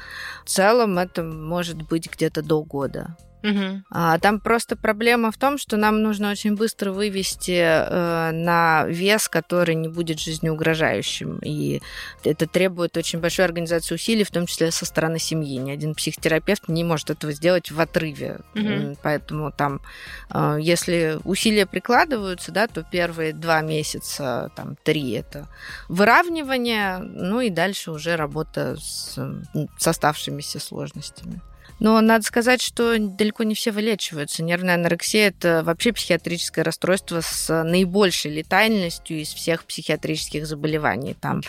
В 0.44 0.48
целом 0.50 0.98
это 0.98 1.22
может 1.22 1.82
быть 1.82 2.10
где-то 2.10 2.42
до 2.42 2.62
года. 2.62 3.16
Мгм. 3.42 3.84
А, 3.90 4.18
Там 4.18 4.40
просто 4.40 4.76
проблема 4.76 5.30
в 5.30 5.36
том, 5.36 5.58
что 5.58 5.76
нам 5.76 6.02
нужно 6.02 6.30
очень 6.30 6.56
быстро 6.56 6.90
вывести 6.92 7.58
э, 7.58 8.30
на 8.32 8.84
вес, 8.86 9.28
который 9.28 9.74
не 9.74 9.88
будет 9.88 10.18
жизнеугрожающим. 10.18 11.38
И 11.44 11.80
это 12.24 12.46
требует 12.46 12.96
очень 12.96 13.20
большой 13.20 13.44
организации 13.44 13.94
усилий, 13.94 14.24
в 14.24 14.30
том 14.30 14.46
числе 14.46 14.70
со 14.70 14.84
стороны 14.84 15.18
семьи. 15.18 15.58
Ни 15.58 15.70
один 15.70 15.94
психотерапевт 15.94 16.68
не 16.68 16.82
может 16.84 17.10
этого 17.10 17.32
сделать 17.32 17.70
в 17.70 17.80
отрыве. 17.80 18.40
М, 18.54 18.96
Поэтому 19.02 19.52
там, 19.52 19.80
э, 20.30 20.58
если 20.60 21.18
усилия 21.24 21.66
прикладываются, 21.66 22.52
да, 22.52 22.66
то 22.66 22.82
первые 22.82 23.32
два 23.32 23.60
месяца, 23.60 24.50
там, 24.56 24.76
три 24.82 25.12
это 25.12 25.46
выравнивание, 25.88 26.98
ну 26.98 27.40
и 27.40 27.50
дальше 27.50 27.90
уже 27.90 28.16
работа 28.16 28.76
с, 28.80 29.18
с 29.78 29.86
оставшимися 29.86 30.58
сложностями. 30.60 31.40
Но 31.78 32.00
надо 32.00 32.24
сказать, 32.24 32.62
что 32.62 32.96
далеко 32.98 33.42
не 33.44 33.54
все 33.54 33.70
вылечиваются. 33.70 34.42
Нервная 34.42 34.76
анорексия– 34.76 35.28
это 35.36 35.62
вообще 35.62 35.92
психиатрическое 35.92 36.64
расстройство 36.64 37.20
с 37.20 37.62
наибольшей 37.64 38.32
летальностью 38.32 39.20
из 39.20 39.28
всех 39.34 39.64
психиатрических 39.64 40.46
заболеваний. 40.46 41.14
Там 41.20 41.42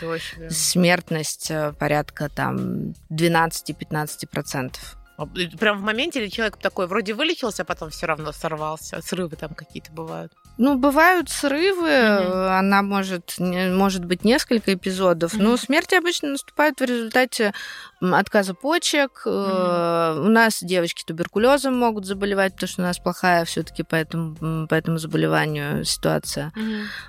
смертность 0.50 1.50
э, 1.50 1.74
порядка 1.80 2.30
там 2.30 2.94
12-15%. 3.10 4.72
А, 5.20 5.26
Прям 5.26 5.80
в 5.80 5.82
моменте 5.82 6.22
или 6.22 6.30
человек 6.30 6.58
такой 6.58 6.86
вроде 6.88 7.14
вылечился, 7.14 7.64
а 7.64 7.66
потом 7.66 7.90
все 7.90 8.06
равно 8.06 8.32
сорвался? 8.32 9.02
Срывы 9.02 9.36
там 9.36 9.56
какие-то 9.56 9.92
бывают. 9.92 10.32
Ну, 10.60 10.76
бывают 10.78 11.30
срывы, 11.30 11.88
э, 11.90 12.48
она 12.50 12.82
может, 12.84 13.36
может 13.40 14.06
быть 14.06 14.24
несколько 14.24 14.74
эпизодов, 14.74 15.34
но 15.34 15.50
Мгм. 15.50 15.58
смерти 15.58 15.96
обычно 15.96 16.30
наступают 16.30 16.80
в 16.80 16.84
результате 16.84 17.54
отказа 18.00 18.54
почек. 18.54 19.24
Э, 19.26 20.22
У 20.26 20.30
нас 20.30 20.60
девочки 20.62 21.04
туберкулезом 21.06 21.78
могут 21.78 22.06
заболевать, 22.06 22.54
потому 22.54 22.68
что 22.70 22.82
у 22.82 22.86
нас 22.86 23.00
плохая 23.00 23.46
все-таки 23.46 23.84
по 23.84 23.96
этому, 23.96 24.68
по 24.68 24.76
этому 24.76 24.98
заболеванию 24.98 25.84
ситуация. 25.84 26.52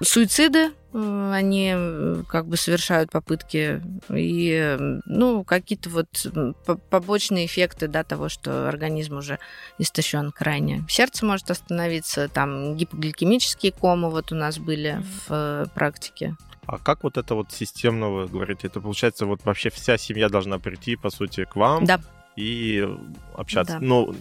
Суициды, 0.02 0.70
э, 0.92 1.30
они 1.34 1.74
как 2.28 2.46
бы 2.46 2.56
совершают 2.56 3.10
попытки, 3.10 3.82
и, 4.08 4.76
ну, 5.06 5.44
какие-то 5.44 5.90
вот 5.90 6.08
побочные 6.90 7.46
эффекты, 7.46 7.88
да, 7.88 8.04
того, 8.04 8.28
что 8.28 8.68
организм 8.68 9.18
уже 9.18 9.38
истощен 9.78 10.32
крайне. 10.32 10.84
Сердце 10.88 11.26
может 11.26 11.50
остановиться, 11.50 12.28
там 12.28 12.76
гипогликемические 12.76 13.72
комы 13.72 14.10
вот 14.10 14.32
у 14.32 14.34
нас 14.34 14.58
были 14.58 14.92
Мгм. 14.92 15.02
в 15.02 15.24
э, 15.30 15.66
практике. 15.74 16.36
А 16.68 16.78
как 16.78 17.02
вот 17.02 17.16
это 17.16 17.34
вот 17.34 17.50
системно 17.50 18.10
вы 18.10 18.26
говорите? 18.26 18.66
Это 18.66 18.82
получается 18.82 19.24
вот 19.24 19.42
вообще 19.44 19.70
вся 19.70 19.96
семья 19.96 20.28
должна 20.28 20.58
прийти, 20.58 20.96
по 20.96 21.08
сути, 21.08 21.44
к 21.44 21.56
вам 21.56 21.86
Да. 21.86 21.98
И 22.38 22.88
общаться. 23.34 23.78
Да. 23.80 23.84
Но 23.84 24.14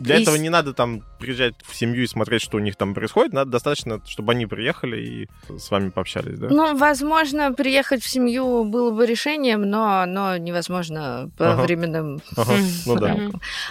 для 0.00 0.16
и 0.16 0.22
этого 0.22 0.36
не 0.36 0.48
надо 0.48 0.74
там 0.74 1.02
приезжать 1.18 1.54
в 1.64 1.74
семью 1.74 2.02
и 2.04 2.06
смотреть, 2.06 2.42
что 2.42 2.56
у 2.56 2.60
них 2.60 2.76
там 2.76 2.94
происходит. 2.94 3.32
Надо 3.32 3.50
достаточно, 3.50 4.00
чтобы 4.06 4.32
они 4.32 4.46
приехали 4.46 5.00
и 5.00 5.28
с 5.58 5.70
вами 5.70 5.90
пообщались, 5.90 6.38
да? 6.38 6.48
Ну, 6.48 6.76
возможно, 6.76 7.52
приехать 7.52 8.02
в 8.02 8.08
семью 8.08 8.64
было 8.64 8.90
бы 8.90 9.06
решением, 9.06 9.62
но 9.62 10.00
оно 10.00 10.36
невозможно 10.36 11.30
по 11.36 11.52
Ага. 11.52 11.62
временным 11.62 12.20
Ага, 12.36 12.54
ну 12.86 12.96
да. 12.96 13.16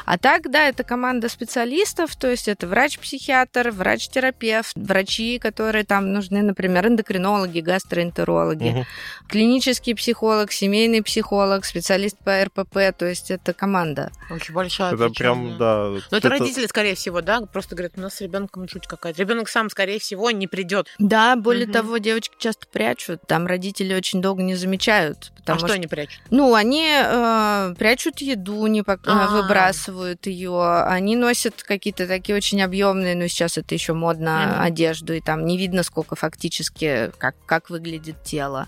А 0.05 0.17
так, 0.17 0.49
да, 0.49 0.67
это 0.67 0.83
команда 0.83 1.29
специалистов, 1.29 2.15
то 2.15 2.29
есть 2.29 2.47
это 2.47 2.67
врач-психиатр, 2.67 3.71
врач-терапевт, 3.71 4.73
врачи, 4.75 5.39
которые 5.39 5.83
там 5.83 6.13
нужны, 6.13 6.41
например, 6.41 6.87
эндокринологи, 6.87 7.59
гастроэнтерологи, 7.59 8.85
клинический 9.27 9.95
психолог, 9.95 10.51
семейный 10.51 11.01
психолог, 11.01 11.65
специалист 11.65 12.17
по 12.17 12.43
РПП, 12.43 12.97
то 12.97 13.05
есть 13.05 13.31
это 13.31 13.53
команда 13.53 13.72
команда. 13.73 14.11
Очень 14.29 14.53
большая 14.53 14.93
Это 14.93 15.09
прям, 15.09 15.57
да. 15.57 15.89
Но 16.11 16.17
это, 16.17 16.29
родители, 16.29 16.67
скорее 16.67 16.93
всего, 16.95 17.21
да, 17.21 17.41
просто 17.41 17.75
говорят, 17.75 17.93
у 17.97 18.01
нас 18.01 18.15
с 18.15 18.21
ребенком 18.21 18.67
жуть 18.69 18.85
какая-то. 18.85 19.19
Ребенок 19.19 19.49
сам, 19.49 19.69
скорее 19.71 19.99
всего, 19.99 20.29
не 20.29 20.45
придет. 20.47 20.87
Да, 20.99 21.35
более 21.35 21.65
Мгм. 21.65 21.73
того, 21.73 21.97
девочки 21.97 22.35
часто 22.37 22.67
прячут, 22.67 23.21
там 23.27 23.47
родители 23.47 23.95
очень 23.95 24.21
долго 24.21 24.43
не 24.43 24.55
замечают. 24.55 25.31
А 25.35 25.39
Потому 25.39 25.59
что 25.59 25.67
что, 25.69 25.75
они 25.75 25.87
прячут? 25.87 26.21
ну, 26.29 26.53
они 26.53 26.87
э, 26.87 27.73
прячут 27.77 28.19
еду, 28.21 28.65
не 28.67 28.81
пок- 28.81 28.99
А. 29.07 29.27
выбрасывают 29.27 30.27
ее, 30.27 30.83
они 30.85 31.15
носят 31.15 31.63
какие-то 31.63 32.07
такие 32.07 32.35
очень 32.37 32.61
объемные, 32.61 33.15
ну, 33.15 33.27
сейчас 33.27 33.57
это 33.57 33.73
еще 33.73 33.93
модно, 33.93 34.53
Мгм. 34.53 34.61
одежду, 34.61 35.13
и 35.13 35.19
там 35.19 35.45
не 35.45 35.57
видно, 35.57 35.81
сколько 35.83 36.15
фактически, 36.15 37.11
как, 37.17 37.35
как 37.47 37.69
выглядит 37.71 38.21
тело. 38.23 38.67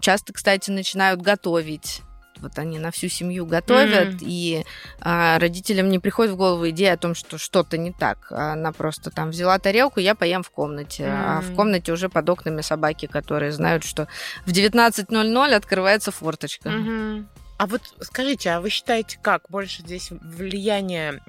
Часто, 0.00 0.32
кстати, 0.32 0.70
начинают 0.70 1.20
готовить. 1.20 2.02
Вот 2.40 2.58
они 2.58 2.78
на 2.78 2.90
всю 2.90 3.08
семью 3.08 3.46
готовят, 3.46 4.14
Мгм. 4.14 4.18
и 4.22 4.64
а, 5.00 5.38
родителям 5.38 5.88
не 5.88 5.98
приходит 5.98 6.32
в 6.32 6.36
голову 6.36 6.68
идея 6.70 6.94
о 6.94 6.96
том, 6.96 7.14
что 7.14 7.38
что-то 7.38 7.78
не 7.78 7.92
так. 7.92 8.30
Она 8.30 8.72
просто 8.72 9.10
там 9.10 9.30
взяла 9.30 9.58
тарелку, 9.58 10.00
я 10.00 10.14
поем 10.14 10.42
в 10.42 10.50
комнате. 10.50 11.04
А 11.08 11.40
в 11.40 11.54
комнате 11.54 11.92
уже 11.92 12.08
под 12.08 12.28
окнами 12.28 12.60
собаки, 12.60 13.06
которые 13.06 13.52
знают, 13.52 13.84
что 13.84 14.06
в 14.44 14.52
19.00 14.52 15.54
открывается 15.54 16.10
форточка. 16.10 16.70
Мгм. 16.70 17.28
А 17.58 17.66
вот 17.66 17.80
скажите, 18.00 18.50
а 18.50 18.60
вы 18.60 18.68
считаете, 18.68 19.18
как 19.20 19.48
больше 19.48 19.82
здесь 19.82 20.10
влияние, 20.10 21.22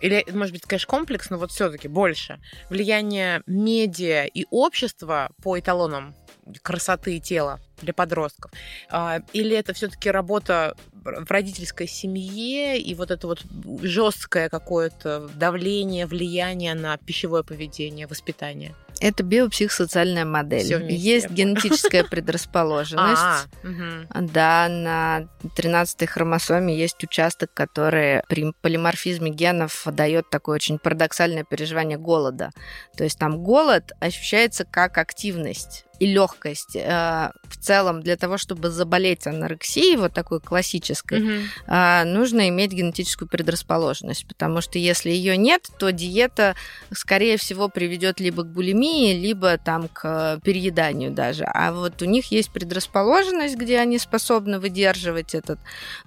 или, 0.00 0.24
может 0.32 0.52
быть, 0.52 0.62
конечно, 0.62 0.88
комплекс, 0.88 1.28
но 1.28 1.38
вот 1.38 1.50
все-таки 1.50 1.88
больше 1.88 2.40
влияние 2.70 3.42
медиа 3.46 4.24
и 4.24 4.46
общества 4.50 5.30
по 5.42 5.58
эталонам 5.58 6.14
красоты 6.62 7.16
и 7.16 7.20
тела 7.20 7.60
для 7.82 7.92
подростков? 7.92 8.50
А, 8.88 9.20
Или 9.32 9.56
это 9.56 9.72
все-таки 9.74 10.10
работа 10.10 10.76
в 10.92 11.30
родительской 11.30 11.86
семье 11.86 12.78
и 12.78 12.94
вот 12.94 13.10
это 13.10 13.26
вот 13.26 13.42
жесткое 13.82 14.48
какое-то 14.48 15.28
давление, 15.34 16.06
влияние 16.06 16.74
на 16.74 16.96
пищевое 16.96 17.42
поведение, 17.42 18.06
воспитание? 18.06 18.74
Это 19.00 19.22
биопсихосоциальная 19.22 20.24
модель. 20.24 20.76
Вместе. 20.76 20.94
Есть 20.94 21.30
генетическая 21.30 22.04
предрасположенность. 22.04 23.48
А. 24.12 24.20
Да, 24.20 24.68
на 24.68 25.28
13-й 25.56 26.06
хромосоме 26.06 26.76
есть 26.76 27.02
участок, 27.02 27.52
который 27.54 28.22
при 28.28 28.52
полиморфизме 28.60 29.30
генов 29.30 29.82
дает 29.86 30.28
такое 30.30 30.56
очень 30.56 30.78
парадоксальное 30.78 31.44
переживание 31.44 31.98
голода. 31.98 32.50
То 32.96 33.04
есть 33.04 33.18
там 33.18 33.42
голод 33.42 33.92
ощущается 34.00 34.64
как 34.64 34.98
активность 34.98 35.86
и 36.00 36.06
легкость. 36.06 36.76
Э, 36.76 37.30
В 37.50 37.56
целом, 37.62 38.00
для 38.02 38.16
того, 38.16 38.38
чтобы 38.38 38.70
заболеть 38.70 39.26
анорексией, 39.26 39.96
вот 39.96 40.14
такой 40.14 40.40
классической, 40.40 41.20
Мгм. 41.20 41.42
а, 41.66 42.04
нужно 42.04 42.48
иметь 42.48 42.72
генетическую 42.72 43.28
предрасположенность, 43.28 44.26
потому 44.26 44.62
что 44.62 44.78
если 44.78 45.10
ее 45.10 45.36
нет, 45.36 45.68
то 45.78 45.92
диета, 45.92 46.54
скорее 46.92 47.36
всего, 47.36 47.68
приведет 47.68 48.18
либо 48.18 48.44
к 48.44 48.46
булимии, 48.46 49.12
либо 49.12 49.58
там 49.58 49.88
к 49.88 50.40
перееданию 50.42 51.10
даже. 51.10 51.44
А 51.44 51.72
вот 51.72 52.00
у 52.00 52.06
них 52.06 52.30
есть 52.32 52.50
предрасположенность, 52.50 53.56
где 53.56 53.78
они 53.78 53.98
способны 53.98 54.58
выдерживать 54.58 55.34
этот 55.34 55.58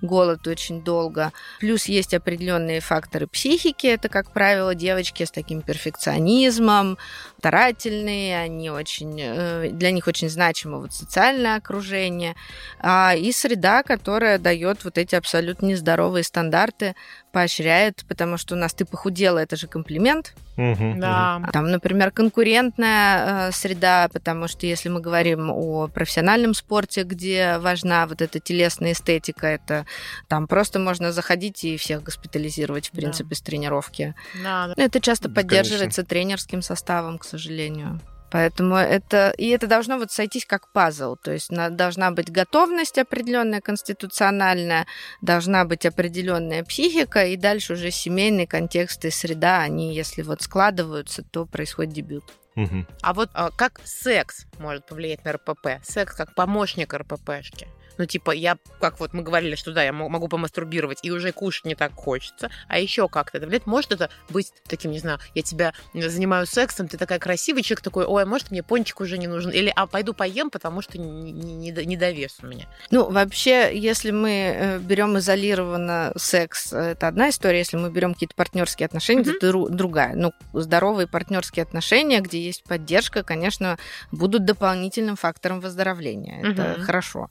голод 0.01 0.47
очень 0.47 0.83
долго. 0.83 1.31
Плюс 1.59 1.85
есть 1.85 2.13
определенные 2.15 2.79
факторы 2.79 3.27
психики. 3.27 3.85
Это, 3.87 4.09
как 4.09 4.31
правило, 4.33 4.73
девочки 4.73 5.23
с 5.23 5.29
таким 5.31 5.61
перфекционизмом, 5.61 6.97
старательные, 7.43 8.39
они 8.39 8.69
очень, 8.69 9.19
э, 9.19 9.69
для 9.69 9.91
них 9.91 10.07
очень 10.07 10.29
значимо 10.29 10.77
вот 10.77 10.93
социальное 10.93 11.57
окружение 11.57 12.35
а, 12.79 13.15
и 13.17 13.33
среда, 13.33 13.83
которая 13.83 14.37
дает 14.37 14.85
вот 14.85 14.97
эти 14.97 15.15
абсолютно 15.15 15.65
нездоровые 15.65 16.23
стандарты, 16.23 16.95
поощряет, 17.33 18.05
потому 18.07 18.37
что 18.37 18.55
у 18.55 18.57
нас 18.57 18.73
ты 18.73 18.85
похудела, 18.85 19.39
это 19.39 19.57
же 19.57 19.67
комплимент. 19.67 20.33
Мгм, 20.55 20.99
Да. 20.99 21.41
Там, 21.51 21.71
например, 21.71 22.11
конкурентная 22.11 23.49
э, 23.49 23.51
среда, 23.51 24.07
потому 24.13 24.47
что 24.47 24.67
если 24.67 24.89
мы 24.89 25.01
говорим 25.01 25.49
о 25.49 25.87
профессиональном 25.87 26.53
спорте, 26.53 27.03
где 27.03 27.57
важна 27.57 28.05
вот 28.05 28.21
эта 28.21 28.39
телесная 28.39 28.91
эстетика, 28.91 29.47
это 29.47 29.85
там 30.27 30.47
просто 30.47 30.79
можно 30.79 31.11
заходить 31.11 31.63
и 31.63 31.77
всех 31.77 32.03
госпитализировать, 32.03 32.89
в 32.89 32.91
Да. 32.93 33.01
принципе, 33.01 33.35
с 33.35 33.41
тренировки. 33.41 34.13
Да, 34.43 34.67
да. 34.67 34.73
Ну, 34.77 34.83
Это 34.83 34.99
часто 34.99 35.27
Да, 35.27 35.35
поддерживается 35.41 36.03
тренерским 36.03 36.61
составом, 36.61 37.17
к 37.17 37.23
сожалению. 37.25 37.99
Поэтому 38.33 38.77
это 38.77 39.29
и 39.37 39.49
это 39.49 39.67
должно 39.67 39.99
вот 39.99 40.11
сойтись 40.11 40.47
как 40.47 40.71
пазл, 40.71 41.15
то 41.15 41.31
есть 41.31 41.51
на- 41.51 41.69
должна 41.69 42.09
быть 42.09 42.31
готовность 42.31 42.97
определенная 42.97 43.61
конституциональная, 43.61 44.87
должна 45.21 45.65
быть 45.65 45.85
определенная 45.85 46.63
психика 46.63 47.25
и 47.25 47.37
дальше 47.37 47.73
уже 47.73 47.91
семейный 47.91 48.47
контекст 48.47 49.05
и 49.05 49.11
среда, 49.11 49.61
они 49.61 49.93
если 49.93 50.23
вот 50.23 50.41
складываются, 50.41 51.21
то 51.21 51.45
происходит 51.45 51.93
дебют. 51.93 52.23
мгм. 52.55 52.87
А 53.03 53.13
вот 53.13 53.29
а, 53.35 53.51
как 53.51 53.79
секс 53.83 54.47
может 54.57 54.87
повлиять 54.87 55.23
на 55.25 55.33
РПП? 55.33 55.83
Секс 55.83 56.15
как 56.15 56.33
помощник 56.33 56.91
РППшки? 56.95 57.67
Ну, 57.97 58.05
типа, 58.05 58.31
я, 58.31 58.57
как 58.79 58.99
вот 58.99 59.13
мы 59.13 59.21
говорили, 59.23 59.55
что 59.55 59.71
да, 59.71 59.83
я 59.83 59.93
мо- 59.93 60.09
могу 60.09 60.27
помастурбировать, 60.27 60.99
и 61.03 61.11
уже 61.11 61.31
кушать 61.31 61.65
не 61.65 61.75
так 61.75 61.93
хочется. 61.93 62.49
А 62.67 62.79
еще 62.79 63.07
как-то 63.07 63.37
это 63.37 63.45
влияет? 63.47 63.67
Может 63.67 63.91
это 63.91 64.09
быть 64.29 64.51
таким, 64.67 64.91
не 64.91 64.99
знаю, 64.99 65.19
я 65.35 65.41
тебя 65.43 65.73
занимаю 65.93 66.45
сексом, 66.47 66.87
ты 66.87 66.97
такая 66.97 67.19
красивый 67.19 67.61
человек, 67.63 67.81
такой, 67.83 68.05
ой, 68.05 68.23
а 68.23 68.25
может 68.25 68.51
мне 68.51 68.63
пончик 68.63 68.99
уже 69.01 69.17
не 69.17 69.27
нужен? 69.27 69.51
Или, 69.51 69.71
а 69.75 69.85
пойду 69.87 70.13
поем, 70.13 70.49
потому 70.49 70.81
что 70.81 70.97
не, 70.97 71.31
не, 71.31 71.53
не 71.53 71.71
до- 71.71 71.85
не 71.85 71.97
довес 71.97 72.37
у 72.41 72.47
меня. 72.47 72.67
Ну, 72.91 73.09
вообще, 73.11 73.77
если 73.77 74.11
мы 74.11 74.79
берем 74.83 75.17
изолированно 75.17 76.13
секс, 76.17 76.73
э, 76.73 76.91
это 76.91 77.07
одна 77.07 77.29
история. 77.29 77.59
Если 77.59 77.77
мы 77.77 77.91
берем 77.91 78.13
какие-то 78.13 78.35
партнерские 78.35 78.85
отношения, 78.85 79.21
Мгм. 79.21 79.31
это 79.35 79.47
дру- 79.49 79.69
другая. 79.69 80.15
Ну, 80.15 80.33
здоровые 80.53 81.07
партнерские 81.07 81.63
отношения, 81.63 82.19
где 82.21 82.41
есть 82.41 82.63
поддержка, 82.63 83.23
конечно, 83.23 83.77
будут 84.11 84.45
дополнительным 84.45 85.15
фактором 85.15 85.59
выздоровления. 85.59 86.41
Это 86.41 86.63
Мгм. 86.77 86.81
хорошо. 86.83 87.29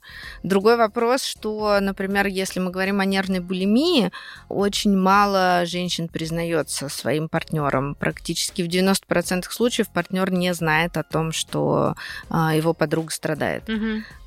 Другой 0.53 0.77
вопрос, 0.77 1.23
что, 1.23 1.79
например, 1.81 2.27
если 2.27 2.59
мы 2.59 2.69
говорим 2.69 2.99
о 2.99 3.05
нервной 3.05 3.39
булимии, 3.39 4.11
очень 4.49 4.95
мало 4.95 5.65
женщин 5.65 6.07
признается 6.07 6.89
своим 6.89 7.27
партнером. 7.27 7.95
Практически 7.95 8.61
в 8.61 8.67
90% 8.67 9.49
случаев 9.49 9.89
партнер 9.89 10.31
не 10.31 10.53
знает 10.53 10.95
о 10.95 11.01
том, 11.01 11.31
что 11.31 11.95
а, 12.29 12.55
его 12.55 12.75
подруга 12.75 13.09
страдает. 13.11 13.63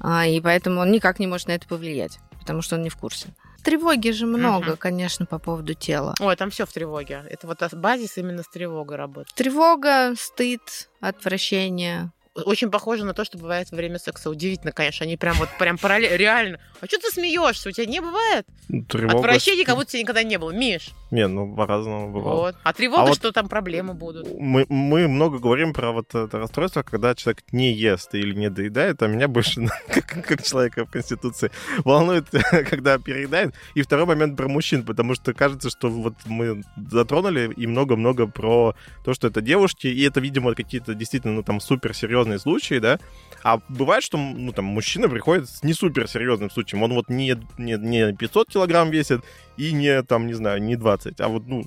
А, 0.01 0.27
и 0.27 0.41
поэтому 0.41 0.81
он 0.81 0.91
никак 0.91 1.21
не 1.21 1.29
может 1.29 1.47
на 1.47 1.53
это 1.53 1.69
повлиять, 1.69 2.19
потому 2.41 2.61
что 2.61 2.75
он 2.75 2.83
не 2.83 2.91
в 2.91 2.97
курсе. 2.97 3.29
Тревоги 3.63 4.11
же 4.11 4.27
много, 4.27 4.71
Мгм. 4.71 4.77
конечно, 4.79 5.27
по 5.27 5.39
поводу 5.39 5.75
тела. 5.75 6.17
Ой, 6.19 6.35
там 6.35 6.51
все 6.51 6.67
в 6.67 6.73
тревоге. 6.73 7.23
Это 7.31 7.47
вот 7.47 7.73
базис 7.73 8.19
именно 8.19 8.43
с 8.43 8.49
тревогой 8.49 8.97
работает. 8.97 9.33
Тревога, 9.37 10.15
стыд, 10.19 10.89
отвращение. 11.01 12.11
Очень 12.45 12.71
похоже 12.71 13.05
на 13.05 13.15
то, 13.15 13.25
что 13.25 13.39
бывает 13.39 13.71
во 13.71 13.77
время 13.77 13.99
секса. 13.99 14.31
Удивительно, 14.31 14.73
конечно. 14.73 15.05
Они 15.05 15.17
прям 15.17 15.37
вот 15.37 15.49
прям 15.59 15.79
параллельно. 15.79 16.17
Реально. 16.17 16.61
А 16.81 16.87
что 16.87 16.99
ты 16.99 17.11
смеешься? 17.11 17.69
У 17.69 17.73
тебя 17.73 17.87
не 17.87 18.01
бывает? 18.01 18.47
Тревога... 18.89 19.19
Отвращения 19.19 19.65
как 19.65 19.77
будто 19.77 19.93
тебя 19.93 20.03
никогда 20.03 20.23
не 20.23 20.39
было. 20.39 20.51
Миш. 20.51 20.91
Не, 21.11 21.29
ну, 21.29 21.55
по-разному 21.55 22.13
бывало. 22.13 22.41
Вот. 22.41 22.57
А 22.65 22.73
тревога, 22.73 23.03
А 23.03 23.07
вот- 23.07 23.17
что 23.17 23.33
там 23.33 23.49
проблемы 23.49 23.95
будут. 23.95 24.29
Мы, 24.39 24.67
мы 24.69 25.07
много 25.09 25.39
говорим 25.39 25.73
про 25.73 25.93
вот 25.93 26.15
это 26.15 26.39
расстройство, 26.39 26.83
когда 26.83 27.15
человек 27.15 27.45
не 27.53 27.73
ест 27.73 28.15
или 28.15 28.35
не 28.35 28.51
доедает, 28.51 29.03
а 29.03 29.07
меня 29.07 29.29
больше, 29.29 29.67
как, 29.89 30.07
как 30.07 30.43
человека 30.43 30.85
в 30.85 30.91
Конституции, 30.91 31.51
волнует, 31.85 32.27
когда 32.69 32.99
переедает. 32.99 33.55
И 33.75 33.83
второй 33.83 34.07
момент 34.07 34.37
про 34.37 34.49
мужчин, 34.49 34.85
потому 34.85 35.15
что 35.15 35.33
кажется, 35.33 35.71
что 35.71 35.89
вот 35.89 36.15
мы 36.27 36.63
затронули 36.91 37.53
и 37.57 37.67
много-много 37.67 38.27
про 38.27 38.75
то, 39.05 39.15
что 39.15 39.29
это 39.29 39.41
девушки, 39.41 39.87
и 39.87 40.03
это, 40.03 40.21
видимо, 40.21 40.55
какие-то 40.55 40.95
действительно, 40.95 41.35
ну, 41.35 41.43
там, 41.45 41.61
суперсерьезные 41.61 42.26
случаи, 42.39 42.79
да, 42.79 42.99
а 43.43 43.61
бывает, 43.69 44.03
что, 44.03 44.19
ну, 44.19 44.53
там, 44.53 44.65
мужчина 44.65 45.09
приходит 45.09 45.49
с 45.49 45.63
не 45.63 45.73
суперсерьезным 45.73 46.51
случаем, 46.51 46.83
он 46.83 46.93
вот 46.95 47.09
не, 47.09 47.37
не, 47.59 47.75
не 47.79 48.13
500 48.13 48.49
килограмм 48.51 48.91
весит 48.91 49.23
и 49.57 49.73
не, 49.73 50.03
там, 50.03 50.27
не 50.27 50.35
знаю, 50.35 50.63
не 50.63 50.77
20, 50.77 51.21
а 51.21 51.29
вот, 51.29 51.47
ну, 51.47 51.63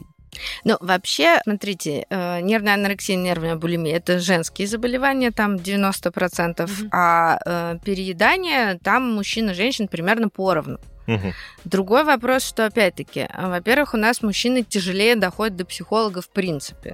Ну, 0.66 0.78
вообще, 0.80 1.39
смотрите, 1.43 2.05
э, 2.10 2.41
нервная 2.41 2.76
анорексия, 2.76 3.16
нервная 3.16 3.55
булимия– 3.55 3.95
это 3.97 4.20
женские 4.20 4.68
заболевания, 4.68 5.32
там 5.32 5.55
90%, 5.55 6.70
Мгм. 6.70 6.89
а 6.91 7.39
э, 7.45 7.78
переедание, 7.84 8.78
там 8.84 9.12
мужчин 9.16 9.49
и 9.49 9.53
женщин 9.53 9.88
примерно 9.88 10.30
поровну. 10.30 10.80
Мгм. 11.10 11.34
Другой 11.66 12.03
вопрос, 12.03 12.43
что, 12.43 12.66
опять-таки, 12.66 13.22
э, 13.22 13.49
во-первых, 13.49 13.93
у 13.93 13.97
нас 13.97 14.22
мужчины 14.22 14.64
тяжелее 14.64 15.16
доходят 15.16 15.55
до 15.55 15.66
психолога 15.66 16.22
в 16.22 16.30
принципе. 16.30 16.93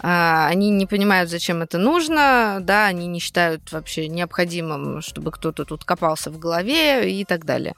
А, 0.00 0.46
Они 0.48 0.70
не 0.70 0.86
понимают, 0.86 1.30
зачем 1.30 1.62
это 1.62 1.78
нужно, 1.78 2.58
да, 2.60 2.86
они 2.86 3.06
не 3.06 3.18
считают 3.20 3.72
вообще 3.72 4.08
необходимым, 4.08 5.02
чтобы 5.02 5.30
кто-то 5.32 5.64
тут 5.64 5.84
копался 5.84 6.30
в 6.30 6.38
голове 6.38 7.10
и 7.20 7.24
так 7.24 7.44
далее. 7.44 7.74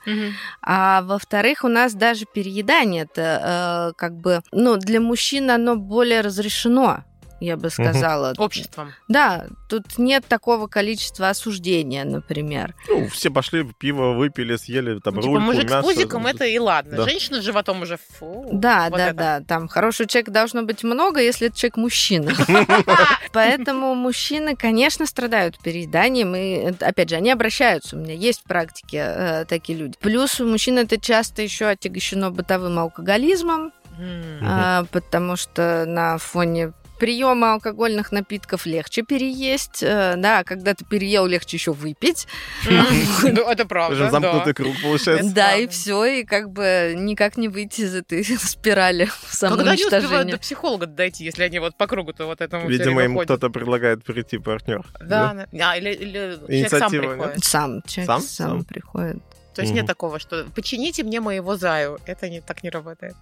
А 0.62 1.02
во-вторых, 1.02 1.64
у 1.64 1.68
нас 1.68 1.94
даже 1.94 2.26
переедание 2.26 3.04
это 3.04 3.90
э, 3.90 3.92
как 3.96 4.16
бы, 4.16 4.42
ну, 4.52 4.76
для 4.76 5.00
мужчин 5.00 5.50
оно 5.50 5.76
более 5.76 6.20
разрешено. 6.20 7.04
Я 7.40 7.56
бы 7.56 7.70
сказала. 7.70 8.34
Обществом. 8.38 8.92
Да, 9.08 9.46
тут 9.68 9.98
нет 9.98 10.24
такого 10.26 10.66
количества 10.66 11.30
осуждения, 11.30 12.04
например. 12.04 12.74
Ну, 12.88 13.08
все 13.08 13.30
пошли, 13.30 13.64
пиво 13.78 14.12
выпили, 14.12 14.56
съели 14.56 14.98
там 15.00 15.14
Ну, 15.14 15.22
типа, 15.22 15.32
рульку, 15.34 15.46
мужик 15.46 15.64
мясо. 15.70 15.82
с 15.82 15.84
пузиком, 15.84 16.26
это 16.26 16.44
и 16.44 16.58
ладно. 16.58 16.96
Да. 16.98 17.04
Женщина 17.08 17.40
с 17.40 17.44
животом 17.44 17.82
уже 17.82 17.98
фу. 18.18 18.48
Да, 18.52 18.88
вот 18.90 18.98
да, 18.98 19.06
это. 19.08 19.14
да. 19.16 19.40
Там 19.40 19.68
хорошего 19.68 20.08
человека 20.08 20.30
должно 20.30 20.62
быть 20.62 20.82
много, 20.84 21.20
если 21.20 21.48
это 21.48 21.56
человек 21.56 21.76
мужчина. 21.78 22.32
Поэтому 23.32 23.94
мужчины, 23.94 24.56
конечно, 24.56 25.06
страдают 25.06 25.58
перееданием. 25.58 26.34
И, 26.34 26.72
опять 26.82 27.10
же, 27.10 27.16
они 27.16 27.30
обращаются. 27.30 27.96
У 27.96 28.00
меня 28.00 28.14
есть 28.14 28.40
в 28.40 28.44
практике 28.44 28.98
э, 29.06 29.44
такие 29.46 29.78
люди. 29.78 29.94
Плюс 30.00 30.40
у 30.40 30.46
мужчин 30.46 30.78
это 30.78 30.98
часто 31.00 31.42
еще 31.42 31.66
отягощено 31.66 32.30
бытовым 32.30 32.78
алкоголизмом, 32.78 33.72
М. 33.98 34.38
а, 34.42 34.84
потому 34.90 35.36
что 35.36 35.84
на 35.86 36.18
фоне 36.18 36.72
приема 37.00 37.54
алкогольных 37.54 38.12
напитков 38.12 38.66
легче 38.66 39.02
переесть, 39.02 39.82
э, 39.82 40.14
да, 40.16 40.40
а 40.40 40.44
когда 40.44 40.74
ты 40.74 40.84
переел, 40.84 41.26
легче 41.26 41.56
еще 41.56 41.72
выпить. 41.72 42.28
Ну, 42.66 43.48
Это 43.48 43.64
правда, 43.66 43.94
Уже 43.94 44.10
замкнутый 44.10 44.54
круг 44.54 44.74
получается. 44.82 45.32
Да, 45.34 45.56
и 45.56 45.66
все, 45.66 46.04
и 46.04 46.24
как 46.24 46.50
бы 46.50 46.94
никак 46.96 47.36
не 47.38 47.48
выйти 47.48 47.80
из 47.82 47.94
этой 47.94 48.22
спирали 48.38 49.08
Когда 49.40 49.72
они 49.72 49.82
успевают 49.82 50.04
самоуничтожения. 50.04 50.32
до 50.34 50.38
психолога 50.38 50.86
дойти, 50.86 51.24
если 51.24 51.42
они 51.42 51.58
вот 51.58 51.74
по 51.76 51.86
кругу-то 51.86 52.26
вот 52.26 52.40
этому 52.40 52.68
Видимо, 52.68 53.02
им 53.02 53.18
кто-то 53.18 53.48
предлагает 53.48 54.04
прийти 54.04 54.38
партнер. 54.38 54.84
Да. 55.00 55.46
А, 55.60 55.76
или, 55.78 55.92
или 55.94 56.36
человек 56.46 56.68
сам 56.70 56.90
приходит. 56.90 57.44
Сам, 57.44 57.82
человек 57.82 58.06
Сам? 58.06 58.20
сам, 58.20 58.48
Сам? 58.50 58.64
приходит. 58.64 59.22
То 59.54 59.62
есть 59.62 59.72
нет 59.74 59.82
Мгм. 59.82 59.88
такого, 59.88 60.18
что 60.20 60.44
почините 60.54 61.02
мне 61.02 61.20
моего 61.20 61.56
заю. 61.56 61.98
Это 62.06 62.28
не, 62.28 62.40
так 62.40 62.62
не 62.62 62.70
работает. 62.70 63.14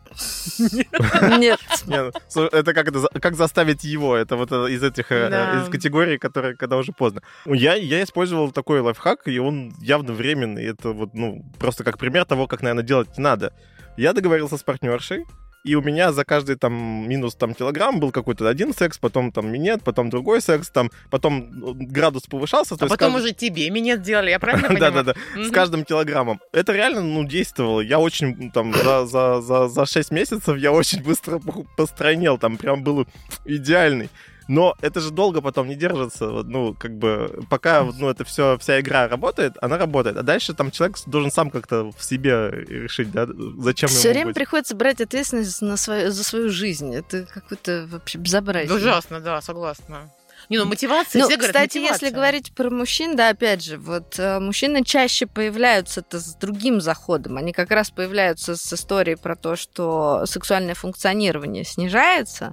Нет. 1.39 1.59
Не, 1.87 2.13
ну, 2.35 2.43
это 2.47 2.75
как, 2.75 2.93
как 3.23 3.35
заставить 3.37 3.85
его? 3.85 4.15
Это 4.17 4.37
вот 4.37 4.53
э, 4.53 4.71
из 4.71 4.83
этих 4.83 5.11
э, 5.11 5.29
Да. 5.31 5.63
из 5.63 5.69
категорий, 5.69 6.19
которые 6.19 6.57
когда 6.57 6.77
уже 6.77 6.93
поздно. 6.93 7.23
Я, 7.47 7.75
я 7.75 8.03
использовал 8.03 8.51
такой 8.53 8.81
лайфхак, 8.81 9.27
и 9.29 9.39
он 9.39 9.73
явно 9.81 10.13
временный. 10.13 10.65
Это 10.67 10.91
вот, 10.91 11.15
ну, 11.15 11.45
просто 11.59 11.85
как 11.85 11.99
пример 11.99 12.25
того, 12.25 12.47
как, 12.47 12.63
наверное, 12.63 12.85
делать 12.85 13.17
не 13.17 13.25
надо. 13.25 13.53
Я 13.97 14.13
договорился 14.13 14.57
с 14.57 14.63
партнершей, 14.63 15.25
и 15.65 15.75
у 15.75 15.83
меня 15.83 16.13
за 16.13 16.25
каждый 16.25 16.57
там 16.57 17.09
минус 17.09 17.35
там 17.35 17.55
килограмм 17.55 18.01
был 18.01 18.13
какой-то 18.13 18.49
один 18.49 18.73
секс, 18.73 18.99
потом 18.99 19.33
там 19.33 19.51
минет, 19.51 19.83
потом 19.83 20.09
другой 20.11 20.41
секс, 20.41 20.71
там 20.71 20.91
потом 21.11 21.51
ну, 21.53 21.75
градус 21.75 22.25
повышался. 22.25 22.75
А 22.75 22.79
потом 22.79 22.97
каждый- 22.97 23.17
уже 23.17 23.33
тебе 23.35 23.69
минет 23.71 24.03
делали, 24.03 24.31
я 24.31 24.39
правильно 24.39 24.69
понимаю? 24.69 24.93
Да-да-да, 24.93 25.43
с 25.43 25.51
каждым 25.51 25.85
килограммом. 25.85 26.41
Это 26.53 26.73
реально, 26.73 27.03
ну, 27.03 27.25
действовало. 27.25 27.81
Я 27.81 27.99
очень, 27.99 28.51
там, 28.51 28.73
за, 28.73 29.07
за, 29.07 29.41
за, 29.41 29.69
за 29.69 29.87
6 29.87 30.11
месяцев 30.11 30.57
я 30.57 30.73
очень 30.73 31.03
быстро 31.03 31.41
постройнел, 31.77 32.39
там 32.39 32.57
прям 32.57 32.83
был 32.83 33.07
идеальный. 33.45 34.11
Но 34.49 34.75
это 34.81 35.01
же 35.01 35.11
долго 35.11 35.41
потом 35.43 35.69
не 35.69 35.77
держится, 35.77 36.27
ну, 36.27 36.75
как 36.75 36.97
бы, 36.97 37.41
пока, 37.51 37.85
ну, 37.85 38.09
это 38.09 38.25
все, 38.25 38.57
вся 38.59 38.81
игра 38.81 39.07
работает, 39.07 39.55
она 39.61 39.77
работает, 39.79 40.17
а 40.17 40.23
дальше 40.23 40.55
там 40.55 40.71
человек 40.71 40.97
должен 41.07 41.31
сам 41.31 41.51
как-то 41.51 41.91
в 41.97 42.03
себе 42.03 42.51
решить, 42.51 43.11
да, 43.13 43.27
зачем 43.59 43.89
Все 43.91 44.11
время 44.11 44.27
быть. 44.27 44.35
приходится 44.35 44.75
брать 44.75 45.01
ответственность 45.03 45.61
на 45.61 45.77
свою, 45.77 46.11
за 46.11 46.25
свою 46.25 46.49
жизнь. 46.51 46.95
Это 46.95 47.27
какое-то 47.27 47.87
вообще 47.91 48.19
безобразие. 48.19 48.75
Ужасно, 48.75 49.21
да, 49.21 49.41
согласна. 49.43 50.11
Не, 50.49 50.57
ну 50.57 50.65
мотивация, 50.65 51.21
Ну, 51.21 51.29
все 51.29 51.37
говорят, 51.37 51.55
кстати, 51.55 51.77
мотивация. 51.79 52.07
если 52.07 52.17
говорить 52.17 52.53
про 52.55 52.71
мужчин, 52.71 53.17
да, 53.17 53.29
опять 53.31 53.63
же, 53.63 53.77
вот 53.77 54.19
э, 54.19 54.39
мужчины 54.39 54.83
чаще 54.83 55.27
появляются-то 55.27 56.21
с 56.21 56.35
другим 56.37 56.81
заходом. 56.81 57.37
Они 57.37 57.53
как 57.53 57.71
раз 57.71 57.91
появляются 57.91 58.57
с 58.57 58.73
историей 58.73 59.17
про 59.17 59.37
то, 59.37 59.57
что 59.57 60.25
сексуальное 60.27 60.75
функционирование 60.75 61.65
снижается, 61.65 62.53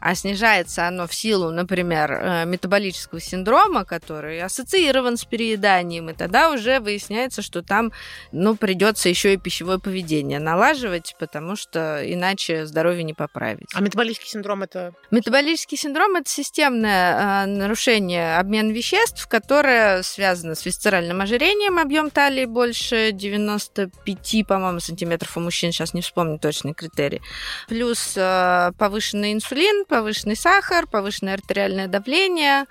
а 0.00 0.14
снижается 0.14 0.86
оно 0.86 1.06
в 1.06 1.14
силу, 1.14 1.50
например, 1.50 2.12
э, 2.12 2.44
метаболического 2.44 3.20
синдрома, 3.20 3.84
который 3.84 4.42
ассоциирован 4.42 5.16
с 5.16 5.24
перееданием, 5.24 6.10
и 6.10 6.12
тогда 6.12 6.50
уже 6.50 6.80
выясняется, 6.80 7.42
что 7.42 7.62
там, 7.62 7.92
ну, 8.32 8.56
придется 8.56 9.08
еще 9.08 9.34
и 9.34 9.36
пищевое 9.36 9.78
поведение 9.78 10.38
налаживать, 10.38 11.14
потому 11.18 11.56
что 11.56 12.00
иначе 12.04 12.66
здоровье 12.66 13.04
не 13.04 13.14
поправить. 13.14 13.68
А 13.74 13.80
метаболический 13.80 14.28
синдром 14.28 14.62
это... 14.62 14.92
Метаболический 15.10 15.76
синдром 15.76 16.16
это 16.16 16.28
системное 16.30 17.44
э, 17.44 17.46
нарушение 17.46 18.36
обмена 18.38 18.70
веществ, 18.70 19.26
которое 19.28 20.02
связано 20.02 20.54
с 20.54 20.66
висцеральным 20.66 21.20
ожирением. 21.20 21.78
Объем 21.78 22.10
талии 22.10 22.44
больше 22.44 23.12
95, 23.12 24.46
по-моему, 24.46 24.80
сантиметров 24.80 25.36
у 25.36 25.40
мужчин. 25.40 25.72
Сейчас 25.72 25.94
не 25.94 26.02
вспомню 26.02 26.38
точный 26.38 26.74
критерий. 26.74 27.22
Плюс 27.68 28.14
э, 28.16 28.72
повышенный 28.78 29.32
инсулин, 29.32 29.85
повышенный 29.88 30.36
сахар, 30.36 30.86
повышенное 30.86 31.34
артериальное 31.34 31.88
давление. 31.88 32.66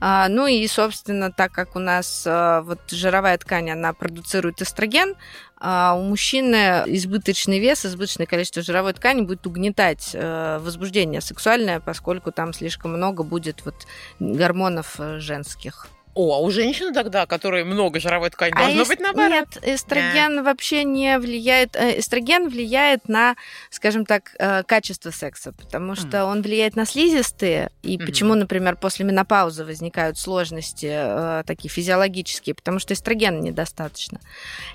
А, 0.00 0.28
ну 0.28 0.46
и, 0.46 0.66
собственно, 0.66 1.30
так 1.30 1.52
как 1.52 1.76
у 1.76 1.78
нас 1.78 2.24
э, 2.26 2.60
вот 2.62 2.80
жировая 2.90 3.38
ткань, 3.38 3.70
она 3.70 3.92
продуцирует 3.92 4.60
эстроген, 4.60 5.14
а 5.56 5.94
у 5.94 6.02
мужчины 6.02 6.82
избыточный 6.86 7.58
вес, 7.58 7.86
избыточное 7.86 8.26
количество 8.26 8.62
жировой 8.62 8.92
ткани 8.92 9.22
будет 9.22 9.46
угнетать 9.46 10.10
э, 10.12 10.58
возбуждение 10.60 11.20
сексуальное, 11.20 11.80
поскольку 11.80 12.32
там 12.32 12.52
слишком 12.52 12.92
много 12.92 13.22
будет 13.22 13.64
вот 13.64 13.86
гормонов 14.18 14.96
э, 14.98 15.20
женских. 15.20 15.88
О, 16.14 16.34
а 16.34 16.38
у 16.38 16.50
женщины 16.50 16.92
тогда, 16.92 17.26
которой 17.26 17.64
много 17.64 17.98
жировой 17.98 18.30
ткани, 18.30 18.54
А 18.54 18.58
должно 18.60 18.82
эс- 18.82 18.88
быть 18.88 19.00
наоборот. 19.00 19.30
Нет, 19.30 19.58
эстроген 19.62 20.44
вообще 20.44 20.84
не 20.84 21.18
влияет. 21.18 21.74
э, 21.76 21.98
Эстроген 21.98 22.48
влияет 22.48 23.08
на, 23.08 23.34
скажем 23.70 24.06
так, 24.06 24.34
э, 24.38 24.62
качество 24.62 25.10
секса, 25.10 25.52
потому 25.52 25.96
что 25.96 26.24
он 26.26 26.42
влияет 26.42 26.76
на 26.76 26.84
слизистые. 26.86 27.70
И 27.82 27.96
Мгм. 27.96 28.06
почему, 28.06 28.34
например, 28.34 28.76
после 28.76 29.04
менопаузы 29.04 29.64
возникают 29.64 30.16
сложности 30.18 30.88
э, 30.90 31.42
такие 31.46 31.68
физиологические, 31.70 32.54
потому 32.54 32.78
что 32.78 32.94
эстрогена 32.94 33.40
недостаточно. 33.40 34.20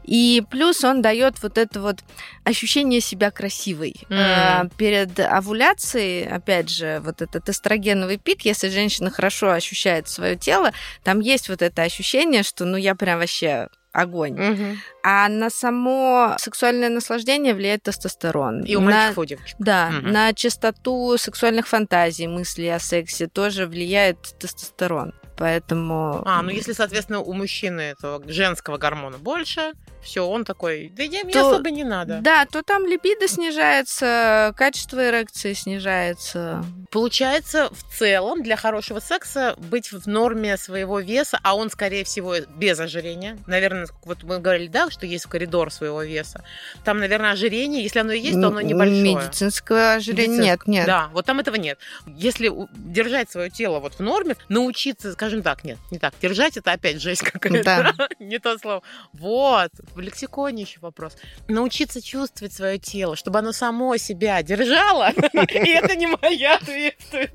И 0.03 0.43
плюс 0.49 0.83
он 0.83 1.01
дает 1.01 1.41
вот 1.41 1.57
это 1.57 1.79
вот 1.81 1.99
ощущение 2.43 2.99
себя 3.01 3.31
красивой. 3.31 3.95
Э, 4.09 4.63
Мгм. 4.63 4.69
Перед 4.77 5.19
овуляцией, 5.19 6.27
опять 6.27 6.69
же, 6.69 6.99
вот 7.03 7.21
этот 7.21 7.47
эстрогеновый 7.49 8.17
пик, 8.17 8.41
если 8.45 8.69
женщина 8.69 9.09
хорошо 9.09 9.51
ощущает 9.51 10.07
свое 10.09 10.35
тело, 10.35 10.71
там 11.03 11.19
есть 11.31 11.49
вот 11.49 11.61
это 11.61 11.81
ощущение, 11.83 12.43
что 12.43 12.65
ну 12.65 12.77
я 12.77 12.95
прям 12.95 13.19
вообще 13.19 13.67
огонь. 13.91 14.33
Мгм. 14.33 14.77
А 15.03 15.27
на 15.29 15.49
само 15.49 16.35
сексуальное 16.37 16.89
наслаждение 16.89 17.53
влияет 17.55 17.83
тестостерон. 17.83 18.63
И 18.63 18.75
у 18.75 18.81
На- 18.81 18.85
мальчиков, 18.91 19.17
и 19.17 19.21
у 19.21 19.25
девочек. 19.25 19.55
Да, 19.59 19.89
Мгм. 19.89 20.11
на 20.11 20.33
частоту 20.33 21.17
сексуальных 21.17 21.67
фантазий, 21.67 22.27
мыслей 22.27 22.69
о 22.69 22.79
сексе 22.79 23.27
тоже 23.27 23.65
влияет 23.65 24.17
тестостерон. 24.39 25.13
Поэтому... 25.37 26.21
А, 26.25 26.41
ну 26.41 26.49
если, 26.49 26.73
соответственно, 26.73 27.21
у 27.21 27.33
мужчины 27.33 27.81
этого 27.81 28.21
женского 28.27 28.77
гормона 28.77 29.17
больше, 29.17 29.71
все, 30.01 30.25
он 30.25 30.45
такой, 30.45 30.89
да 30.95 31.03
я, 31.03 31.23
мне 31.23 31.33
То- 31.33 31.49
особо 31.51 31.69
не 31.71 31.83
надо. 31.83 32.19
Да, 32.21 32.45
то 32.45 32.63
там 32.63 32.85
либидо 32.85 33.27
снижается, 33.27 34.53
качество 34.57 35.07
эрекции 35.09 35.53
снижается. 35.53 36.63
Получается, 36.91 37.69
в 37.71 37.83
целом, 37.97 38.41
для 38.43 38.55
хорошего 38.55 38.99
секса 38.99 39.55
быть 39.57 39.91
в 39.91 40.07
норме 40.07 40.57
своего 40.57 40.99
веса, 40.99 41.39
а 41.43 41.55
он, 41.55 41.69
скорее 41.69 42.03
всего, 42.03 42.35
без 42.55 42.79
ожирения. 42.79 43.37
Наверное, 43.47 43.87
вот 44.05 44.23
мы 44.23 44.39
говорили, 44.39 44.67
да, 44.67 44.89
что 44.89 45.05
есть 45.05 45.25
коридор 45.25 45.71
своего 45.71 46.01
веса. 46.03 46.43
Там, 46.83 46.99
наверное, 46.99 47.31
ожирение, 47.31 47.83
если 47.83 47.99
оно 47.99 48.11
и 48.13 48.19
есть, 48.19 48.41
то 48.41 48.47
оно 48.47 48.61
небольшое. 48.61 49.15
Медицинское 49.15 49.95
ожирение 49.95 50.27
Медицинское. 50.39 50.45
нет, 50.51 50.67
нет. 50.67 50.85
Да, 50.87 51.09
вот 51.13 51.25
там 51.25 51.39
этого 51.39 51.55
нет. 51.55 51.77
Если 52.07 52.51
держать 52.75 53.29
свое 53.31 53.49
тело 53.49 53.79
вот 53.79 53.93
в 53.95 53.99
норме, 53.99 54.35
научиться, 54.47 55.13
скажем 55.13 55.43
так, 55.43 55.63
нет, 55.63 55.77
не 55.91 55.99
так, 55.99 56.13
держать 56.21 56.57
это 56.57 56.71
опять 56.71 57.01
жесть 57.01 57.21
какая-то, 57.21 57.93
Да. 57.97 58.07
не 58.19 58.39
то 58.39 58.57
слово. 58.57 58.81
Вот, 59.13 59.71
в 59.95 59.99
лексиконе 59.99 60.63
еще 60.63 60.79
вопрос. 60.79 61.15
Научиться 61.47 62.01
чувствовать 62.01 62.53
свое 62.53 62.77
тело, 62.77 63.15
чтобы 63.15 63.39
оно 63.39 63.51
само 63.51 63.97
себя 63.97 64.41
держало, 64.43 65.11
и 65.33 65.69
это 65.69 65.95
не 65.95 66.07
моя 66.07 66.55
ответственность, 66.55 67.33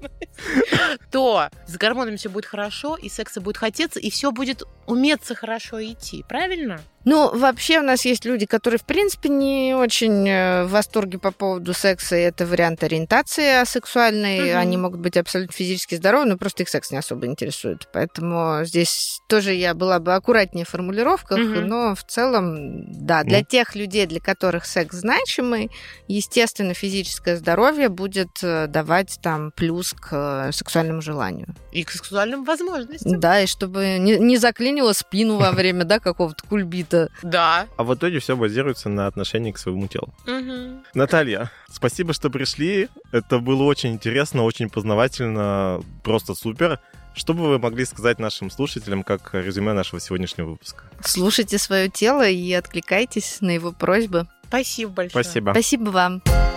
то 1.10 1.48
с 1.66 1.76
гормонами 1.76 2.16
все 2.16 2.28
будет 2.28 2.46
хорошо, 2.46 2.96
и 2.96 3.08
секса 3.08 3.40
будет 3.40 3.56
хотеться, 3.56 4.00
и 4.00 4.10
все 4.10 4.30
будет 4.32 4.62
уметься 4.86 5.34
хорошо 5.34 5.82
идти, 5.82 6.24
правильно? 6.28 6.80
Ну, 7.04 7.36
вообще 7.36 7.80
у 7.80 7.82
нас 7.82 8.04
есть 8.04 8.24
люди, 8.24 8.46
которые, 8.46 8.78
в 8.78 8.84
принципе, 8.84 9.28
не 9.28 9.74
очень 9.74 10.28
э, 10.28 10.64
в 10.64 10.70
восторге 10.70 11.18
по 11.18 11.30
поводу 11.32 11.74
секса, 11.74 12.16
и 12.16 12.20
это 12.20 12.46
вариант 12.46 12.82
ориентации 12.82 13.60
асексуальной. 13.60 14.50
Мгм. 14.50 14.58
Они 14.58 14.76
могут 14.76 15.00
быть 15.00 15.16
абсолютно 15.16 15.52
физически 15.52 15.96
здоровы, 15.96 16.24
но 16.24 16.38
просто 16.38 16.62
их 16.62 16.68
секс 16.70 16.90
не 16.90 16.96
особо 16.98 17.26
интересует. 17.26 17.88
Поэтому 17.92 18.64
здесь 18.64 19.20
тоже 19.26 19.52
я 19.52 19.74
была 19.74 19.98
бы 19.98 20.14
аккуратнее 20.14 20.64
в 20.64 20.68
формулировках, 20.70 21.38
Мгм. 21.38 21.66
но 21.66 21.94
в 21.94 22.02
целом, 22.04 22.84
да, 23.06 23.22
для 23.22 23.38
Ну. 23.40 23.44
тех 23.44 23.74
людей, 23.74 24.06
для 24.06 24.20
которых 24.20 24.64
секс 24.64 24.96
значимый, 24.96 25.70
естественно, 26.08 26.72
физическое 26.74 27.36
здоровье 27.36 27.88
будет 27.90 28.38
э, 28.42 28.66
давать 28.66 29.18
там 29.22 29.52
плюс 29.52 29.92
к 29.92 30.08
э, 30.48 30.52
сексуальному 30.52 31.02
желанию. 31.02 31.48
И 31.70 31.84
к 31.84 31.90
сексуальным 31.90 32.44
возможностям. 32.44 33.20
Да, 33.20 33.40
и 33.42 33.46
чтобы 33.46 33.98
не, 33.98 34.16
не 34.16 34.38
заклинило 34.38 34.92
спину 34.94 35.36
во 35.36 35.52
время, 35.52 35.84
да, 35.84 35.98
какого-то 35.98 36.44
кульбита 36.46 36.93
что... 36.94 37.10
Да. 37.22 37.66
А 37.76 37.84
в 37.84 37.94
итоге 37.94 38.18
все 38.18 38.36
базируется 38.36 38.88
на 38.88 39.06
отношении 39.06 39.52
к 39.52 39.58
своему 39.58 39.86
телу. 39.88 40.14
Мгм. 40.26 40.84
Наталья, 40.94 41.50
спасибо, 41.70 42.12
что 42.12 42.30
пришли. 42.30 42.88
Это 43.12 43.38
было 43.38 43.62
очень 43.64 43.92
интересно, 43.92 44.42
очень 44.42 44.70
познавательно, 44.70 45.82
просто 46.02 46.34
супер. 46.34 46.80
Что 47.14 47.32
бы 47.32 47.48
вы 47.48 47.58
могли 47.58 47.84
сказать 47.84 48.18
нашим 48.18 48.50
слушателям 48.50 49.04
как 49.04 49.34
резюме 49.34 49.72
нашего 49.72 50.00
сегодняшнего 50.00 50.50
выпуска? 50.50 50.84
Слушайте 51.00 51.58
свое 51.58 51.88
тело 51.88 52.28
и 52.28 52.52
откликайтесь 52.52 53.40
на 53.40 53.50
его 53.50 53.70
просьбы. 53.70 54.26
Спасибо 54.48 54.90
большое. 54.90 55.24
Спасибо. 55.24 55.50
Спасибо 55.52 55.90
вам. 55.90 56.53